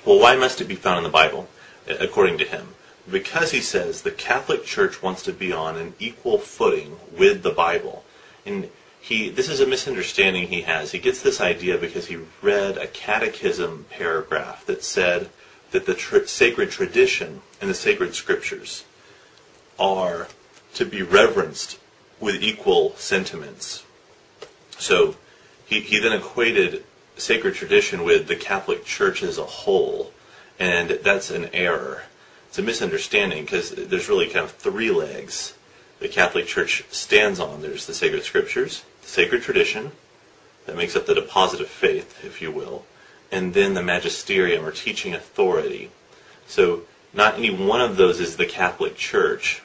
Well, 0.06 0.20
why 0.20 0.36
must 0.36 0.62
it 0.62 0.66
be 0.66 0.76
found 0.76 0.98
in 0.98 1.04
the 1.04 1.10
Bible, 1.10 1.48
according 1.88 2.38
to 2.40 2.46
him? 2.46 2.70
Because 3.10 3.52
he 3.52 3.62
says 3.62 4.02
the 4.02 4.12
Catholic 4.12 4.66
Church 4.66 5.02
wants 5.04 5.24
to 5.24 5.34
be 5.34 5.52
on 5.52 5.78
an 5.78 5.94
equal 6.00 6.38
footing 6.38 6.98
with 7.16 7.44
the 7.44 7.52
Bible, 7.52 8.04
and 8.46 8.70
he 9.00 9.30
this 9.30 9.50
is 9.50 9.60
a 9.60 9.68
misunderstanding 9.68 10.48
he 10.48 10.62
has. 10.62 10.92
He 10.92 11.00
gets 11.00 11.22
this 11.22 11.40
idea 11.40 11.78
because 11.78 12.08
he 12.08 12.18
read 12.42 12.78
a 12.78 12.88
catechism 12.88 13.86
paragraph 13.90 14.66
that 14.66 14.84
said 14.84 15.30
that 15.72 15.86
the 15.86 15.94
tr- 15.94 16.26
sacred 16.26 16.72
tradition 16.72 17.42
and 17.62 17.70
the 17.70 17.76
sacred 17.76 18.16
scriptures 18.16 18.86
are 19.78 20.28
to 20.74 20.86
be 20.86 21.02
reverenced 21.02 21.80
with 22.20 22.42
equal 22.42 22.96
sentiments. 22.96 23.84
So 24.78 25.16
he, 25.66 25.82
he 25.82 26.00
then 26.00 26.14
equated 26.14 26.84
sacred 27.18 27.56
tradition 27.56 28.04
with 28.04 28.28
the 28.28 28.36
Catholic 28.36 28.86
Church 28.86 29.24
as 29.24 29.38
a 29.38 29.46
whole, 29.46 30.12
and 30.60 30.90
that's 31.04 31.32
an 31.32 31.50
error. 31.54 32.04
It's 32.50 32.60
a 32.60 32.62
misunderstanding 32.62 33.44
because 33.44 33.72
there's 33.72 34.10
really 34.10 34.28
kind 34.28 34.46
of 34.46 34.52
three 34.52 34.92
legs 34.92 35.54
the 36.00 36.08
Catholic 36.08 36.46
Church 36.46 36.84
stands 36.90 37.40
on. 37.40 37.62
There's 37.62 37.86
the 37.86 37.94
sacred 37.94 38.24
scriptures, 38.24 38.84
the 39.02 39.08
sacred 39.08 39.42
tradition, 39.42 39.92
that 40.66 40.76
makes 40.76 40.96
up 40.96 41.06
the 41.06 41.16
deposit 41.16 41.62
of 41.62 41.68
faith, 41.68 42.24
if 42.24 42.42
you 42.42 42.52
will, 42.52 42.86
and 43.32 43.54
then 43.54 43.74
the 43.74 43.84
magisterium 43.84 44.66
or 44.66 44.72
teaching 44.72 45.14
authority. 45.14 45.92
So 46.48 46.82
not 47.14 47.36
any 47.36 47.50
one 47.50 47.82
of 47.82 47.98
those 47.98 48.20
is 48.20 48.36
the 48.36 48.46
Catholic 48.46 48.96
Church. 48.96 49.62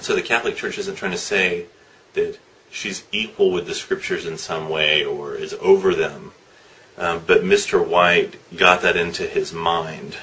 So 0.00 0.14
the 0.14 0.22
Catholic 0.22 0.56
Church 0.56 0.78
isn't 0.78 0.96
trying 0.96 1.12
to 1.12 1.18
say 1.18 1.66
that 2.14 2.38
she's 2.74 3.04
equal 3.12 3.52
with 3.52 3.66
the 3.66 3.74
scriptures 3.74 4.26
in 4.26 4.36
some 4.36 4.68
way 4.68 5.04
or 5.04 5.34
is 5.34 5.54
over 5.60 5.94
them. 5.94 6.32
Um, 6.98 7.22
but 7.26 7.42
Mr. 7.42 7.84
White 7.84 8.36
got 8.56 8.82
that 8.82 8.96
into 8.96 9.26
his 9.26 9.52
mind. 9.52 10.16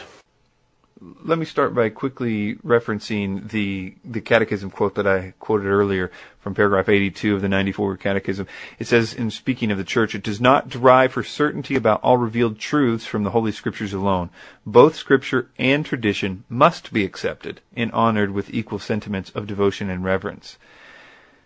Let 1.24 1.40
me 1.40 1.46
start 1.46 1.74
by 1.74 1.90
quickly 1.90 2.56
referencing 2.58 3.50
the 3.50 3.96
the 4.06 4.22
catechism 4.22 4.70
quote 4.70 4.94
that 4.96 5.08
I 5.08 5.34
quoted 5.40 5.66
earlier 5.66 6.12
from 6.40 6.54
paragraph 6.54 6.90
82 6.90 7.36
of 7.36 7.42
the 7.42 7.50
94 7.50 7.98
Catechism. 7.98 8.46
It 8.78 8.86
says, 8.86 9.14
in 9.14 9.32
speaking 9.32 9.72
of 9.72 9.80
the 9.80 9.84
church, 9.84 10.14
it 10.14 10.22
does 10.22 10.40
not 10.40 10.70
derive 10.70 11.14
for 11.14 11.24
certainty 11.24 11.76
about 11.76 12.04
all 12.04 12.18
revealed 12.18 12.60
truths 12.60 13.06
from 13.06 13.24
the 13.24 13.32
Holy 13.32 13.52
Scriptures 13.52 13.94
alone. 13.94 14.30
Both 14.64 14.96
Scripture 14.96 15.50
and 15.58 15.84
tradition 15.84 16.44
must 16.50 16.94
be 16.94 17.04
accepted 17.04 17.62
and 17.76 17.92
honored 17.94 18.32
with 18.32 18.54
equal 18.54 18.80
sentiments 18.80 19.32
of 19.32 19.48
devotion 19.48 19.90
and 19.90 20.04
reverence. 20.04 20.58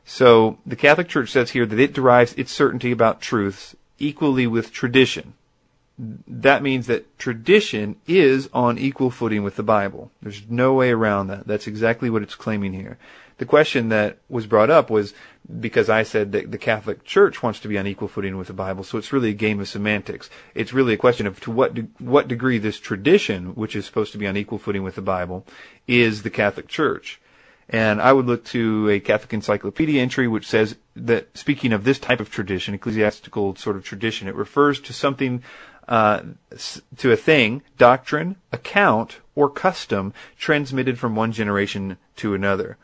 So 0.06 0.60
the 0.66 0.76
Catholic 0.76 1.08
Church 1.08 1.32
says 1.32 1.52
here 1.52 1.66
that 1.66 1.80
it 1.80 1.94
derives 1.94 2.34
its 2.34 2.52
certainty 2.52 2.92
about 2.92 3.22
truths 3.22 3.76
equally 3.98 4.46
with 4.46 4.72
tradition. 4.72 5.34
That 5.98 6.62
means 6.62 6.88
that 6.88 7.18
tradition 7.18 7.96
is 8.06 8.50
on 8.54 8.78
equal 8.78 9.10
footing 9.10 9.44
with 9.44 9.56
the 9.56 9.64
Bible. 9.64 10.12
There's 10.22 10.44
no 10.50 10.74
way 10.74 10.92
around 10.92 11.28
that. 11.28 11.48
That's 11.48 11.68
exactly 11.68 12.10
what 12.10 12.22
it's 12.22 12.36
claiming 12.36 12.74
here. 12.74 12.98
The 13.38 13.46
question 13.46 13.90
that 13.90 14.18
was 14.30 14.46
brought 14.46 14.70
up 14.70 14.90
was 14.90 15.14
because 15.60 15.90
I 15.90 16.04
said 16.04 16.32
that 16.34 16.52
the 16.52 16.58
Catholic 16.58 17.04
Church 17.04 17.42
wants 17.42 17.60
to 17.62 17.68
be 17.68 17.78
on 17.78 17.88
equal 17.88 18.08
footing 18.08 18.38
with 18.38 18.48
the 18.48 18.54
Bible, 18.54 18.84
so 18.84 18.98
it's 18.98 19.12
really 19.12 19.30
a 19.30 19.34
game 19.34 19.60
of 19.60 19.68
semantics. 19.68 20.30
It's 20.54 20.74
really 20.74 20.94
a 20.94 20.98
question 20.98 21.28
of 21.28 21.40
to 21.42 21.52
what 21.52 21.74
de- 21.74 21.88
what 22.00 22.28
degree 22.28 22.58
this 22.58 22.80
tradition, 22.80 23.56
which 23.56 23.76
is 23.76 23.86
supposed 23.86 24.12
to 24.14 24.18
be 24.18 24.28
on 24.28 24.38
equal 24.38 24.58
footing 24.58 24.84
with 24.84 24.96
the 24.96 25.02
Bible, 25.02 25.46
is 25.88 26.24
the 26.24 26.30
Catholic 26.30 26.68
Church. 26.68 27.20
And 27.70 28.02
I 28.02 28.14
would 28.14 28.28
look 28.28 28.46
to 28.46 28.90
a 28.90 29.00
Catholic 29.00 29.34
Encyclopedia 29.34 30.02
entry 30.02 30.28
which 30.28 30.48
says 30.48 30.76
that 30.96 31.36
speaking 31.36 31.74
of 31.74 31.84
this 31.84 31.98
type 31.98 32.20
of 32.20 32.30
tradition, 32.30 32.76
ecclesiastical 32.76 33.56
sort 33.56 33.76
of 33.76 33.84
tradition, 33.84 34.28
it 34.28 34.36
refers 34.36 34.80
to 34.82 34.94
something, 34.94 35.42
uh, 35.88 36.22
to 36.98 37.12
a 37.12 37.18
thing, 37.18 37.64
doctrine, 37.78 38.36
account, 38.52 39.20
or 39.34 39.50
custom 39.50 40.14
transmitted 40.38 41.00
from 41.00 41.16
one 41.16 41.32
generation 41.32 41.98
to 42.18 42.34
another. 42.34 42.78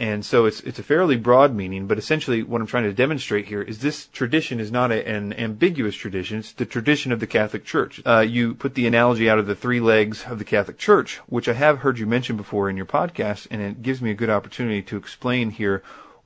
And 0.00 0.24
so 0.24 0.46
it's 0.46 0.60
it's 0.60 0.78
a 0.78 0.84
fairly 0.84 1.16
broad 1.16 1.52
meaning, 1.52 1.88
but 1.88 1.98
essentially 1.98 2.44
what 2.44 2.60
I'm 2.60 2.68
trying 2.68 2.84
to 2.84 2.92
demonstrate 2.92 3.46
here 3.46 3.62
is 3.62 3.80
this 3.80 4.06
tradition 4.06 4.60
is 4.60 4.70
not 4.70 4.92
a, 4.92 5.04
an 5.08 5.32
ambiguous 5.32 5.96
tradition. 5.96 6.38
It's 6.38 6.52
the 6.52 6.66
tradition 6.66 7.10
of 7.10 7.18
the 7.18 7.26
Catholic 7.26 7.64
Church. 7.64 8.00
Uh, 8.06 8.20
you 8.20 8.54
put 8.54 8.74
the 8.74 8.86
analogy 8.86 9.28
out 9.28 9.40
of 9.40 9.48
the 9.48 9.56
three 9.56 9.80
legs 9.80 10.24
of 10.28 10.38
the 10.38 10.44
Catholic 10.44 10.78
Church, 10.78 11.16
which 11.26 11.48
I 11.48 11.54
have 11.54 11.80
heard 11.80 11.98
you 11.98 12.06
mention 12.06 12.36
before 12.36 12.70
in 12.70 12.76
your 12.76 12.86
podcast, 12.86 13.48
and 13.50 13.60
it 13.60 13.82
gives 13.82 14.00
me 14.00 14.12
a 14.12 14.14
good 14.14 14.30
opportunity 14.30 14.82
to 14.82 14.96
explain 14.96 15.50
here 15.50 15.82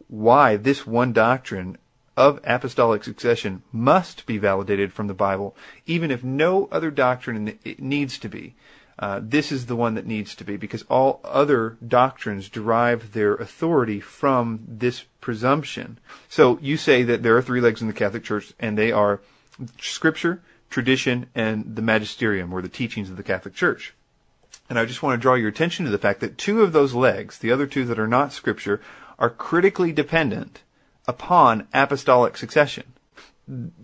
why 0.07 0.57
this 0.57 0.87
one 0.87 1.15
doctrine 1.15 1.79
of 2.15 2.41
apostolic 2.45 3.03
succession 3.03 3.63
must 3.73 4.27
be 4.27 4.37
validated 4.37 4.93
from 4.93 5.07
the 5.07 5.15
Bible, 5.15 5.57
even 5.87 6.11
if 6.11 6.23
no 6.23 6.69
other 6.71 6.91
doctrine 6.91 7.59
needs 7.79 8.19
to 8.19 8.29
be. 8.29 8.55
Uh, 9.03 9.19
this 9.21 9.51
is 9.51 9.67
the 9.67 9.75
one 9.75 9.95
that 9.95 10.07
needs 10.07 10.37
to 10.37 10.45
be 10.45 10.57
because 10.57 10.85
all 10.89 11.21
other 11.25 11.77
doctrines 11.85 12.49
derive 12.49 13.13
their 13.13 13.35
authority 13.35 13.99
from 13.99 14.61
this 14.65 15.03
presumption. 15.21 15.99
So 16.29 16.57
you 16.63 16.77
say 16.77 17.03
that 17.03 17.25
there 17.25 17.37
are 17.37 17.43
three 17.43 17.61
legs 17.61 17.83
in 17.83 17.89
the 17.89 17.95
Catholic 17.95 18.23
Church, 18.23 18.53
and 18.61 18.79
they 18.79 18.93
are 18.93 19.21
Scripture, 19.81 20.41
tradition, 20.71 21.27
and 21.35 21.75
the 21.75 21.83
magisterium, 21.83 22.53
or 22.53 22.63
the 22.63 22.69
teachings 22.69 23.11
of 23.11 23.17
the 23.17 23.25
Catholic 23.25 23.55
Church. 23.55 23.93
And 24.71 24.79
I 24.79 24.85
just 24.85 25.03
want 25.03 25.19
to 25.19 25.23
draw 25.23 25.35
your 25.35 25.49
attention 25.49 25.85
to 25.85 25.91
the 25.91 25.99
fact 25.99 26.21
that 26.21 26.39
two 26.39 26.63
of 26.63 26.73
those 26.73 26.95
legs, 26.95 27.39
the 27.39 27.51
other 27.51 27.67
two 27.67 27.85
that 27.87 27.99
are 27.99 28.07
not 28.07 28.33
Scripture, 28.33 28.81
are 29.19 29.31
critically 29.31 29.91
dependent 29.91 30.63
upon 31.09 31.67
apostolic 31.75 32.37
succession 32.37 32.85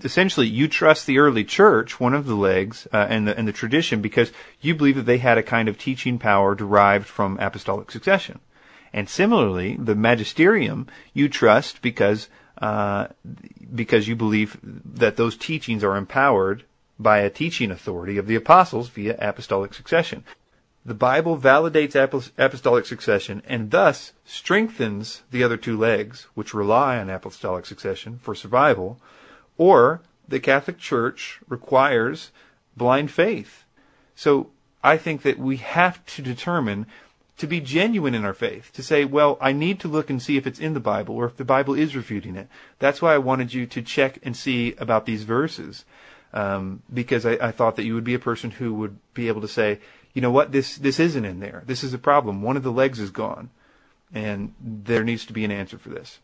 essentially 0.03 0.47
you 0.47 0.69
trust 0.69 1.07
the 1.07 1.19
early 1.19 1.45
church, 1.45 1.99
one 1.99 2.15
of 2.15 2.27
the 2.27 2.35
legs, 2.35 2.87
uh, 2.93 3.07
and 3.09 3.27
the 3.27 3.37
and 3.37 3.49
the 3.49 3.53
tradition, 3.53 4.01
because 4.01 4.33
you 4.61 4.75
believe 4.75 4.97
that 4.97 5.07
they 5.07 5.19
had 5.19 5.39
a 5.39 5.43
kind 5.43 5.69
of 5.69 5.79
teaching 5.79 6.19
power 6.19 6.55
derived 6.55 7.07
from 7.07 7.39
apostolic 7.39 7.91
succession. 7.91 8.41
And 8.93 9.09
similarly, 9.09 9.77
the 9.77 9.95
magisterium 9.95 10.87
you 11.13 11.29
trust 11.29 11.83
because 11.83 12.29
uh, 12.63 13.09
because 13.75 14.09
you 14.09 14.17
believe 14.17 14.59
that 14.63 15.17
those 15.17 15.37
teachings 15.37 15.85
are 15.85 15.97
empowered 15.97 16.65
by 16.99 17.19
a 17.19 17.31
teaching 17.31 17.71
authority 17.71 18.19
of 18.19 18.27
the 18.27 18.35
apostles 18.35 18.89
via 18.89 19.17
apostolic 19.21 19.75
succession. 19.75 20.25
The 20.85 20.95
Bible 20.95 21.37
validates 21.37 21.95
apostolic 22.39 22.87
succession 22.87 23.43
and 23.47 23.71
thus 23.71 24.13
strengthens 24.25 25.23
the 25.31 25.45
other 25.45 25.57
two 25.57 25.77
legs, 25.77 26.27
which 26.35 26.55
rely 26.55 26.99
on 26.99 27.11
apostolic 27.11 27.67
succession 27.67 28.19
for 28.23 28.35
survival, 28.35 29.01
or 29.59 30.01
the 30.27 30.41
Catholic 30.41 30.79
Church 30.79 31.41
requires 31.49 32.31
blind 32.77 33.11
faith. 33.11 33.65
So 34.15 34.51
I 34.83 34.97
think 34.97 35.23
that 35.23 35.39
we 35.39 35.57
have 35.57 36.05
to 36.07 36.23
determine 36.23 36.87
to 37.39 37.47
be 37.47 37.61
genuine 37.61 38.15
in 38.15 38.25
our 38.25 38.35
faith, 38.35 38.73
to 38.73 38.83
say, 38.83 39.05
well, 39.05 39.39
I 39.41 39.53
need 39.53 39.79
to 39.81 39.89
look 39.89 40.11
and 40.11 40.21
see 40.21 40.37
if 40.37 40.47
it's 40.47 40.59
in 40.59 40.75
the 40.75 40.81
Bible 40.81 41.15
or 41.15 41.27
if 41.27 41.37
the 41.37 41.45
Bible 41.45 41.75
is 41.75 41.95
refuting 41.95 42.35
it. 42.35 42.49
That's 42.79 43.01
why 43.01 43.15
I 43.15 43.19
wanted 43.19 43.55
you 43.55 43.65
to 43.67 43.83
check 43.83 44.19
and 44.25 44.37
see 44.37 44.75
about 44.79 45.07
these 45.07 45.23
verses, 45.23 45.85
um, 46.33 46.83
because 46.93 47.25
I, 47.25 47.33
I 47.35 47.51
thought 47.53 47.77
that 47.77 47.85
you 47.85 47.95
would 47.95 48.05
be 48.05 48.15
a 48.15 48.19
person 48.19 48.51
who 48.51 48.75
would 48.75 48.99
be 49.15 49.29
able 49.29 49.41
to 49.43 49.49
say, 49.49 49.79
you 50.15 50.23
know 50.23 50.33
what, 50.33 50.51
this 50.51 50.77
this 50.79 50.99
isn't 50.99 51.25
in 51.25 51.39
there. 51.39 51.63
This 51.67 51.85
is 51.85 51.95
a 51.95 51.99
problem. 51.99 52.43
One 52.43 52.57
of 52.57 52.65
the 52.65 52.73
legs 52.73 52.99
is 52.99 53.11
gone, 53.11 53.51
and 54.13 54.53
there 54.61 55.05
needs 55.05 55.25
to 55.27 55.33
be 55.33 55.45
an 55.45 55.53
answer 55.53 55.79
for 55.79 55.91
this. 55.91 56.19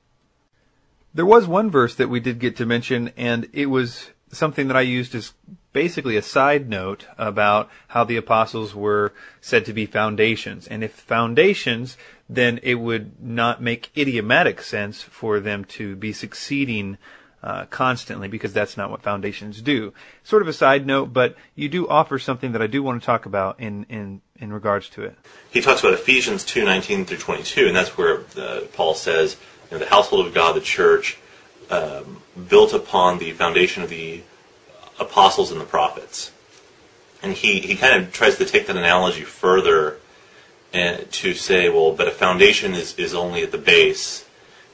There 1.14 1.24
was 1.24 1.46
one 1.46 1.70
verse 1.70 1.94
that 1.94 2.08
we 2.08 2.18
did 2.18 2.40
get 2.40 2.56
to 2.56 2.66
mention, 2.66 3.12
and 3.16 3.48
it 3.52 3.66
was 3.66 4.10
something 4.32 4.66
that 4.66 4.76
I 4.76 4.80
used 4.80 5.14
as 5.14 5.32
basically 5.72 6.16
a 6.16 6.22
side 6.22 6.68
note 6.68 7.06
about 7.16 7.70
how 7.88 8.02
the 8.02 8.16
apostles 8.16 8.74
were 8.74 9.12
said 9.40 9.64
to 9.66 9.72
be 9.72 9.86
foundations. 9.86 10.66
And 10.66 10.82
if 10.82 10.92
foundations, 10.92 11.96
then 12.28 12.58
it 12.62 12.74
would 12.74 13.22
not 13.22 13.62
make 13.62 13.96
idiomatic 13.96 14.60
sense 14.60 15.02
for 15.02 15.38
them 15.38 15.64
to 15.64 15.94
be 15.94 16.12
succeeding 16.12 16.98
uh, 17.44 17.66
constantly 17.66 18.26
because 18.26 18.52
that's 18.52 18.76
not 18.76 18.90
what 18.90 19.02
foundations 19.02 19.60
do. 19.60 19.92
Sort 20.22 20.42
of 20.42 20.48
a 20.48 20.52
side 20.52 20.86
note, 20.86 21.12
but 21.12 21.36
you 21.54 21.68
do 21.68 21.86
offer 21.86 22.18
something 22.18 22.52
that 22.52 22.62
I 22.62 22.66
do 22.66 22.82
want 22.82 23.02
to 23.02 23.06
talk 23.06 23.26
about 23.26 23.60
in 23.60 23.84
in 23.90 24.22
in 24.36 24.52
regards 24.52 24.88
to 24.90 25.02
it. 25.02 25.16
He 25.50 25.60
talks 25.60 25.80
about 25.80 25.92
Ephesians 25.92 26.44
two 26.44 26.64
nineteen 26.64 27.04
through 27.04 27.18
twenty 27.18 27.42
two, 27.42 27.66
and 27.66 27.76
that's 27.76 27.98
where 27.98 28.20
uh, 28.38 28.60
Paul 28.72 28.94
says, 28.94 29.36
you 29.70 29.76
know, 29.76 29.78
the 29.78 29.90
household 29.90 30.26
of 30.26 30.34
God, 30.34 30.54
the 30.54 30.60
church, 30.60 31.18
um, 31.70 32.22
built 32.48 32.72
upon 32.72 33.18
the 33.18 33.32
foundation 33.32 33.82
of 33.82 33.90
the 33.90 34.22
apostles 35.00 35.50
and 35.50 35.60
the 35.60 35.64
prophets. 35.64 36.30
And 37.22 37.32
he, 37.32 37.60
he 37.60 37.74
kind 37.76 38.02
of 38.02 38.12
tries 38.12 38.36
to 38.36 38.44
take 38.44 38.66
that 38.66 38.76
analogy 38.76 39.22
further 39.22 39.98
and 40.72 41.10
to 41.12 41.34
say, 41.34 41.68
well, 41.68 41.92
but 41.92 42.08
a 42.08 42.10
foundation 42.10 42.74
is, 42.74 42.98
is 42.98 43.14
only 43.14 43.42
at 43.42 43.52
the 43.52 43.58
base. 43.58 44.26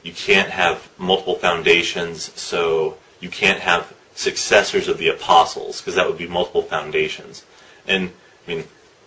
You 0.03 0.13
can't 0.13 0.49
have 0.49 0.89
multiple 0.99 1.37
foundations, 1.37 2.33
so 2.41 2.97
you 3.21 3.29
can't 3.29 3.61
have 3.61 3.95
successors 4.15 4.89
of 4.89 4.99
the 4.99 5.09
apostles, 5.09 5.81
because 5.81 5.95
that 5.95 6.07
would 6.07 6.19
be 6.19 6.27
multiple 6.27 6.63
foundations. 6.63 7.45
And, 7.87 8.11
I 8.47 8.51
mean, 8.51 8.65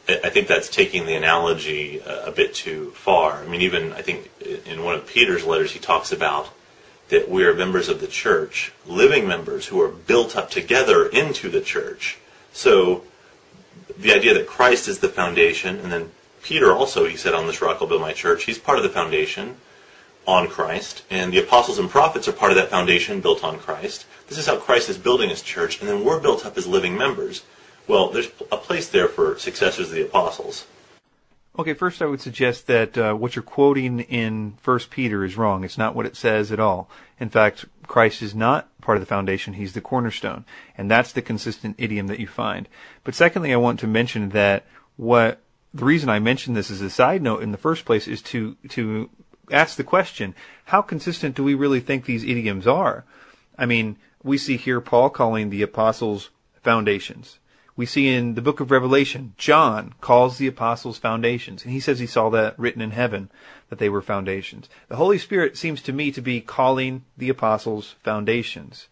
I 0.07 0.29
think 0.29 0.47
that's 0.47 0.67
taking 0.67 1.05
the 1.05 1.15
analogy 1.15 1.99
a, 1.99 2.25
a 2.25 2.31
bit 2.31 2.53
too 2.53 2.91
far. 2.91 3.41
I 3.41 3.47
mean, 3.47 3.61
even, 3.61 3.93
I 3.93 4.01
think, 4.01 4.29
in 4.65 4.83
one 4.83 4.95
of 4.95 5.07
Peter's 5.07 5.45
letters, 5.45 5.71
he 5.71 5.79
talks 5.79 6.11
about 6.11 6.49
that 7.09 7.29
we 7.29 7.45
are 7.45 7.53
members 7.53 7.89
of 7.89 8.01
the 8.01 8.07
church, 8.07 8.73
living 8.85 9.27
members 9.27 9.67
who 9.67 9.81
are 9.81 9.89
built 9.89 10.35
up 10.35 10.49
together 10.49 11.07
into 11.07 11.49
the 11.49 11.61
church. 11.61 12.17
So 12.51 13.03
the 13.97 14.13
idea 14.13 14.33
that 14.33 14.47
Christ 14.47 14.87
is 14.87 14.99
the 14.99 15.09
foundation, 15.09 15.79
and 15.79 15.91
then 15.91 16.11
Peter 16.41 16.73
also, 16.73 17.05
he 17.05 17.15
said, 17.15 17.33
on 17.33 17.47
this 17.47 17.61
rock 17.61 17.77
I'll 17.79 17.87
build 17.87 18.01
my 18.01 18.13
church, 18.13 18.43
he's 18.43 18.57
part 18.57 18.77
of 18.77 18.83
the 18.83 18.89
foundation 18.89 19.57
on 20.25 20.47
Christ, 20.47 21.03
and 21.09 21.31
the 21.31 21.39
apostles 21.39 21.79
and 21.79 21.89
prophets 21.89 22.27
are 22.27 22.33
part 22.33 22.51
of 22.51 22.57
that 22.57 22.69
foundation 22.69 23.21
built 23.21 23.43
on 23.43 23.59
Christ. 23.59 24.05
This 24.27 24.37
is 24.37 24.47
how 24.47 24.57
Christ 24.57 24.89
is 24.89 24.97
building 24.97 25.29
his 25.29 25.41
church, 25.41 25.79
and 25.79 25.89
then 25.89 26.03
we're 26.03 26.19
built 26.19 26.45
up 26.45 26.57
as 26.57 26.65
living 26.65 26.97
members. 26.97 27.43
Well, 27.87 28.09
there's 28.09 28.29
a 28.51 28.57
place 28.57 28.89
there 28.89 29.07
for 29.07 29.37
successors 29.37 29.89
of 29.89 29.95
the 29.95 30.05
apostles. 30.05 30.65
Okay, 31.59 31.75
first 31.75 32.01
I 32.01 32.07
would 32.07 32.21
suggest 32.21 32.65
that 32.65 32.97
uh, 32.97 33.13
what 33.13 33.35
you're 33.35 33.43
quoting 33.43 33.99
in 33.99 34.57
First 34.59 34.89
Peter 34.89 35.23
is 35.23 35.37
wrong. 35.37 35.63
It's 35.63 35.77
not 35.77 35.93
what 35.93 36.07
it 36.07 36.15
says 36.15 36.51
at 36.51 36.59
all. 36.59 36.89
In 37.19 37.29
fact, 37.29 37.65
Christ 37.85 38.23
is 38.23 38.33
not 38.33 38.69
part 38.81 38.97
of 38.97 39.03
the 39.03 39.07
foundation; 39.07 39.53
he's 39.53 39.73
the 39.73 39.81
cornerstone, 39.81 40.45
and 40.75 40.89
that's 40.89 41.11
the 41.11 41.21
consistent 41.21 41.75
idiom 41.77 42.07
that 42.07 42.19
you 42.19 42.25
find. 42.25 42.67
But 43.03 43.13
secondly, 43.13 43.53
I 43.53 43.57
want 43.57 43.79
to 43.81 43.87
mention 43.87 44.29
that 44.29 44.65
what 44.95 45.41
the 45.75 45.85
reason 45.85 46.09
I 46.09 46.17
mention 46.17 46.55
this 46.55 46.71
as 46.71 46.81
a 46.81 46.89
side 46.89 47.21
note 47.21 47.43
in 47.43 47.51
the 47.51 47.57
first 47.59 47.85
place 47.85 48.07
is 48.07 48.23
to 48.23 48.55
to 48.69 49.11
ask 49.51 49.77
the 49.77 49.83
question: 49.83 50.33
How 50.65 50.81
consistent 50.81 51.35
do 51.35 51.43
we 51.43 51.53
really 51.53 51.81
think 51.81 52.05
these 52.05 52.23
idioms 52.23 52.65
are? 52.65 53.05
I 53.59 53.67
mean, 53.67 53.97
we 54.23 54.39
see 54.39 54.57
here 54.57 54.81
Paul 54.81 55.11
calling 55.11 55.51
the 55.51 55.61
apostles 55.61 56.31
foundations. 56.63 57.37
We 57.75 57.85
see 57.87 58.07
in 58.07 58.35
the 58.35 58.41
book 58.41 58.59
of 58.59 58.69
Revelation, 58.69 59.33
John 59.35 59.95
calls 59.99 60.37
the 60.37 60.47
apostles 60.47 60.99
foundations, 60.99 61.63
and 61.63 61.73
he 61.73 61.79
says 61.79 61.97
he 61.97 62.05
saw 62.05 62.29
that 62.29 62.57
written 62.59 62.81
in 62.81 62.91
heaven, 62.91 63.31
that 63.69 63.79
they 63.79 63.89
were 63.89 64.01
foundations. 64.01 64.69
The 64.89 64.97
Holy 64.97 65.17
Spirit 65.17 65.57
seems 65.57 65.81
to 65.83 65.93
me 65.93 66.11
to 66.11 66.21
be 66.21 66.39
calling 66.39 67.03
the 67.17 67.29
apostles 67.29 67.95
foundations. 68.03 68.87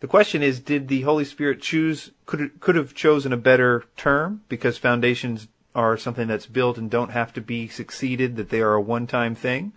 The 0.00 0.06
question 0.06 0.42
is, 0.42 0.60
did 0.60 0.88
the 0.88 1.02
Holy 1.02 1.24
Spirit 1.24 1.62
choose, 1.62 2.10
could, 2.26 2.60
could 2.60 2.76
have 2.76 2.94
chosen 2.94 3.32
a 3.32 3.38
better 3.38 3.84
term, 3.96 4.42
because 4.50 4.76
foundations 4.76 5.48
are 5.74 5.96
something 5.96 6.28
that's 6.28 6.46
built 6.46 6.76
and 6.76 6.90
don't 6.90 7.10
have 7.10 7.32
to 7.32 7.40
be 7.40 7.66
succeeded, 7.66 8.36
that 8.36 8.50
they 8.50 8.60
are 8.60 8.74
a 8.74 8.80
one-time 8.80 9.34
thing? 9.34 9.72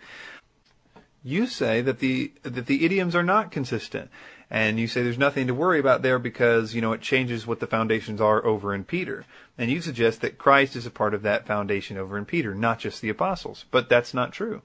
You 1.24 1.48
say 1.48 1.82
that 1.82 2.00
the, 2.00 2.34
that 2.44 2.66
the 2.66 2.84
idioms 2.84 3.16
are 3.16 3.24
not 3.24 3.52
consistent 3.52 4.10
and 4.52 4.78
you 4.78 4.86
say 4.86 5.02
there's 5.02 5.18
nothing 5.18 5.48
to 5.48 5.54
worry 5.54 5.80
about 5.80 6.02
there 6.02 6.20
because 6.20 6.76
you 6.76 6.82
know 6.82 6.92
it 6.92 7.02
changes 7.02 7.48
what 7.48 7.62
the 7.62 7.68
foundations 7.68 8.20
are 8.20 8.46
over 8.46 8.76
in 8.76 8.84
Peter. 8.84 9.26
And 9.58 9.72
you 9.72 9.80
suggest 9.82 10.20
that 10.22 10.38
Christ 10.38 10.76
is 10.76 10.86
a 10.86 10.92
part 10.92 11.14
of 11.14 11.22
that 11.22 11.48
foundation 11.48 11.98
over 11.98 12.18
in 12.18 12.26
Peter, 12.26 12.54
not 12.54 12.78
just 12.78 13.02
the 13.02 13.10
apostles. 13.10 13.64
But 13.72 13.88
that's 13.88 14.14
not 14.14 14.34
true. 14.34 14.62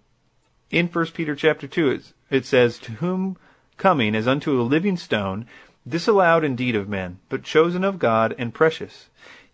In 0.71 0.89
1 0.89 1.07
Peter 1.15 1.37
chapter 1.37 1.69
2 1.69 2.01
it 2.31 2.45
says, 2.45 2.79
"To 2.81 2.93
whom 2.93 3.37
coming 3.77 4.17
as 4.17 4.27
unto 4.27 4.61
a 4.61 4.63
living 4.63 4.97
stone, 4.97 5.47
disallowed 5.89 6.43
indeed 6.43 6.75
of 6.75 6.89
men, 6.89 7.21
but 7.29 7.45
chosen 7.45 7.85
of 7.85 8.01
God 8.01 8.35
and 8.39 8.53
precious. 8.53 9.09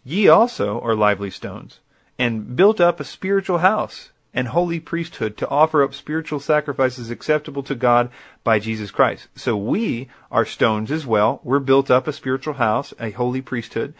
Ye 0.05 0.29
also 0.29 0.81
are 0.81 0.95
lively 0.95 1.31
stones, 1.31 1.81
and 2.19 2.57
built 2.57 2.81
up 2.81 3.01
a 3.01 3.05
spiritual 3.05 3.59
house, 3.59 4.12
and 4.35 4.49
holy 4.49 4.81
priesthood 4.81 5.37
to 5.37 5.49
offer 5.49 5.83
up 5.83 5.95
spiritual 5.95 6.41
sacrifices 6.41 7.11
acceptable 7.11 7.63
to 7.63 7.75
God 7.75 8.11
by 8.45 8.59
Jesus 8.59 8.91
Christ. 8.91 9.29
So 9.35 9.57
we 9.57 10.09
are 10.31 10.47
stones 10.47 10.91
as 10.91 11.07
well. 11.07 11.41
We're 11.45 11.59
built 11.59 11.91
up 11.91 12.07
a 12.07 12.13
spiritual 12.13 12.55
house, 12.55 12.95
a 12.99 13.11
holy 13.11 13.43
priesthood. 13.43 13.95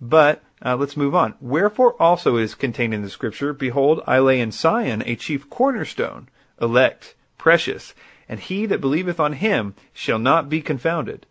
But 0.00 0.42
uh, 0.64 0.76
let's 0.76 0.96
move 0.96 1.14
on. 1.14 1.34
Wherefore 1.40 2.00
also 2.00 2.36
is 2.36 2.54
contained 2.54 2.94
in 2.94 3.02
the 3.02 3.10
scripture, 3.10 3.52
Behold, 3.52 4.02
I 4.06 4.18
lay 4.20 4.40
in 4.40 4.50
Sion 4.50 5.02
a 5.06 5.16
chief 5.16 5.50
cornerstone, 5.50 6.28
elect, 6.60 7.14
precious, 7.36 7.94
and 8.28 8.40
he 8.40 8.66
that 8.66 8.80
believeth 8.80 9.20
on 9.20 9.34
him 9.34 9.74
shall 9.92 10.18
not 10.18 10.48
be 10.48 10.62
confounded. 10.62 11.26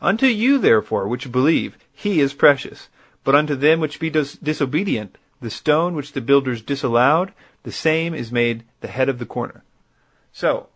Unto 0.00 0.26
you 0.26 0.58
therefore 0.58 1.08
which 1.08 1.32
believe, 1.32 1.76
he 1.92 2.20
is 2.20 2.32
precious. 2.32 2.88
But 3.24 3.34
unto 3.34 3.54
them 3.56 3.80
which 3.80 4.00
be 4.00 4.08
dis- 4.08 4.36
disobedient, 4.36 5.18
the 5.40 5.50
stone 5.50 5.94
which 5.94 6.12
the 6.12 6.20
builders 6.20 6.62
disallowed, 6.62 7.32
the 7.62 7.72
same 7.72 8.14
is 8.14 8.32
made 8.32 8.64
the 8.80 8.88
head 8.88 9.08
of 9.08 9.18
the 9.18 9.26
corner. 9.26 9.64
So, 10.32 10.68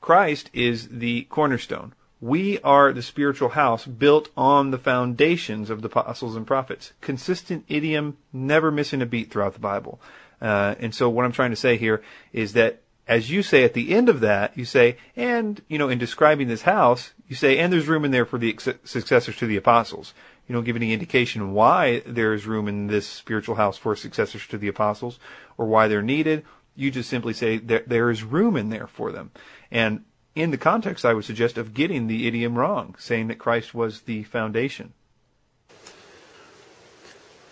Christ 0.00 0.50
is 0.52 0.88
the 0.88 1.22
cornerstone. 1.24 1.94
We 2.20 2.60
are 2.60 2.92
the 2.92 3.02
spiritual 3.02 3.50
house 3.50 3.84
built 3.84 4.28
on 4.36 4.70
the 4.70 4.78
foundations 4.78 5.70
of 5.70 5.82
the 5.82 5.88
apostles 5.88 6.36
and 6.36 6.46
prophets. 6.46 6.92
Consistent 7.00 7.64
idiom, 7.68 8.16
never 8.32 8.70
missing 8.70 9.02
a 9.02 9.06
beat 9.06 9.30
throughout 9.30 9.54
the 9.54 9.58
Bible. 9.58 10.00
Uh, 10.40 10.74
and 10.78 10.94
so 10.94 11.08
what 11.08 11.24
I'm 11.24 11.32
trying 11.32 11.50
to 11.50 11.56
say 11.56 11.76
here 11.76 12.02
is 12.32 12.52
that 12.52 12.82
as 13.08 13.30
you 13.30 13.42
say 13.42 13.64
at 13.64 13.74
the 13.74 13.92
end 13.92 14.08
of 14.08 14.20
that, 14.20 14.56
you 14.56 14.64
say, 14.64 14.96
and, 15.16 15.60
you 15.68 15.78
know, 15.78 15.88
in 15.88 15.98
describing 15.98 16.48
this 16.48 16.62
house, 16.62 17.12
you 17.28 17.34
say, 17.34 17.58
and 17.58 17.72
there's 17.72 17.88
room 17.88 18.04
in 18.04 18.10
there 18.10 18.24
for 18.24 18.38
the 18.38 18.56
successors 18.84 19.36
to 19.36 19.46
the 19.46 19.56
apostles. 19.56 20.14
You 20.48 20.54
don't 20.54 20.64
give 20.64 20.76
any 20.76 20.92
indication 20.92 21.52
why 21.52 22.02
there 22.04 22.32
is 22.32 22.46
room 22.46 22.68
in 22.68 22.88
this 22.88 23.06
spiritual 23.06 23.54
house 23.54 23.78
for 23.78 23.94
successors 23.96 24.46
to 24.48 24.58
the 24.58 24.68
apostles 24.68 25.18
or 25.56 25.66
why 25.66 25.88
they're 25.88 26.02
needed. 26.02 26.44
You 26.74 26.90
just 26.90 27.08
simply 27.08 27.32
say 27.32 27.58
there, 27.58 27.84
there 27.86 28.10
is 28.10 28.22
room 28.24 28.56
in 28.56 28.70
there 28.70 28.86
for 28.86 29.12
them. 29.12 29.30
And 29.70 30.04
in 30.34 30.50
the 30.50 30.58
context, 30.58 31.04
I 31.04 31.14
would 31.14 31.24
suggest 31.24 31.58
of 31.58 31.74
getting 31.74 32.06
the 32.06 32.26
idiom 32.26 32.58
wrong, 32.58 32.94
saying 32.98 33.28
that 33.28 33.38
Christ 33.38 33.74
was 33.74 34.02
the 34.02 34.24
foundation. 34.24 34.94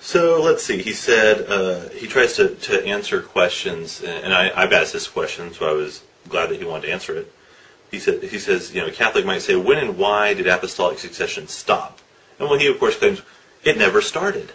So 0.00 0.42
let's 0.42 0.64
see. 0.64 0.82
He 0.82 0.92
said 0.92 1.46
uh, 1.46 1.90
he 1.90 2.06
tries 2.06 2.34
to, 2.36 2.54
to 2.54 2.86
answer 2.86 3.20
questions, 3.20 4.02
and 4.02 4.32
I, 4.32 4.50
I've 4.56 4.72
asked 4.72 4.94
this 4.94 5.06
question, 5.06 5.52
so 5.52 5.68
I 5.68 5.72
was 5.72 6.02
glad 6.28 6.48
that 6.48 6.58
he 6.58 6.64
wanted 6.64 6.86
to 6.86 6.92
answer 6.92 7.16
it. 7.16 7.32
He 7.90 7.98
said 7.98 8.22
he 8.22 8.38
says 8.38 8.74
you 8.74 8.80
know 8.80 8.86
a 8.86 8.92
Catholic 8.92 9.26
might 9.26 9.42
say 9.42 9.56
when 9.56 9.78
and 9.78 9.98
why 9.98 10.32
did 10.32 10.46
apostolic 10.46 10.98
succession 10.98 11.48
stop? 11.48 11.98
And 12.40 12.50
well, 12.50 12.58
he 12.58 12.66
of 12.66 12.80
course 12.80 12.96
claims 12.96 13.22
it 13.62 13.78
never 13.78 14.00
started. 14.00 14.50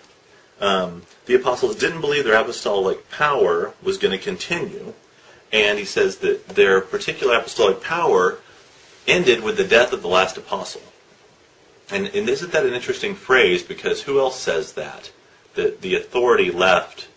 Um, 0.59 1.03
the 1.25 1.35
apostles 1.35 1.77
didn't 1.77 2.01
believe 2.01 2.25
their 2.25 2.39
apostolic 2.39 3.09
power 3.09 3.73
was 3.81 3.97
going 3.97 4.17
to 4.17 4.23
continue, 4.23 4.93
and 5.53 5.79
he 5.79 5.85
says 5.85 6.17
that 6.17 6.49
their 6.49 6.81
particular 6.81 7.37
apostolic 7.37 7.81
power 7.81 8.39
ended 9.07 9.43
with 9.43 9.55
the 9.55 9.63
death 9.63 9.93
of 9.93 10.01
the 10.01 10.07
last 10.07 10.37
apostle. 10.37 10.81
And, 11.91 12.07
and 12.07 12.27
isn't 12.27 12.51
that 12.51 12.65
an 12.65 12.73
interesting 12.73 13.15
phrase? 13.15 13.63
Because 13.63 14.01
who 14.01 14.19
else 14.19 14.39
says 14.39 14.73
that? 14.73 15.11
That 15.53 15.81
the 15.81 15.95
authority 15.95 16.51
left 16.51 17.07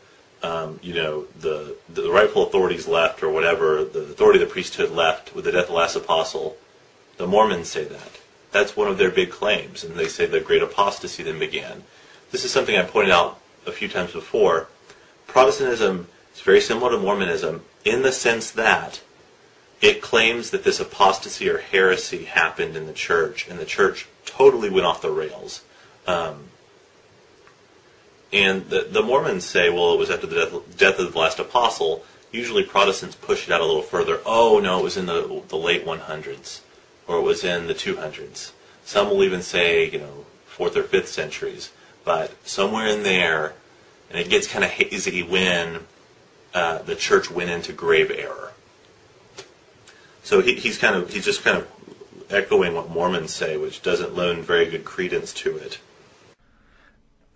um, 0.43 0.79
you 0.83 0.95
know, 0.95 1.27
the, 1.41 1.77
the 1.89 2.11
rightful 2.11 2.47
authorities 2.47 2.87
left 2.87 3.23
or 3.23 3.29
whatever, 3.29 3.85
the 3.85 4.03
authority 4.03 4.41
of 4.41 4.49
the 4.49 4.53
priesthood 4.53 4.91
left 4.91 5.35
with 5.35 5.45
the 5.45 5.53
death 5.53 5.63
of 5.63 5.69
the 5.69 5.75
last 5.75 5.97
apostle. 5.97 6.57
The 7.17 7.27
Mormons 7.27 7.69
say 7.69 7.85
that. 7.85 8.21
That's 8.51 8.77
one 8.77 8.89
of 8.89 8.99
their 8.99 9.11
big 9.11 9.31
claims, 9.31 9.85
and 9.85 9.95
they 9.95 10.09
say 10.09 10.27
the 10.27 10.41
great 10.41 10.63
apostasy 10.63 11.23
then 11.23 11.39
began. 11.39 11.85
This 12.31 12.45
is 12.45 12.51
something 12.51 12.77
I 12.77 12.85
pointed 12.85 13.13
out 13.13 13.41
a 13.67 13.73
few 13.73 13.89
times 13.89 14.13
before. 14.13 14.69
Protestantism 15.27 16.09
is 16.35 16.41
very 16.41 16.61
similar 16.61 16.93
to 16.93 16.99
Mormonism 16.99 17.63
in 17.85 18.03
the 18.03 18.13
sense 18.13 18.51
that 18.53 19.01
it 19.81 20.03
claims 20.03 20.51
that 20.51 20.65
this 20.65 20.81
apostasy 20.81 21.49
or 21.49 21.59
heresy 21.59 22.25
happened 22.25 22.77
in 22.77 22.87
the 22.87 22.93
church, 22.93 23.47
and 23.49 23.59
the 23.59 23.65
church 23.65 24.09
totally 24.25 24.71
went 24.71 24.87
off 24.87 25.03
the 25.03 25.11
rails. 25.11 25.63
Um, 26.07 26.49
and 28.33 28.69
the, 28.69 28.89
the 28.91 29.03
Mormons 29.03 29.45
say, 29.45 29.71
well, 29.71 29.95
it 29.95 29.99
was 29.99 30.11
after 30.11 30.27
the 30.27 30.37
death, 30.37 30.77
death 30.77 30.99
of 30.99 31.13
the 31.13 31.19
last 31.19 31.39
apostle. 31.39 32.05
Usually 32.33 32.63
Protestants 32.63 33.15
push 33.15 33.47
it 33.47 33.53
out 33.53 33.61
a 33.61 33.65
little 33.65 33.83
further. 33.83 34.21
Oh, 34.27 34.59
no, 34.59 34.81
it 34.81 34.83
was 34.83 34.97
in 34.97 35.07
the, 35.07 35.43
the 35.49 35.57
late 35.57 35.87
100s, 35.87 36.61
or 37.09 37.19
it 37.19 37.23
was 37.23 37.43
in 37.43 37.67
the 37.67 37.75
200s. 37.75 38.53
Some 38.85 39.11
will 39.11 39.25
even 39.25 39.43
say, 39.43 39.91
you 39.91 39.99
know, 39.99 40.27
4th 40.57 40.77
or 40.77 40.83
5th 40.83 41.07
centuries. 41.07 41.73
But 42.05 42.33
somewhere 42.47 42.87
in 42.87 43.03
there, 43.03 43.55
and 44.11 44.19
it 44.19 44.31
gets 44.31 44.47
kind 44.47 44.65
of 44.65 44.71
hazy 44.71 45.23
when 45.23 45.81
uh, 46.55 46.79
the 46.83 46.95
church 46.95 47.31
went 47.31 47.51
into 47.51 47.73
grave 47.73 48.11
error. 48.11 48.53
So 50.23 50.41
he, 50.41 50.55
he's 50.55 50.79
kind 50.79 50.95
of 50.97 51.13
he's 51.13 51.25
just 51.25 51.43
kind 51.43 51.59
of 51.59 51.69
echoing 52.31 52.75
what 52.75 52.91
Mormons 52.91 53.33
say, 53.33 53.57
which 53.57 53.83
doesn't 53.83 54.15
lend 54.15 54.45
very 54.45 54.67
good 54.67 54.85
credence 54.85 55.33
to 55.35 55.57
it. 55.57 55.79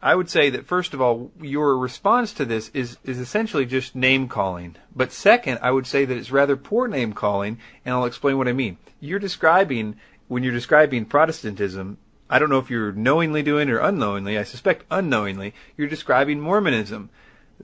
I 0.02 0.16
would 0.16 0.28
say 0.28 0.50
that 0.50 0.66
first 0.66 0.94
of 0.94 1.00
all, 1.00 1.30
your 1.40 1.78
response 1.78 2.32
to 2.34 2.44
this 2.44 2.70
is 2.74 2.98
is 3.04 3.20
essentially 3.20 3.64
just 3.64 3.94
name 3.94 4.26
calling. 4.28 4.74
But 4.96 5.12
second, 5.12 5.60
I 5.62 5.70
would 5.70 5.86
say 5.86 6.04
that 6.04 6.16
it's 6.16 6.32
rather 6.32 6.56
poor 6.56 6.88
name 6.88 7.12
calling, 7.12 7.58
and 7.84 7.94
I'll 7.94 8.04
explain 8.04 8.36
what 8.36 8.48
I 8.48 8.52
mean. 8.52 8.78
You're 8.98 9.20
describing 9.20 9.96
when 10.26 10.42
you're 10.42 10.52
describing 10.52 11.04
Protestantism. 11.04 11.98
I 12.28 12.40
don't 12.40 12.50
know 12.50 12.58
if 12.58 12.70
you're 12.70 12.92
knowingly 12.92 13.42
doing 13.44 13.68
it 13.68 13.72
or 13.72 13.78
unknowingly. 13.78 14.38
I 14.38 14.42
suspect 14.42 14.86
unknowingly. 14.90 15.54
You're 15.76 15.88
describing 15.88 16.40
Mormonism. 16.40 17.10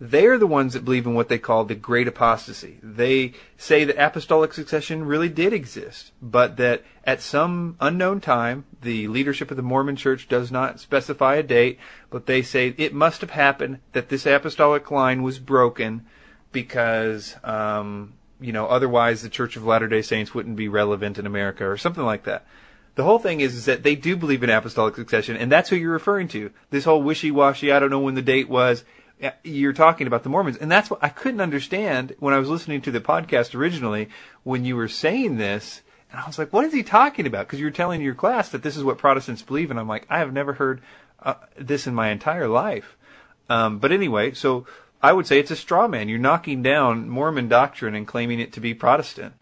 They 0.00 0.26
are 0.26 0.38
the 0.38 0.46
ones 0.46 0.74
that 0.74 0.84
believe 0.84 1.06
in 1.06 1.14
what 1.14 1.28
they 1.28 1.38
call 1.38 1.64
the 1.64 1.74
great 1.74 2.06
apostasy. 2.06 2.78
They 2.82 3.32
say 3.56 3.82
that 3.84 3.98
apostolic 3.98 4.52
succession 4.52 5.04
really 5.04 5.28
did 5.28 5.52
exist, 5.52 6.12
but 6.22 6.56
that 6.58 6.84
at 7.02 7.20
some 7.20 7.76
unknown 7.80 8.20
time, 8.20 8.64
the 8.80 9.08
leadership 9.08 9.50
of 9.50 9.56
the 9.56 9.62
Mormon 9.62 9.96
church 9.96 10.28
does 10.28 10.52
not 10.52 10.78
specify 10.78 11.34
a 11.34 11.42
date, 11.42 11.80
but 12.10 12.26
they 12.26 12.42
say 12.42 12.74
it 12.78 12.94
must 12.94 13.22
have 13.22 13.30
happened 13.30 13.80
that 13.92 14.08
this 14.08 14.24
apostolic 14.24 14.88
line 14.92 15.24
was 15.24 15.40
broken 15.40 16.06
because, 16.52 17.34
um, 17.42 18.14
you 18.40 18.52
know, 18.52 18.66
otherwise 18.66 19.22
the 19.22 19.28
Church 19.28 19.56
of 19.56 19.64
Latter-day 19.64 20.02
Saints 20.02 20.32
wouldn't 20.32 20.56
be 20.56 20.68
relevant 20.68 21.18
in 21.18 21.26
America 21.26 21.68
or 21.68 21.76
something 21.76 22.04
like 22.04 22.22
that. 22.22 22.46
The 22.94 23.04
whole 23.04 23.18
thing 23.18 23.40
is, 23.40 23.54
is 23.54 23.64
that 23.66 23.82
they 23.82 23.94
do 23.94 24.16
believe 24.16 24.42
in 24.42 24.50
apostolic 24.50 24.96
succession, 24.96 25.36
and 25.36 25.50
that's 25.50 25.70
who 25.70 25.76
you're 25.76 25.92
referring 25.92 26.28
to. 26.28 26.50
This 26.70 26.84
whole 26.84 27.02
wishy-washy, 27.02 27.72
I 27.72 27.78
don't 27.78 27.90
know 27.90 28.00
when 28.00 28.14
the 28.14 28.22
date 28.22 28.48
was 28.48 28.84
you're 29.42 29.72
talking 29.72 30.06
about 30.06 30.22
the 30.22 30.28
Mormons, 30.28 30.56
and 30.56 30.70
that's 30.70 30.90
what 30.90 31.02
I 31.02 31.08
couldn't 31.08 31.40
understand 31.40 32.14
when 32.18 32.34
I 32.34 32.38
was 32.38 32.48
listening 32.48 32.80
to 32.82 32.90
the 32.90 33.00
podcast 33.00 33.54
originally 33.54 34.08
when 34.44 34.64
you 34.64 34.76
were 34.76 34.88
saying 34.88 35.36
this. 35.36 35.82
And 36.10 36.20
I 36.20 36.26
was 36.26 36.38
like, 36.38 36.52
what 36.52 36.64
is 36.64 36.72
he 36.72 36.82
talking 36.82 37.26
about? 37.26 37.46
Because 37.46 37.58
you 37.58 37.66
were 37.66 37.70
telling 37.70 38.00
your 38.00 38.14
class 38.14 38.48
that 38.50 38.62
this 38.62 38.76
is 38.76 38.84
what 38.84 38.98
Protestants 38.98 39.42
believe, 39.42 39.70
and 39.70 39.78
I'm 39.78 39.88
like, 39.88 40.06
I 40.08 40.18
have 40.18 40.32
never 40.32 40.54
heard 40.54 40.80
uh, 41.22 41.34
this 41.58 41.86
in 41.86 41.94
my 41.94 42.08
entire 42.10 42.48
life. 42.48 42.96
Um, 43.50 43.78
but 43.78 43.92
anyway, 43.92 44.32
so 44.32 44.66
I 45.02 45.12
would 45.12 45.26
say 45.26 45.38
it's 45.38 45.50
a 45.50 45.56
straw 45.56 45.86
man. 45.88 46.08
You're 46.08 46.18
knocking 46.18 46.62
down 46.62 47.08
Mormon 47.08 47.48
doctrine 47.48 47.94
and 47.94 48.06
claiming 48.06 48.40
it 48.40 48.52
to 48.54 48.60
be 48.60 48.74
Protestant. 48.74 49.34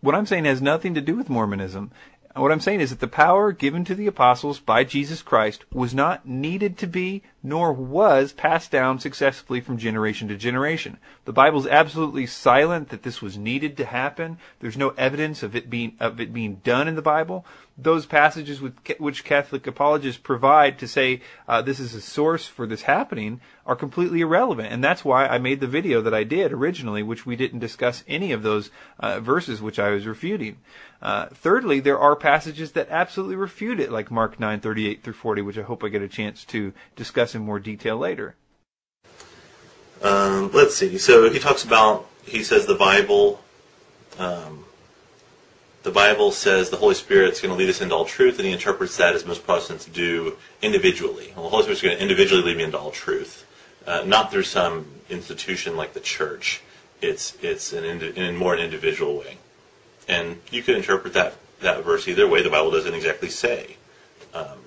What 0.00 0.14
I'm 0.14 0.26
saying 0.26 0.44
has 0.44 0.60
nothing 0.60 0.94
to 0.94 1.00
do 1.00 1.16
with 1.16 1.30
Mormonism. 1.30 1.90
And 2.34 2.42
what 2.42 2.50
I'm 2.50 2.60
saying 2.60 2.80
is 2.80 2.90
that 2.90 2.98
the 2.98 3.06
power 3.06 3.52
given 3.52 3.84
to 3.84 3.94
the 3.94 4.08
apostles 4.08 4.58
by 4.58 4.82
Jesus 4.82 5.22
Christ 5.22 5.64
was 5.72 5.94
not 5.94 6.26
needed 6.26 6.76
to 6.78 6.88
be, 6.88 7.22
nor 7.44 7.72
was 7.72 8.32
passed 8.32 8.72
down 8.72 8.98
successfully 8.98 9.60
from 9.60 9.78
generation 9.78 10.26
to 10.28 10.36
generation. 10.36 10.98
The 11.26 11.32
Bible 11.32 11.60
is 11.60 11.66
absolutely 11.68 12.26
silent 12.26 12.88
that 12.88 13.04
this 13.04 13.22
was 13.22 13.38
needed 13.38 13.76
to 13.76 13.84
happen. 13.84 14.38
There's 14.58 14.76
no 14.76 14.90
evidence 14.90 15.44
of 15.44 15.54
it 15.54 15.70
being 15.70 15.94
of 16.00 16.20
it 16.20 16.32
being 16.34 16.56
done 16.64 16.88
in 16.88 16.96
the 16.96 17.02
Bible 17.02 17.46
those 17.76 18.06
passages 18.06 18.60
with, 18.60 18.74
which 18.98 19.24
Catholic 19.24 19.66
apologists 19.66 20.20
provide 20.20 20.78
to 20.78 20.86
say 20.86 21.20
uh, 21.48 21.60
this 21.60 21.80
is 21.80 21.94
a 21.94 22.00
source 22.00 22.46
for 22.46 22.66
this 22.66 22.82
happening 22.82 23.40
are 23.66 23.74
completely 23.74 24.20
irrelevant. 24.20 24.72
And 24.72 24.82
that's 24.82 25.04
why 25.04 25.26
I 25.26 25.38
made 25.38 25.60
the 25.60 25.66
video 25.66 26.00
that 26.02 26.14
I 26.14 26.22
did 26.22 26.52
originally, 26.52 27.02
which 27.02 27.26
we 27.26 27.34
didn't 27.34 27.58
discuss 27.58 28.04
any 28.06 28.30
of 28.30 28.42
those 28.42 28.70
uh, 29.00 29.20
verses 29.20 29.60
which 29.60 29.78
I 29.78 29.90
was 29.90 30.06
refuting. 30.06 30.58
Uh, 31.02 31.26
thirdly, 31.26 31.80
there 31.80 31.98
are 31.98 32.14
passages 32.14 32.72
that 32.72 32.88
absolutely 32.90 33.36
refute 33.36 33.80
it, 33.80 33.90
like 33.90 34.10
Mark 34.10 34.38
9:38 34.38 35.02
through 35.02 35.12
40, 35.12 35.42
which 35.42 35.58
I 35.58 35.62
hope 35.62 35.82
I 35.82 35.88
get 35.88 36.02
a 36.02 36.08
chance 36.08 36.44
to 36.46 36.72
discuss 36.96 37.34
in 37.34 37.42
more 37.42 37.58
detail 37.58 37.96
later. 37.96 38.36
Um, 40.02 40.50
let's 40.52 40.76
see. 40.76 40.96
So 40.98 41.28
he 41.30 41.38
talks 41.38 41.64
about, 41.64 42.06
he 42.24 42.44
says 42.44 42.66
the 42.66 42.74
Bible. 42.74 43.42
Um, 44.18 44.63
the 45.84 45.90
Bible 45.90 46.32
says 46.32 46.70
the 46.70 46.78
Holy 46.78 46.94
Spirit's 46.94 47.40
going 47.42 47.52
to 47.52 47.58
lead 47.58 47.68
us 47.68 47.82
into 47.82 47.94
all 47.94 48.06
truth, 48.06 48.38
and 48.38 48.46
he 48.46 48.52
interprets 48.52 48.96
that 48.96 49.14
as 49.14 49.26
most 49.26 49.44
Protestants 49.44 49.84
do 49.84 50.36
individually. 50.62 51.32
Well, 51.36 51.44
the 51.44 51.50
Holy 51.50 51.62
Spirit's 51.62 51.82
going 51.82 51.96
to 51.96 52.02
individually 52.02 52.42
lead 52.42 52.56
me 52.56 52.64
into 52.64 52.78
all 52.78 52.90
truth, 52.90 53.46
uh, 53.86 54.02
not 54.06 54.32
through 54.32 54.44
some 54.44 54.86
institution 55.10 55.76
like 55.76 55.92
the 55.92 56.00
church. 56.00 56.62
It's 57.02 57.36
it's 57.42 57.74
an 57.74 57.84
indi- 57.84 58.16
in 58.16 58.34
more 58.34 58.54
an 58.54 58.60
individual 58.60 59.18
way, 59.18 59.36
and 60.08 60.40
you 60.50 60.62
could 60.62 60.76
interpret 60.76 61.12
that 61.12 61.34
that 61.60 61.84
verse 61.84 62.08
either 62.08 62.26
way. 62.26 62.42
The 62.42 62.50
Bible 62.50 62.70
doesn't 62.70 62.94
exactly 62.94 63.28
say. 63.28 63.76
Um, 64.32 64.58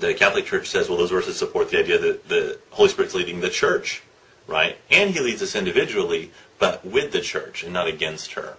the 0.00 0.12
Catholic 0.12 0.44
Church 0.44 0.66
says, 0.66 0.88
well, 0.88 0.98
those 0.98 1.10
verses 1.10 1.38
support 1.38 1.70
the 1.70 1.78
idea 1.78 1.98
that 1.98 2.28
the 2.28 2.58
Holy 2.70 2.88
Spirit's 2.88 3.14
leading 3.14 3.40
the 3.40 3.48
church, 3.48 4.02
right? 4.46 4.76
And 4.90 5.10
he 5.10 5.20
leads 5.20 5.40
us 5.40 5.54
individually, 5.54 6.32
but 6.58 6.84
with 6.84 7.12
the 7.12 7.20
church 7.20 7.62
and 7.62 7.72
not 7.72 7.86
against 7.86 8.32
her. 8.34 8.56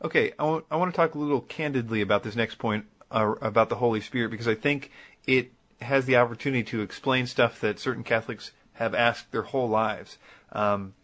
Okay, 0.00 0.32
I 0.38 0.44
want, 0.44 0.70
want 0.70 0.92
to 0.92 0.96
talk 0.96 1.14
a 1.14 1.18
little 1.18 1.40
candidly 1.40 2.00
about 2.00 2.22
this 2.22 2.36
next 2.36 2.56
point 2.56 2.86
uh, 3.10 3.34
about 3.40 3.68
the 3.68 3.76
Holy 3.76 4.00
Spirit 4.00 4.30
because 4.30 4.46
I 4.46 4.54
think 4.54 4.92
it 5.26 5.50
has 5.80 6.06
the 6.06 6.16
opportunity 6.16 6.62
to 6.64 6.82
explain 6.82 7.26
stuff 7.26 7.60
that 7.60 7.80
certain 7.80 8.04
Catholics 8.04 8.52
have 8.74 8.94
asked 8.94 9.32
their 9.32 9.42
whole 9.42 9.68
lives. 9.68 10.18
Um, 10.52 10.94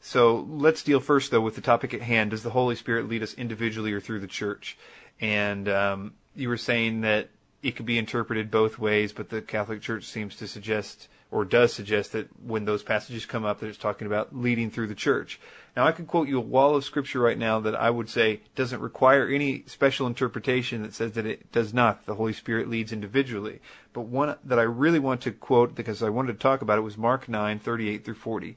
so 0.00 0.46
let's 0.50 0.82
deal 0.82 1.00
first, 1.00 1.30
though, 1.30 1.40
with 1.40 1.54
the 1.54 1.60
topic 1.62 1.94
at 1.94 2.02
hand. 2.02 2.32
Does 2.32 2.42
the 2.42 2.50
Holy 2.50 2.76
Spirit 2.76 3.08
lead 3.08 3.22
us 3.22 3.34
individually 3.34 3.92
or 3.92 4.00
through 4.00 4.20
the 4.20 4.26
church? 4.26 4.76
And 5.20 5.68
um, 5.68 6.14
you 6.36 6.48
were 6.48 6.58
saying 6.58 7.02
that 7.02 7.30
it 7.62 7.76
could 7.76 7.86
be 7.86 7.96
interpreted 7.96 8.50
both 8.50 8.78
ways, 8.78 9.12
but 9.12 9.30
the 9.30 9.40
Catholic 9.40 9.80
Church 9.80 10.04
seems 10.04 10.36
to 10.36 10.48
suggest 10.48 11.08
or 11.30 11.46
does 11.46 11.72
suggest 11.72 12.12
that 12.12 12.28
when 12.44 12.66
those 12.66 12.82
passages 12.82 13.24
come 13.24 13.44
up, 13.44 13.60
that 13.60 13.66
it's 13.68 13.78
talking 13.78 14.06
about 14.06 14.36
leading 14.36 14.70
through 14.70 14.88
the 14.88 14.94
church. 14.94 15.40
Now, 15.74 15.86
I 15.86 15.92
could 15.92 16.06
quote 16.06 16.28
you 16.28 16.36
a 16.36 16.42
wall 16.42 16.76
of 16.76 16.84
scripture 16.84 17.20
right 17.20 17.38
now 17.38 17.58
that 17.60 17.74
I 17.74 17.88
would 17.88 18.10
say 18.10 18.40
doesn't 18.54 18.80
require 18.80 19.26
any 19.26 19.64
special 19.66 20.06
interpretation 20.06 20.82
that 20.82 20.92
says 20.92 21.12
that 21.12 21.24
it 21.24 21.50
does 21.50 21.72
not. 21.72 22.04
The 22.04 22.16
Holy 22.16 22.34
Spirit 22.34 22.68
leads 22.68 22.92
individually. 22.92 23.60
But 23.94 24.02
one 24.02 24.36
that 24.44 24.58
I 24.58 24.64
really 24.64 24.98
want 24.98 25.22
to 25.22 25.32
quote 25.32 25.74
because 25.74 26.02
I 26.02 26.10
wanted 26.10 26.34
to 26.34 26.38
talk 26.38 26.60
about 26.60 26.78
it 26.78 26.82
was 26.82 26.98
Mark 26.98 27.26
9, 27.26 27.58
38 27.58 28.04
through 28.04 28.14
40. 28.14 28.56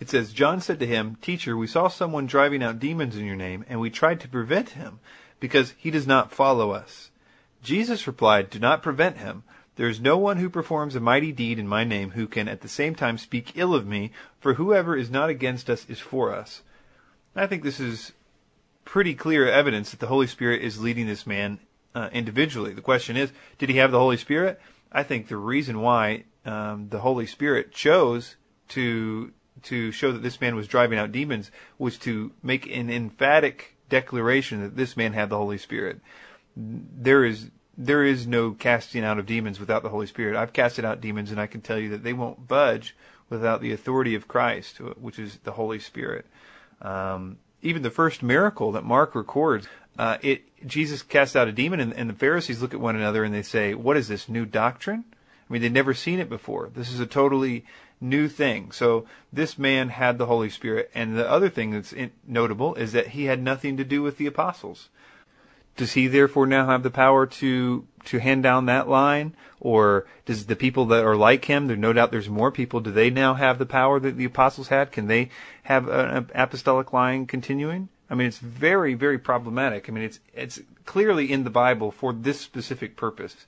It 0.00 0.08
says, 0.08 0.32
John 0.32 0.62
said 0.62 0.80
to 0.80 0.86
him, 0.86 1.18
Teacher, 1.20 1.56
we 1.56 1.66
saw 1.66 1.88
someone 1.88 2.26
driving 2.26 2.62
out 2.62 2.80
demons 2.80 3.16
in 3.16 3.26
your 3.26 3.36
name, 3.36 3.64
and 3.68 3.78
we 3.78 3.90
tried 3.90 4.20
to 4.20 4.28
prevent 4.28 4.70
him 4.70 5.00
because 5.38 5.74
he 5.76 5.90
does 5.90 6.06
not 6.06 6.32
follow 6.32 6.70
us. 6.70 7.10
Jesus 7.62 8.06
replied, 8.06 8.48
Do 8.48 8.58
not 8.58 8.82
prevent 8.82 9.18
him 9.18 9.44
there 9.76 9.88
is 9.88 10.00
no 10.00 10.18
one 10.18 10.36
who 10.36 10.50
performs 10.50 10.94
a 10.94 11.00
mighty 11.00 11.32
deed 11.32 11.58
in 11.58 11.66
my 11.66 11.82
name 11.82 12.10
who 12.10 12.26
can 12.26 12.46
at 12.46 12.60
the 12.60 12.68
same 12.68 12.94
time 12.94 13.16
speak 13.16 13.52
ill 13.54 13.74
of 13.74 13.86
me, 13.86 14.12
for 14.42 14.54
whoever 14.54 14.96
is 14.96 15.08
not 15.08 15.30
against 15.30 15.70
us 15.70 15.86
is 15.88 16.00
for 16.00 16.34
us. 16.34 16.62
I 17.34 17.46
think 17.46 17.62
this 17.62 17.78
is 17.78 18.12
pretty 18.84 19.14
clear 19.14 19.48
evidence 19.48 19.92
that 19.92 20.00
the 20.00 20.08
Holy 20.08 20.26
Spirit 20.26 20.62
is 20.62 20.80
leading 20.80 21.06
this 21.06 21.26
man 21.26 21.60
uh, 21.94 22.10
individually. 22.12 22.72
The 22.72 22.82
question 22.82 23.16
is, 23.16 23.30
did 23.56 23.68
he 23.68 23.76
have 23.76 23.92
the 23.92 24.00
Holy 24.00 24.16
Spirit? 24.16 24.60
I 24.90 25.04
think 25.04 25.28
the 25.28 25.36
reason 25.36 25.80
why 25.80 26.24
um, 26.44 26.88
the 26.88 26.98
Holy 26.98 27.24
Spirit 27.24 27.72
chose 27.72 28.36
to 28.70 29.32
to 29.62 29.92
show 29.92 30.10
that 30.10 30.22
this 30.22 30.40
man 30.40 30.56
was 30.56 30.66
driving 30.66 30.98
out 30.98 31.12
demons 31.12 31.52
was 31.78 31.96
to 31.98 32.32
make 32.42 32.66
an 32.66 32.90
emphatic 32.90 33.76
declaration 33.88 34.60
that 34.60 34.76
this 34.76 34.96
man 34.96 35.12
had 35.12 35.28
the 35.28 35.36
Holy 35.36 35.58
Spirit. 35.58 36.00
There 36.56 37.24
is 37.24 37.50
there 37.78 38.04
is 38.04 38.26
no 38.26 38.50
casting 38.50 39.04
out 39.04 39.20
of 39.20 39.26
demons 39.26 39.60
without 39.60 39.84
the 39.84 39.88
Holy 39.88 40.08
Spirit. 40.08 40.36
I've 40.36 40.52
casted 40.52 40.84
out 40.84 41.00
demons, 41.00 41.30
and 41.30 41.40
I 41.40 41.46
can 41.46 41.60
tell 41.60 41.78
you 41.78 41.90
that 41.90 42.02
they 42.02 42.12
won't 42.12 42.48
budge 42.48 42.96
without 43.32 43.62
the 43.62 43.72
authority 43.72 44.14
of 44.14 44.28
Christ, 44.28 44.78
which 44.78 45.18
is 45.18 45.38
the 45.42 45.52
Holy 45.52 45.78
Spirit. 45.78 46.26
Um, 46.82 47.38
even 47.62 47.82
the 47.82 47.90
first 47.90 48.22
miracle 48.22 48.72
that 48.72 48.84
Mark 48.84 49.14
records, 49.14 49.66
uh, 49.98 50.18
it 50.20 50.42
Jesus 50.66 51.02
cast 51.02 51.34
out 51.34 51.48
a 51.48 51.52
demon, 51.52 51.80
and, 51.80 51.94
and, 51.94 52.10
the 52.10 52.14
Pharisees 52.14 52.60
look 52.60 52.74
at 52.74 52.80
one 52.80 52.94
another 52.94 53.24
and 53.24 53.34
they 53.34 53.42
say, 53.42 53.74
"What 53.74 53.96
is 53.96 54.08
this 54.08 54.28
new 54.28 54.44
doctrine?" 54.44 55.04
I 55.48 55.52
mean, 55.52 55.62
they'd 55.62 55.72
never 55.72 55.94
seen 55.94 56.18
it 56.18 56.28
before. 56.28 56.70
This 56.74 56.92
is 56.92 57.00
a 57.00 57.06
totally 57.06 57.64
new 58.00 58.28
thing. 58.28 58.72
So 58.72 59.06
this 59.32 59.58
man 59.58 59.90
had 59.90 60.18
the 60.18 60.26
Holy 60.26 60.50
Spirit. 60.50 60.90
And 60.94 61.16
the 61.16 61.28
other 61.28 61.48
thing 61.48 61.70
that's 61.70 61.94
notable 62.26 62.74
is 62.74 62.92
that 62.92 63.08
he 63.08 63.26
had 63.26 63.42
nothing 63.42 63.76
to 63.76 63.84
do 63.84 64.02
with 64.02 64.18
the 64.18 64.26
apostles. 64.26 64.88
Does 65.76 65.92
he 65.92 66.06
therefore 66.06 66.46
now 66.46 66.66
have 66.66 66.82
the 66.82 66.90
power 66.90 67.26
to 67.26 67.86
to 68.04 68.18
hand 68.18 68.42
down 68.42 68.66
that 68.66 68.88
line, 68.88 69.34
or 69.60 70.06
does 70.26 70.46
the 70.46 70.56
people 70.56 70.86
that 70.86 71.04
are 71.04 71.16
like 71.16 71.44
him? 71.44 71.66
There, 71.66 71.76
no 71.76 71.92
doubt, 71.92 72.10
there's 72.10 72.28
more 72.28 72.50
people. 72.50 72.80
Do 72.80 72.90
they 72.90 73.10
now 73.10 73.34
have 73.34 73.58
the 73.58 73.66
power 73.66 74.00
that 74.00 74.16
the 74.16 74.24
apostles 74.24 74.68
had? 74.68 74.92
Can 74.92 75.06
they 75.06 75.30
have 75.64 75.88
an 75.88 76.30
apostolic 76.34 76.92
line 76.92 77.26
continuing? 77.26 77.88
I 78.10 78.14
mean, 78.14 78.26
it's 78.26 78.38
very, 78.38 78.94
very 78.94 79.18
problematic. 79.18 79.88
I 79.88 79.92
mean, 79.92 80.04
it's 80.04 80.20
it's 80.34 80.60
clearly 80.84 81.32
in 81.32 81.44
the 81.44 81.50
Bible 81.50 81.90
for 81.90 82.12
this 82.12 82.40
specific 82.40 82.96
purpose. 82.96 83.46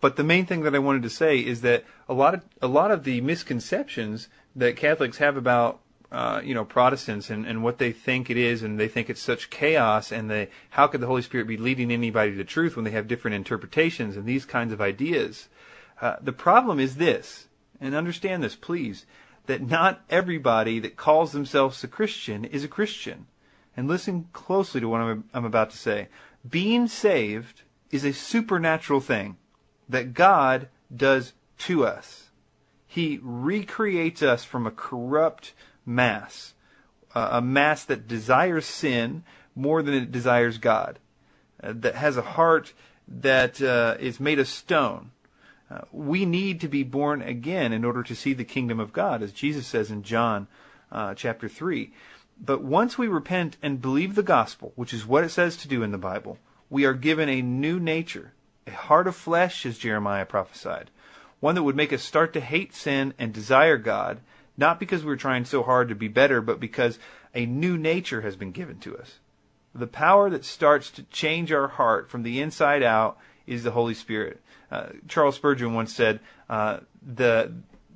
But 0.00 0.16
the 0.16 0.24
main 0.24 0.46
thing 0.46 0.62
that 0.62 0.74
I 0.74 0.80
wanted 0.80 1.02
to 1.02 1.10
say 1.10 1.38
is 1.38 1.60
that 1.60 1.84
a 2.08 2.14
lot 2.14 2.34
of 2.34 2.42
a 2.62 2.66
lot 2.66 2.90
of 2.90 3.04
the 3.04 3.20
misconceptions 3.20 4.28
that 4.56 4.76
Catholics 4.76 5.18
have 5.18 5.36
about 5.36 5.80
uh, 6.12 6.42
you 6.44 6.54
know 6.54 6.64
Protestants 6.64 7.30
and, 7.30 7.46
and 7.46 7.64
what 7.64 7.78
they 7.78 7.90
think 7.90 8.30
it 8.30 8.36
is, 8.36 8.62
and 8.62 8.78
they 8.78 8.86
think 8.86 9.08
it's 9.08 9.20
such 9.20 9.50
chaos, 9.50 10.12
and 10.12 10.30
they 10.30 10.48
how 10.70 10.86
could 10.86 11.00
the 11.00 11.06
Holy 11.06 11.22
Spirit 11.22 11.48
be 11.48 11.56
leading 11.56 11.90
anybody 11.90 12.36
to 12.36 12.44
truth 12.44 12.76
when 12.76 12.84
they 12.84 12.90
have 12.90 13.08
different 13.08 13.34
interpretations 13.34 14.16
and 14.16 14.26
these 14.26 14.44
kinds 14.44 14.72
of 14.72 14.80
ideas? 14.80 15.48
Uh, 16.00 16.16
the 16.20 16.32
problem 16.32 16.78
is 16.78 16.96
this, 16.96 17.48
and 17.80 17.94
understand 17.94 18.42
this, 18.42 18.54
please, 18.54 19.06
that 19.46 19.62
not 19.62 20.02
everybody 20.10 20.78
that 20.78 20.96
calls 20.96 21.32
themselves 21.32 21.82
a 21.82 21.88
Christian 21.88 22.44
is 22.44 22.62
a 22.62 22.68
Christian. 22.68 23.26
And 23.76 23.88
listen 23.88 24.28
closely 24.32 24.80
to 24.80 24.88
what 24.88 25.00
I'm, 25.00 25.24
I'm 25.32 25.44
about 25.46 25.70
to 25.70 25.78
say. 25.78 26.08
Being 26.48 26.88
saved 26.88 27.62
is 27.90 28.04
a 28.04 28.12
supernatural 28.12 29.00
thing 29.00 29.36
that 29.88 30.12
God 30.12 30.68
does 30.94 31.32
to 31.58 31.86
us. 31.86 32.30
He 32.86 33.18
recreates 33.22 34.22
us 34.22 34.44
from 34.44 34.66
a 34.66 34.70
corrupt 34.70 35.54
mass, 35.84 36.54
uh, 37.14 37.28
a 37.32 37.42
mass 37.42 37.84
that 37.84 38.08
desires 38.08 38.66
sin 38.66 39.24
more 39.54 39.82
than 39.82 39.94
it 39.94 40.12
desires 40.12 40.58
God, 40.58 40.98
uh, 41.62 41.72
that 41.76 41.94
has 41.94 42.16
a 42.16 42.22
heart 42.22 42.72
that 43.08 43.60
uh, 43.60 43.96
is 44.00 44.20
made 44.20 44.38
of 44.38 44.48
stone. 44.48 45.10
Uh, 45.70 45.80
we 45.90 46.24
need 46.24 46.60
to 46.60 46.68
be 46.68 46.82
born 46.82 47.22
again 47.22 47.72
in 47.72 47.84
order 47.84 48.02
to 48.02 48.14
see 48.14 48.32
the 48.32 48.44
kingdom 48.44 48.78
of 48.78 48.92
God, 48.92 49.22
as 49.22 49.32
Jesus 49.32 49.66
says 49.66 49.90
in 49.90 50.02
John 50.02 50.46
uh, 50.90 51.14
chapter 51.14 51.48
3. 51.48 51.92
But 52.44 52.62
once 52.62 52.98
we 52.98 53.08
repent 53.08 53.56
and 53.62 53.80
believe 53.80 54.14
the 54.14 54.22
gospel, 54.22 54.72
which 54.76 54.92
is 54.92 55.06
what 55.06 55.24
it 55.24 55.30
says 55.30 55.56
to 55.58 55.68
do 55.68 55.82
in 55.82 55.92
the 55.92 55.98
Bible, 55.98 56.38
we 56.68 56.84
are 56.84 56.94
given 56.94 57.28
a 57.28 57.42
new 57.42 57.78
nature 57.78 58.32
a 58.66 58.70
heart 58.70 59.06
of 59.06 59.16
flesh, 59.16 59.66
as 59.66 59.78
Jeremiah 59.78 60.24
prophesied, 60.24 60.90
one 61.40 61.54
that 61.54 61.62
would 61.62 61.76
make 61.76 61.92
us 61.92 62.02
start 62.02 62.32
to 62.32 62.40
hate 62.40 62.74
sin 62.74 63.14
and 63.18 63.32
desire 63.32 63.76
God, 63.76 64.20
not 64.56 64.80
because 64.80 65.04
we're 65.04 65.16
trying 65.16 65.44
so 65.44 65.62
hard 65.62 65.88
to 65.88 65.94
be 65.94 66.08
better, 66.08 66.40
but 66.40 66.60
because 66.60 66.98
a 67.34 67.46
new 67.46 67.76
nature 67.78 68.20
has 68.20 68.36
been 68.36 68.52
given 68.52 68.78
to 68.80 68.96
us. 68.96 69.18
The 69.74 69.86
power 69.86 70.28
that 70.30 70.44
starts 70.44 70.90
to 70.92 71.02
change 71.04 71.50
our 71.50 71.68
heart 71.68 72.10
from 72.10 72.22
the 72.22 72.40
inside 72.40 72.82
out 72.82 73.16
is 73.46 73.62
the 73.62 73.70
Holy 73.70 73.94
Spirit. 73.94 74.40
Uh, 74.70 74.88
Charles 75.08 75.36
Spurgeon 75.36 75.74
once 75.74 75.94
said, 75.94 76.20
uh, 76.48 76.80
"the 77.02 77.52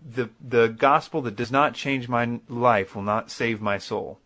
the 0.09 0.31
the 0.41 0.69
gospel 0.69 1.23
that 1.23 1.37
does 1.37 1.51
not 1.51 1.75
change 1.75 2.09
my 2.09 2.41
life 2.49 2.95
will 2.95 3.03
not 3.03 3.31
save 3.31 3.61
my 3.61 3.79
soul." 3.79 4.19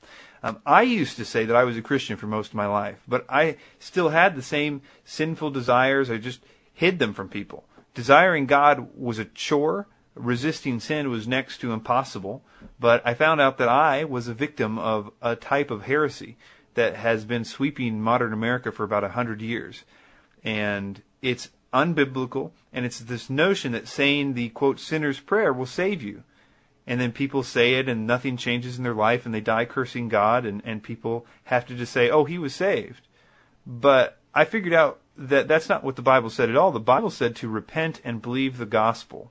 Um, 0.42 0.58
I 0.64 0.82
used 0.82 1.16
to 1.16 1.24
say 1.24 1.44
that 1.44 1.56
I 1.56 1.64
was 1.64 1.76
a 1.76 1.82
Christian 1.82 2.16
for 2.16 2.26
most 2.26 2.48
of 2.48 2.54
my 2.54 2.66
life, 2.66 3.02
but 3.06 3.26
I 3.28 3.56
still 3.78 4.08
had 4.08 4.34
the 4.34 4.42
same 4.42 4.82
sinful 5.04 5.50
desires. 5.50 6.10
I 6.10 6.16
just 6.16 6.40
hid 6.72 6.98
them 6.98 7.12
from 7.12 7.28
people. 7.28 7.64
Desiring 7.94 8.46
God 8.46 8.88
was 8.96 9.18
a 9.18 9.26
chore. 9.26 9.86
Resisting 10.20 10.80
sin 10.80 11.10
was 11.10 11.26
next 11.26 11.58
to 11.58 11.72
impossible. 11.72 12.42
But 12.78 13.02
I 13.06 13.14
found 13.14 13.40
out 13.40 13.58
that 13.58 13.68
I 13.68 14.04
was 14.04 14.28
a 14.28 14.34
victim 14.34 14.78
of 14.78 15.10
a 15.20 15.36
type 15.36 15.70
of 15.70 15.82
heresy 15.82 16.36
that 16.74 16.96
has 16.96 17.24
been 17.24 17.44
sweeping 17.44 18.00
modern 18.00 18.32
America 18.32 18.70
for 18.70 18.84
about 18.84 19.04
a 19.04 19.10
hundred 19.10 19.42
years. 19.42 19.84
And 20.44 21.02
it's 21.20 21.50
unbiblical, 21.72 22.52
and 22.72 22.84
it's 22.84 23.00
this 23.00 23.28
notion 23.28 23.72
that 23.72 23.88
saying 23.88 24.34
the 24.34 24.48
quote 24.50 24.80
sinner's 24.80 25.20
prayer 25.20 25.52
will 25.52 25.66
save 25.66 26.02
you 26.02 26.22
and 26.90 27.00
then 27.00 27.12
people 27.12 27.44
say 27.44 27.74
it 27.74 27.88
and 27.88 28.04
nothing 28.04 28.36
changes 28.36 28.76
in 28.76 28.82
their 28.82 28.94
life 28.94 29.24
and 29.24 29.32
they 29.32 29.40
die 29.40 29.64
cursing 29.64 30.08
God 30.08 30.44
and, 30.44 30.60
and 30.64 30.82
people 30.82 31.24
have 31.44 31.64
to 31.66 31.74
just 31.76 31.92
say, 31.92 32.10
oh, 32.10 32.24
he 32.24 32.36
was 32.36 32.52
saved. 32.52 33.06
But 33.64 34.18
I 34.34 34.44
figured 34.44 34.74
out 34.74 34.98
that 35.16 35.46
that's 35.46 35.68
not 35.68 35.84
what 35.84 35.94
the 35.94 36.02
Bible 36.02 36.30
said 36.30 36.48
at 36.48 36.56
all. 36.56 36.72
The 36.72 36.80
Bible 36.80 37.10
said 37.10 37.36
to 37.36 37.48
repent 37.48 38.00
and 38.02 38.20
believe 38.20 38.58
the 38.58 38.66
gospel. 38.66 39.30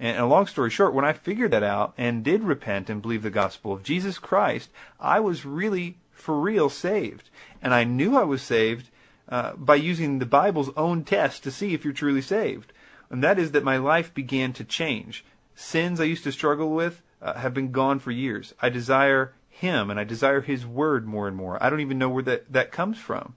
And 0.00 0.18
a 0.18 0.26
long 0.26 0.46
story 0.46 0.70
short, 0.70 0.92
when 0.92 1.04
I 1.04 1.12
figured 1.12 1.52
that 1.52 1.62
out 1.62 1.94
and 1.96 2.24
did 2.24 2.42
repent 2.42 2.90
and 2.90 3.00
believe 3.00 3.22
the 3.22 3.30
gospel 3.30 3.72
of 3.72 3.82
Jesus 3.82 4.18
Christ, 4.18 4.70
I 4.98 5.20
was 5.20 5.44
really, 5.44 5.96
for 6.12 6.40
real, 6.40 6.68
saved. 6.68 7.30
And 7.62 7.72
I 7.72 7.84
knew 7.84 8.16
I 8.16 8.24
was 8.24 8.42
saved 8.42 8.90
uh, 9.28 9.54
by 9.54 9.76
using 9.76 10.18
the 10.18 10.26
Bible's 10.26 10.70
own 10.76 11.04
test 11.04 11.44
to 11.44 11.50
see 11.50 11.74
if 11.74 11.84
you're 11.84 11.94
truly 11.94 12.22
saved. 12.22 12.72
And 13.10 13.22
that 13.22 13.38
is 13.38 13.52
that 13.52 13.64
my 13.64 13.76
life 13.76 14.12
began 14.12 14.52
to 14.54 14.64
change 14.64 15.24
sins 15.54 16.00
I 16.00 16.04
used 16.04 16.24
to 16.24 16.32
struggle 16.32 16.70
with 16.70 17.00
uh, 17.22 17.34
have 17.34 17.54
been 17.54 17.72
gone 17.72 17.98
for 17.98 18.10
years. 18.10 18.54
I 18.60 18.68
desire 18.68 19.34
Him 19.48 19.90
and 19.90 19.98
I 19.98 20.04
desire 20.04 20.40
His 20.40 20.66
Word 20.66 21.06
more 21.06 21.28
and 21.28 21.36
more. 21.36 21.62
I 21.62 21.70
don't 21.70 21.80
even 21.80 21.98
know 21.98 22.10
where 22.10 22.22
that, 22.24 22.52
that 22.52 22.72
comes 22.72 22.98
from. 22.98 23.34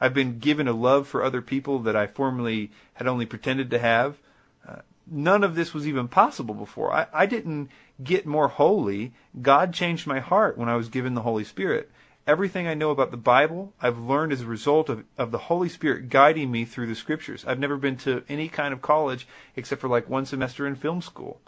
I've 0.00 0.14
been 0.14 0.38
given 0.38 0.68
a 0.68 0.72
love 0.72 1.08
for 1.08 1.22
other 1.22 1.40
people 1.40 1.80
that 1.80 1.96
I 1.96 2.06
formerly 2.06 2.70
had 2.94 3.06
only 3.06 3.26
pretended 3.26 3.70
to 3.70 3.78
have. 3.78 4.18
Uh, 4.66 4.76
none 5.06 5.44
of 5.44 5.54
this 5.54 5.74
was 5.74 5.86
even 5.86 6.08
possible 6.08 6.54
before. 6.54 6.92
I, 6.92 7.06
I 7.12 7.26
didn't 7.26 7.70
get 8.02 8.26
more 8.26 8.48
holy. 8.48 9.12
God 9.40 9.72
changed 9.72 10.06
my 10.06 10.20
heart 10.20 10.58
when 10.58 10.68
I 10.68 10.76
was 10.76 10.88
given 10.88 11.14
the 11.14 11.22
Holy 11.22 11.44
Spirit. 11.44 11.90
Everything 12.26 12.66
I 12.66 12.74
know 12.74 12.90
about 12.90 13.10
the 13.10 13.18
Bible, 13.18 13.74
I've 13.82 13.98
learned 13.98 14.32
as 14.32 14.40
a 14.40 14.46
result 14.46 14.88
of, 14.88 15.04
of 15.18 15.30
the 15.30 15.38
Holy 15.38 15.68
Spirit 15.68 16.08
guiding 16.08 16.50
me 16.50 16.64
through 16.64 16.86
the 16.86 16.94
Scriptures. 16.94 17.44
I've 17.46 17.58
never 17.58 17.76
been 17.76 17.96
to 17.98 18.24
any 18.28 18.48
kind 18.48 18.72
of 18.72 18.80
college 18.80 19.28
except 19.56 19.80
for 19.80 19.88
like 19.88 20.08
one 20.08 20.24
semester 20.24 20.66
in 20.66 20.74
film 20.74 21.02
school. 21.02 21.40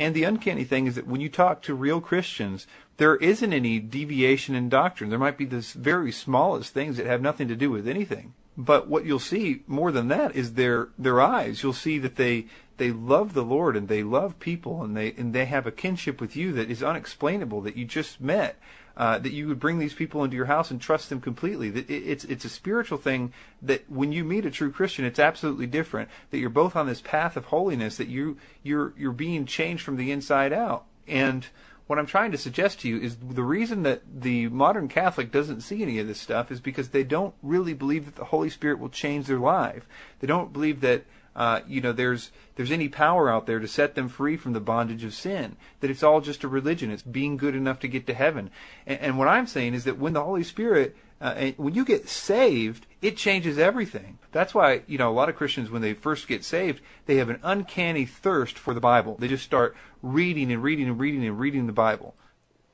And 0.00 0.14
the 0.14 0.24
uncanny 0.24 0.64
thing 0.64 0.86
is 0.86 0.94
that 0.94 1.06
when 1.06 1.20
you 1.20 1.28
talk 1.28 1.62
to 1.62 1.74
real 1.74 2.00
Christians, 2.00 2.66
there 2.96 3.16
isn't 3.16 3.52
any 3.52 3.78
deviation 3.78 4.54
in 4.54 4.68
doctrine. 4.68 5.10
There 5.10 5.18
might 5.18 5.36
be 5.38 5.44
the 5.44 5.60
very 5.60 6.10
smallest 6.10 6.72
things 6.72 6.96
that 6.96 7.06
have 7.06 7.20
nothing 7.20 7.48
to 7.48 7.54
do 7.54 7.70
with 7.70 7.86
anything. 7.86 8.32
But 8.64 8.88
what 8.88 9.04
you'll 9.04 9.18
see 9.18 9.62
more 9.66 9.92
than 9.92 10.08
that 10.08 10.34
is 10.36 10.54
their 10.54 10.88
their 10.98 11.20
eyes. 11.20 11.62
You'll 11.62 11.72
see 11.72 11.98
that 11.98 12.16
they 12.16 12.46
they 12.76 12.90
love 12.90 13.34
the 13.34 13.44
Lord 13.44 13.76
and 13.76 13.88
they 13.88 14.02
love 14.02 14.38
people 14.38 14.82
and 14.82 14.96
they 14.96 15.12
and 15.12 15.32
they 15.32 15.46
have 15.46 15.66
a 15.66 15.72
kinship 15.72 16.20
with 16.20 16.36
you 16.36 16.52
that 16.52 16.70
is 16.70 16.82
unexplainable 16.82 17.60
that 17.62 17.76
you 17.76 17.84
just 17.84 18.20
met 18.20 18.58
uh, 18.96 19.18
that 19.18 19.32
you 19.32 19.48
would 19.48 19.58
bring 19.58 19.78
these 19.78 19.94
people 19.94 20.24
into 20.24 20.36
your 20.36 20.44
house 20.44 20.70
and 20.70 20.78
trust 20.78 21.08
them 21.08 21.22
completely. 21.22 21.70
That 21.70 21.88
it's 21.88 22.24
it's 22.24 22.44
a 22.44 22.50
spiritual 22.50 22.98
thing 22.98 23.32
that 23.62 23.90
when 23.90 24.12
you 24.12 24.24
meet 24.24 24.44
a 24.44 24.50
true 24.50 24.70
Christian, 24.70 25.06
it's 25.06 25.18
absolutely 25.18 25.66
different. 25.66 26.10
That 26.30 26.38
you're 26.38 26.50
both 26.50 26.76
on 26.76 26.86
this 26.86 27.00
path 27.00 27.36
of 27.36 27.46
holiness. 27.46 27.96
That 27.96 28.08
you 28.08 28.36
you're 28.62 28.92
you're 28.98 29.12
being 29.12 29.46
changed 29.46 29.84
from 29.84 29.96
the 29.96 30.10
inside 30.10 30.52
out. 30.52 30.84
And 31.08 31.46
what 31.90 31.98
I'm 31.98 32.06
trying 32.06 32.30
to 32.30 32.38
suggest 32.38 32.78
to 32.80 32.88
you 32.88 33.00
is 33.00 33.16
the 33.16 33.42
reason 33.42 33.82
that 33.82 34.02
the 34.22 34.46
modern 34.46 34.86
Catholic 34.86 35.32
doesn't 35.32 35.62
see 35.62 35.82
any 35.82 35.98
of 35.98 36.06
this 36.06 36.20
stuff 36.20 36.52
is 36.52 36.60
because 36.60 36.90
they 36.90 37.02
don't 37.02 37.34
really 37.42 37.74
believe 37.74 38.04
that 38.04 38.14
the 38.14 38.26
Holy 38.26 38.48
Spirit 38.48 38.78
will 38.78 38.90
change 38.90 39.26
their 39.26 39.40
life. 39.40 39.88
They 40.20 40.28
don't 40.28 40.52
believe 40.52 40.82
that 40.82 41.02
uh, 41.34 41.60
you 41.66 41.80
know, 41.80 41.90
there's 41.90 42.30
there's 42.54 42.70
any 42.70 42.88
power 42.88 43.28
out 43.28 43.46
there 43.46 43.58
to 43.58 43.66
set 43.66 43.96
them 43.96 44.08
free 44.08 44.36
from 44.36 44.52
the 44.52 44.60
bondage 44.60 45.02
of 45.02 45.14
sin. 45.14 45.56
That 45.80 45.90
it's 45.90 46.04
all 46.04 46.20
just 46.20 46.44
a 46.44 46.48
religion. 46.48 46.92
It's 46.92 47.02
being 47.02 47.36
good 47.36 47.56
enough 47.56 47.80
to 47.80 47.88
get 47.88 48.06
to 48.06 48.14
heaven. 48.14 48.50
And, 48.86 49.00
and 49.00 49.18
what 49.18 49.26
I'm 49.26 49.48
saying 49.48 49.74
is 49.74 49.82
that 49.82 49.98
when 49.98 50.12
the 50.12 50.22
Holy 50.22 50.44
Spirit, 50.44 50.96
uh, 51.20 51.50
when 51.58 51.74
you 51.74 51.84
get 51.84 52.08
saved, 52.08 52.86
it 53.02 53.16
changes 53.16 53.58
everything. 53.58 54.18
That's 54.32 54.54
why 54.54 54.82
you 54.86 54.96
know 54.96 55.10
a 55.10 55.12
lot 55.12 55.28
of 55.28 55.36
Christians 55.36 55.70
when 55.70 55.82
they 55.82 55.92
first 55.92 56.26
get 56.26 56.44
saved, 56.44 56.80
they 57.06 57.16
have 57.16 57.28
an 57.28 57.40
uncanny 57.42 58.06
thirst 58.06 58.58
for 58.58 58.72
the 58.72 58.80
Bible. 58.80 59.16
They 59.18 59.28
just 59.28 59.44
start 59.44 59.76
reading 60.02 60.50
and 60.50 60.62
reading 60.62 60.88
and 60.88 60.98
reading 60.98 61.26
and 61.26 61.38
reading 61.38 61.66
the 61.66 61.72
Bible. 61.72 62.14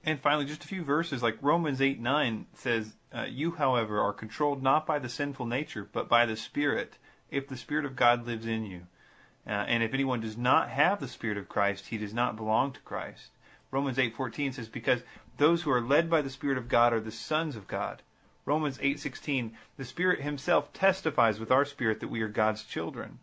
And 0.05 0.21
finally, 0.21 0.45
just 0.45 0.65
a 0.65 0.69
few 0.69 0.85
verses 0.85 1.21
like 1.21 1.37
Romans 1.43 1.81
8 1.81 2.01
9 2.01 2.47
says, 2.55 2.95
uh, 3.13 3.27
You, 3.29 3.51
however, 3.51 4.01
are 4.01 4.13
controlled 4.13 4.63
not 4.63 4.87
by 4.87 5.01
the 5.01 5.09
sinful 5.09 5.47
nature, 5.47 5.89
but 5.93 6.09
by 6.09 6.27
the 6.27 6.37
Spirit 6.37 6.99
if 7.29 7.49
the 7.49 7.57
Spirit 7.57 7.85
of 7.85 7.97
God 7.97 8.25
lives 8.25 8.47
in 8.47 8.65
you. 8.65 8.83
Uh, 9.45 9.51
and 9.51 9.83
if 9.83 9.93
anyone 9.93 10.21
does 10.21 10.37
not 10.37 10.71
have 10.71 11.01
the 11.01 11.09
Spirit 11.09 11.37
of 11.39 11.49
Christ, 11.49 11.89
he 11.89 11.99
does 11.99 12.15
not 12.15 12.37
belong 12.37 12.73
to 12.73 12.81
Christ. 12.81 13.31
Romans 13.73 13.99
8:14 13.99 14.53
says, 14.53 14.69
"Because 14.69 15.03
those 15.39 15.63
who 15.63 15.73
are 15.73 15.81
led 15.81 16.09
by 16.09 16.23
the 16.23 16.31
Spirit 16.31 16.59
of 16.59 16.69
God 16.69 16.93
are 16.93 17.01
the 17.01 17.11
sons 17.11 17.57
of 17.57 17.67
God." 17.67 18.03
Romans 18.47 18.79
8:16, 18.79 19.53
"The 19.77 19.85
Spirit 19.85 20.23
Himself 20.23 20.73
testifies 20.73 21.39
with 21.39 21.51
our 21.51 21.65
spirit 21.65 22.01
that 22.01 22.09
we 22.09 22.23
are 22.23 22.29
God's 22.29 22.65
children." 22.65 23.19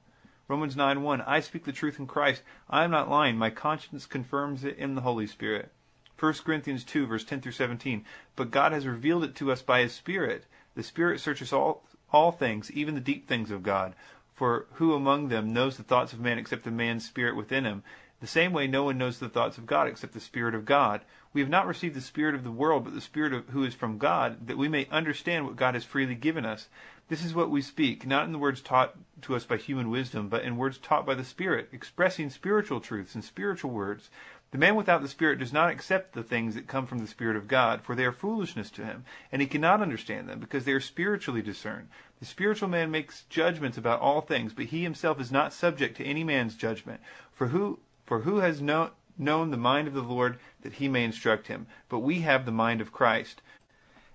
Romans 0.48 0.76
9:1, 0.76 1.22
"I 1.22 1.40
speak 1.40 1.64
the 1.64 1.72
truth 1.72 1.98
in 1.98 2.06
Christ. 2.06 2.44
I 2.70 2.84
am 2.84 2.92
not 2.92 3.10
lying. 3.10 3.38
My 3.38 3.50
conscience 3.50 4.06
confirms 4.06 4.64
it 4.64 4.78
in 4.78 4.96
the 4.96 5.02
Holy 5.02 5.26
Spirit." 5.26 5.72
1 6.18 6.44
Corinthians 6.44 6.84
2 6.84 7.08
verse 7.08 7.24
10 7.24 7.42
through 7.42 7.54
17, 7.54 8.06
"But 8.36 8.52
God 8.52 8.74
has 8.74 8.86
revealed 8.86 9.24
it 9.24 9.34
to 9.38 9.52
us 9.52 9.62
by 9.62 9.80
His 9.80 9.94
Spirit. 9.94 10.46
The 10.76 10.84
Spirit 10.84 11.20
searches 11.20 11.54
all 11.54 11.84
all 12.12 12.32
things, 12.32 12.70
even 12.72 12.94
the 12.94 13.02
deep 13.02 13.28
things 13.28 13.50
of 13.50 13.64
God. 13.64 13.96
For 14.36 14.68
who 14.74 14.94
among 14.94 15.30
them 15.30 15.54
knows 15.54 15.78
the 15.78 15.84
thoughts 15.84 16.14
of 16.14 16.20
man 16.20 16.38
except 16.38 16.64
the 16.64 16.72
man's 16.72 17.06
spirit 17.06 17.36
within 17.36 17.66
him? 17.66 17.84
The 18.24 18.28
same 18.28 18.54
way 18.54 18.68
no 18.68 18.86
one 18.86 18.98
knows 18.98 19.20
the 19.20 19.28
thoughts 19.28 19.58
of 19.58 19.66
God 19.66 19.90
except 19.90 20.14
the 20.14 20.22
Spirit 20.22 20.56
of 20.56 20.64
God. 20.64 21.02
We 21.34 21.42
have 21.42 21.50
not 21.50 21.68
received 21.68 21.94
the 21.94 22.00
Spirit 22.00 22.36
of 22.36 22.46
the 22.46 22.52
world, 22.52 22.86
but 22.86 22.94
the 22.94 23.02
Spirit 23.02 23.34
of, 23.34 23.50
who 23.50 23.66
is 23.66 23.74
from 23.74 23.98
God, 23.98 24.48
that 24.48 24.58
we 24.58 24.70
may 24.70 24.88
understand 24.90 25.46
what 25.46 25.58
God 25.58 25.74
has 25.74 25.84
freely 25.84 26.16
given 26.16 26.46
us. 26.46 26.70
This 27.10 27.26
is 27.26 27.36
what 27.36 27.50
we 27.50 27.62
speak, 27.62 28.08
not 28.08 28.26
in 28.26 28.32
the 28.32 28.38
words 28.38 28.62
taught 28.62 28.96
to 29.24 29.36
us 29.36 29.44
by 29.44 29.58
human 29.58 29.90
wisdom, 29.90 30.30
but 30.30 30.46
in 30.46 30.56
words 30.56 30.78
taught 30.78 31.06
by 31.06 31.16
the 31.16 31.26
Spirit, 31.26 31.68
expressing 31.74 32.30
spiritual 32.30 32.80
truths 32.80 33.14
and 33.14 33.26
spiritual 33.26 33.72
words. 33.72 34.10
The 34.52 34.58
man 34.58 34.76
without 34.76 35.02
the 35.02 35.10
Spirit 35.10 35.40
does 35.40 35.52
not 35.52 35.70
accept 35.70 36.14
the 36.14 36.24
things 36.24 36.56
that 36.56 36.66
come 36.66 36.88
from 36.88 37.00
the 37.00 37.08
Spirit 37.08 37.36
of 37.36 37.50
God, 37.50 37.82
for 37.82 37.94
they 37.94 38.06
are 38.06 38.14
foolishness 38.14 38.72
to 38.72 38.86
him, 38.86 39.04
and 39.34 39.42
he 39.42 39.50
cannot 39.50 39.82
understand 39.82 40.30
them, 40.30 40.40
because 40.40 40.64
they 40.64 40.72
are 40.72 40.80
spiritually 40.80 41.42
discerned. 41.42 41.90
The 42.22 42.26
spiritual 42.26 42.70
man 42.70 42.90
makes 42.90 43.24
judgments 43.24 43.78
about 43.78 44.00
all 44.00 44.22
things, 44.22 44.54
but 44.54 44.68
he 44.68 44.82
himself 44.82 45.20
is 45.20 45.30
not 45.30 45.52
subject 45.52 45.98
to 45.98 46.06
any 46.06 46.24
man's 46.24 46.56
judgment. 46.56 47.02
For 47.34 47.48
who, 47.48 47.80
for 48.06 48.22
who 48.22 48.38
has 48.38 48.62
known, 48.62 48.92
known 49.18 49.52
the 49.52 49.58
mind 49.58 49.88
of 49.88 49.94
the 49.94 50.02
Lord 50.02 50.38
that 50.62 50.74
he 50.74 50.88
may 50.88 51.04
instruct 51.04 51.48
him? 51.48 51.68
But 51.90 52.00
we 52.00 52.22
have 52.22 52.46
the 52.46 52.52
mind 52.52 52.82
of 52.82 52.92
Christ. 52.92 53.42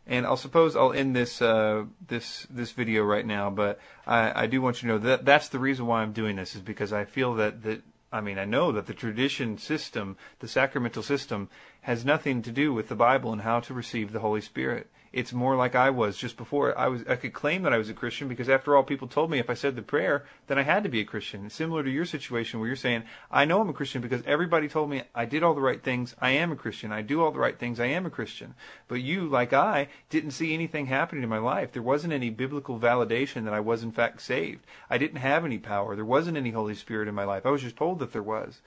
And 0.07 0.25
I'll 0.25 0.37
suppose 0.37 0.75
I'll 0.75 0.93
end 0.93 1.15
this 1.15 1.43
uh, 1.43 1.85
this 2.07 2.47
this 2.49 2.73
video 2.73 3.05
right 3.05 3.27
now, 3.27 3.51
but 3.51 3.79
I, 4.07 4.45
I 4.45 4.47
do 4.47 4.63
want 4.63 4.83
you 4.83 4.89
to 4.89 4.95
know 4.95 4.99
that 5.01 5.27
that's 5.27 5.51
the 5.51 5.59
reason 5.59 5.87
why 5.87 6.01
I'm 6.01 6.13
doing 6.13 6.37
this 6.37 6.55
is 6.55 6.63
because 6.63 6.95
I 6.95 7.05
feel 7.05 7.35
that 7.35 7.63
that 7.65 7.83
I 8.11 8.23
mean, 8.23 8.39
I 8.39 8.47
know 8.47 8.73
that 8.73 8.87
the 8.87 8.95
tradition 8.95 9.59
system, 9.59 10.17
the 10.39 10.49
sacramental 10.49 11.03
system, 11.03 11.51
has 11.83 12.07
nothing 12.07 12.41
to 12.43 12.51
do 12.51 12.73
with 12.73 12.89
the 12.89 12.95
Bible 12.95 13.33
and 13.33 13.43
how 13.43 13.61
to 13.61 13.75
receive 13.75 14.13
the 14.13 14.21
Holy 14.21 14.41
Spirit 14.41 14.91
it's 15.13 15.33
more 15.33 15.57
like 15.57 15.75
I 15.75 15.91
was 15.91 16.17
just 16.17 16.37
before. 16.37 16.77
I 16.79 16.89
was 16.89 17.03
I 17.09 17.17
could 17.17 17.33
claim 17.33 17.63
that 17.63 17.73
I 17.73 17.79
was 17.79 17.89
a 17.89 17.95
Christian 17.95 18.29
because 18.29 18.49
after 18.49 18.77
all, 18.77 18.83
people 18.83 19.09
told 19.09 19.31
me 19.31 19.39
if 19.39 19.49
I 19.49 19.55
said 19.55 19.77
the 19.77 19.83
prayer, 19.83 20.25
then 20.47 20.59
I 20.59 20.63
had 20.63 20.83
to 20.83 20.89
be 20.89 21.01
a 21.01 21.05
Christian. 21.05 21.49
Similar 21.51 21.83
to 21.85 21.91
your 21.91 22.05
situation 22.05 22.61
where 22.61 22.67
you're 22.67 22.77
saying, 22.77 23.05
I 23.31 23.45
know 23.45 23.61
I'm 23.61 23.69
a 23.69 23.73
Christian 23.73 24.03
because 24.03 24.23
everybody 24.27 24.69
told 24.69 24.91
me 24.91 25.03
I 25.15 25.25
did 25.25 25.43
all 25.43 25.55
the 25.55 25.61
right 25.61 25.83
things. 25.83 26.15
I 26.21 26.31
am 26.31 26.53
a 26.53 26.57
Christian. 26.57 26.93
I 26.93 27.03
do 27.03 27.23
all 27.23 27.33
the 27.33 27.39
right 27.39 27.59
things. 27.59 27.81
I 27.81 27.87
am 27.87 28.07
a 28.07 28.11
Christian. 28.11 28.55
But 28.87 29.01
you, 29.01 29.29
like 29.29 29.53
I, 29.53 29.89
didn't 30.11 30.33
see 30.33 30.55
anything 30.55 30.87
happening 30.87 31.23
in 31.23 31.29
my 31.29 31.39
life. 31.39 31.73
There 31.73 31.83
wasn't 31.83 32.13
any 32.13 32.31
biblical 32.31 32.79
validation 32.79 33.45
that 33.45 33.55
I 33.55 33.61
was 33.61 33.83
in 33.83 33.93
fact 33.93 34.21
saved. 34.21 34.65
I 34.91 34.99
didn't 34.99 35.21
have 35.21 35.45
any 35.45 35.59
power. 35.59 35.97
There 35.97 36.05
wasn't 36.05 36.37
any 36.37 36.51
Holy 36.51 36.75
Spirit 36.75 37.09
in 37.09 37.15
my 37.15 37.25
life. 37.25 37.47
I 37.47 37.51
was 37.51 37.63
just 37.63 37.77
told 37.77 37.99
that 38.01 38.13
there 38.13 38.23
was. 38.23 38.61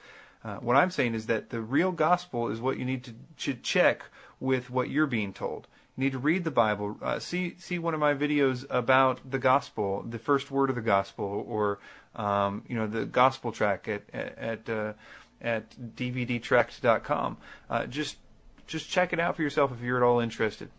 Uh, 0.43 0.55
what 0.55 0.75
I'm 0.75 0.91
saying 0.91 1.13
is 1.13 1.27
that 1.27 1.49
the 1.49 1.61
real 1.61 1.91
gospel 1.91 2.49
is 2.49 2.59
what 2.59 2.77
you 2.77 2.85
need 2.85 3.03
to, 3.03 3.13
to 3.37 3.53
check 3.53 4.03
with 4.39 4.69
what 4.69 4.89
you're 4.89 5.07
being 5.07 5.33
told. 5.33 5.67
Need 6.01 6.13
to 6.13 6.17
read 6.17 6.45
the 6.45 6.49
Bible. 6.49 6.97
Uh, 6.99 7.19
see 7.19 7.53
see 7.59 7.77
one 7.77 7.93
of 7.93 7.99
my 7.99 8.15
videos 8.15 8.65
about 8.71 9.19
the 9.29 9.37
gospel, 9.37 10.03
the 10.09 10.17
first 10.17 10.49
word 10.49 10.71
of 10.71 10.75
the 10.75 10.81
gospel, 10.81 11.45
or 11.47 11.77
um, 12.15 12.63
you 12.67 12.75
know 12.75 12.87
the 12.87 13.05
gospel 13.05 13.51
track 13.51 13.87
at 13.87 14.01
at 14.11 14.67
uh, 14.67 14.93
at 15.39 15.69
dvdtract.com. 15.95 17.37
Uh, 17.69 17.85
just 17.85 18.17
just 18.65 18.89
check 18.89 19.13
it 19.13 19.19
out 19.19 19.35
for 19.35 19.43
yourself 19.43 19.71
if 19.71 19.79
you're 19.79 19.97
at 19.97 20.03
all 20.03 20.19
interested. 20.19 20.71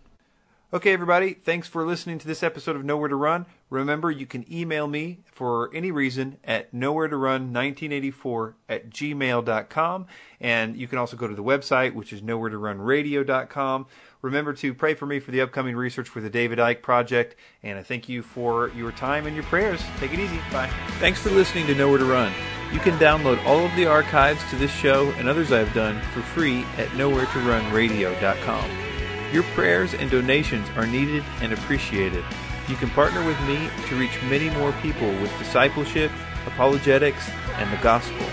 Okay, 0.75 0.95
everybody, 0.95 1.35
thanks 1.35 1.68
for 1.68 1.85
listening 1.85 2.18
to 2.18 2.27
this 2.27 2.43
episode 2.43 2.77
of 2.77 2.83
Nowhere 2.83 3.09
to 3.09 3.14
Run. 3.14 3.45
Remember, 3.68 4.11
you 4.11 4.25
can 4.25 4.51
email 4.51 4.87
me 4.87 5.18
for 5.27 5.70
any 5.75 5.91
reason 5.91 6.39
at 6.45 6.73
nowhere 6.73 7.09
to 7.09 7.16
run 7.18 7.53
1984 7.53 8.57
at 8.70 8.89
gmail.com. 8.89 10.07
And 10.41 10.75
you 10.75 10.89
can 10.89 10.97
also 10.97 11.14
go 11.14 11.29
to 11.29 11.35
the 11.35 11.45
website, 11.45 11.93
which 11.93 12.11
is 12.11 12.23
nowhere 12.23 12.49
to 12.49 12.57
run 12.57 12.81
radio.com. 12.81 13.85
Remember 14.23 14.55
to 14.55 14.73
pray 14.73 14.95
for 14.95 15.05
me 15.05 15.20
for 15.20 15.31
the 15.31 15.43
upcoming 15.43 15.77
research 15.77 16.09
for 16.09 16.23
the 16.23 16.31
David 16.31 16.59
Icke 16.59 16.81
Project. 16.81 17.37
And 17.62 17.79
I 17.79 17.83
thank 17.83 18.09
you 18.09 18.23
for 18.23 18.70
your 18.70 18.93
time 18.93 19.27
and 19.27 19.37
your 19.37 19.45
prayers. 19.45 19.83
Take 19.99 20.14
it 20.14 20.20
easy. 20.20 20.39
Bye. 20.51 20.70
Thanks 21.01 21.20
for 21.20 21.29
listening 21.29 21.66
to 21.66 21.75
Nowhere 21.75 21.99
to 21.99 22.07
Run. 22.07 22.33
You 22.73 22.81
can 22.81 22.99
download 22.99 23.45
all 23.45 23.62
of 23.62 23.77
the 23.77 23.85
archives 23.85 24.41
to 24.49 24.57
this 24.57 24.73
show 24.73 25.11
and 25.18 25.29
others 25.29 25.53
I've 25.53 25.75
done 25.75 26.01
for 26.14 26.23
free 26.23 26.62
at 26.79 26.89
nowheretorunradio.com. 26.93 28.91
Your 29.33 29.43
prayers 29.55 29.95
and 29.95 30.11
donations 30.11 30.68
are 30.76 30.87
needed 30.87 31.24
and 31.41 31.53
appreciated. 31.53 32.24
You 32.68 32.76
can 32.76 32.91
partner 32.91 33.24
with 33.24 33.41
me 33.43 33.68
to 33.89 33.97
reach 33.97 34.22
many 34.24 34.51
more 34.51 34.72
people 34.83 35.09
with 35.20 35.37
discipleship, 35.39 36.11
apologetics, 36.47 37.30
and 37.57 37.72
the 37.72 37.83
gospel. 37.83 38.26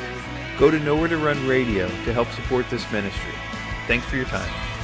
Go 0.57 0.69
to 0.69 0.79
Nowhere 0.79 1.07
to 1.07 1.17
Run 1.17 1.47
Radio 1.47 1.87
to 1.87 2.13
help 2.13 2.29
support 2.31 2.69
this 2.69 2.89
ministry. 2.91 3.33
Thanks 3.87 4.05
for 4.07 4.17
your 4.17 4.25
time. 4.25 4.78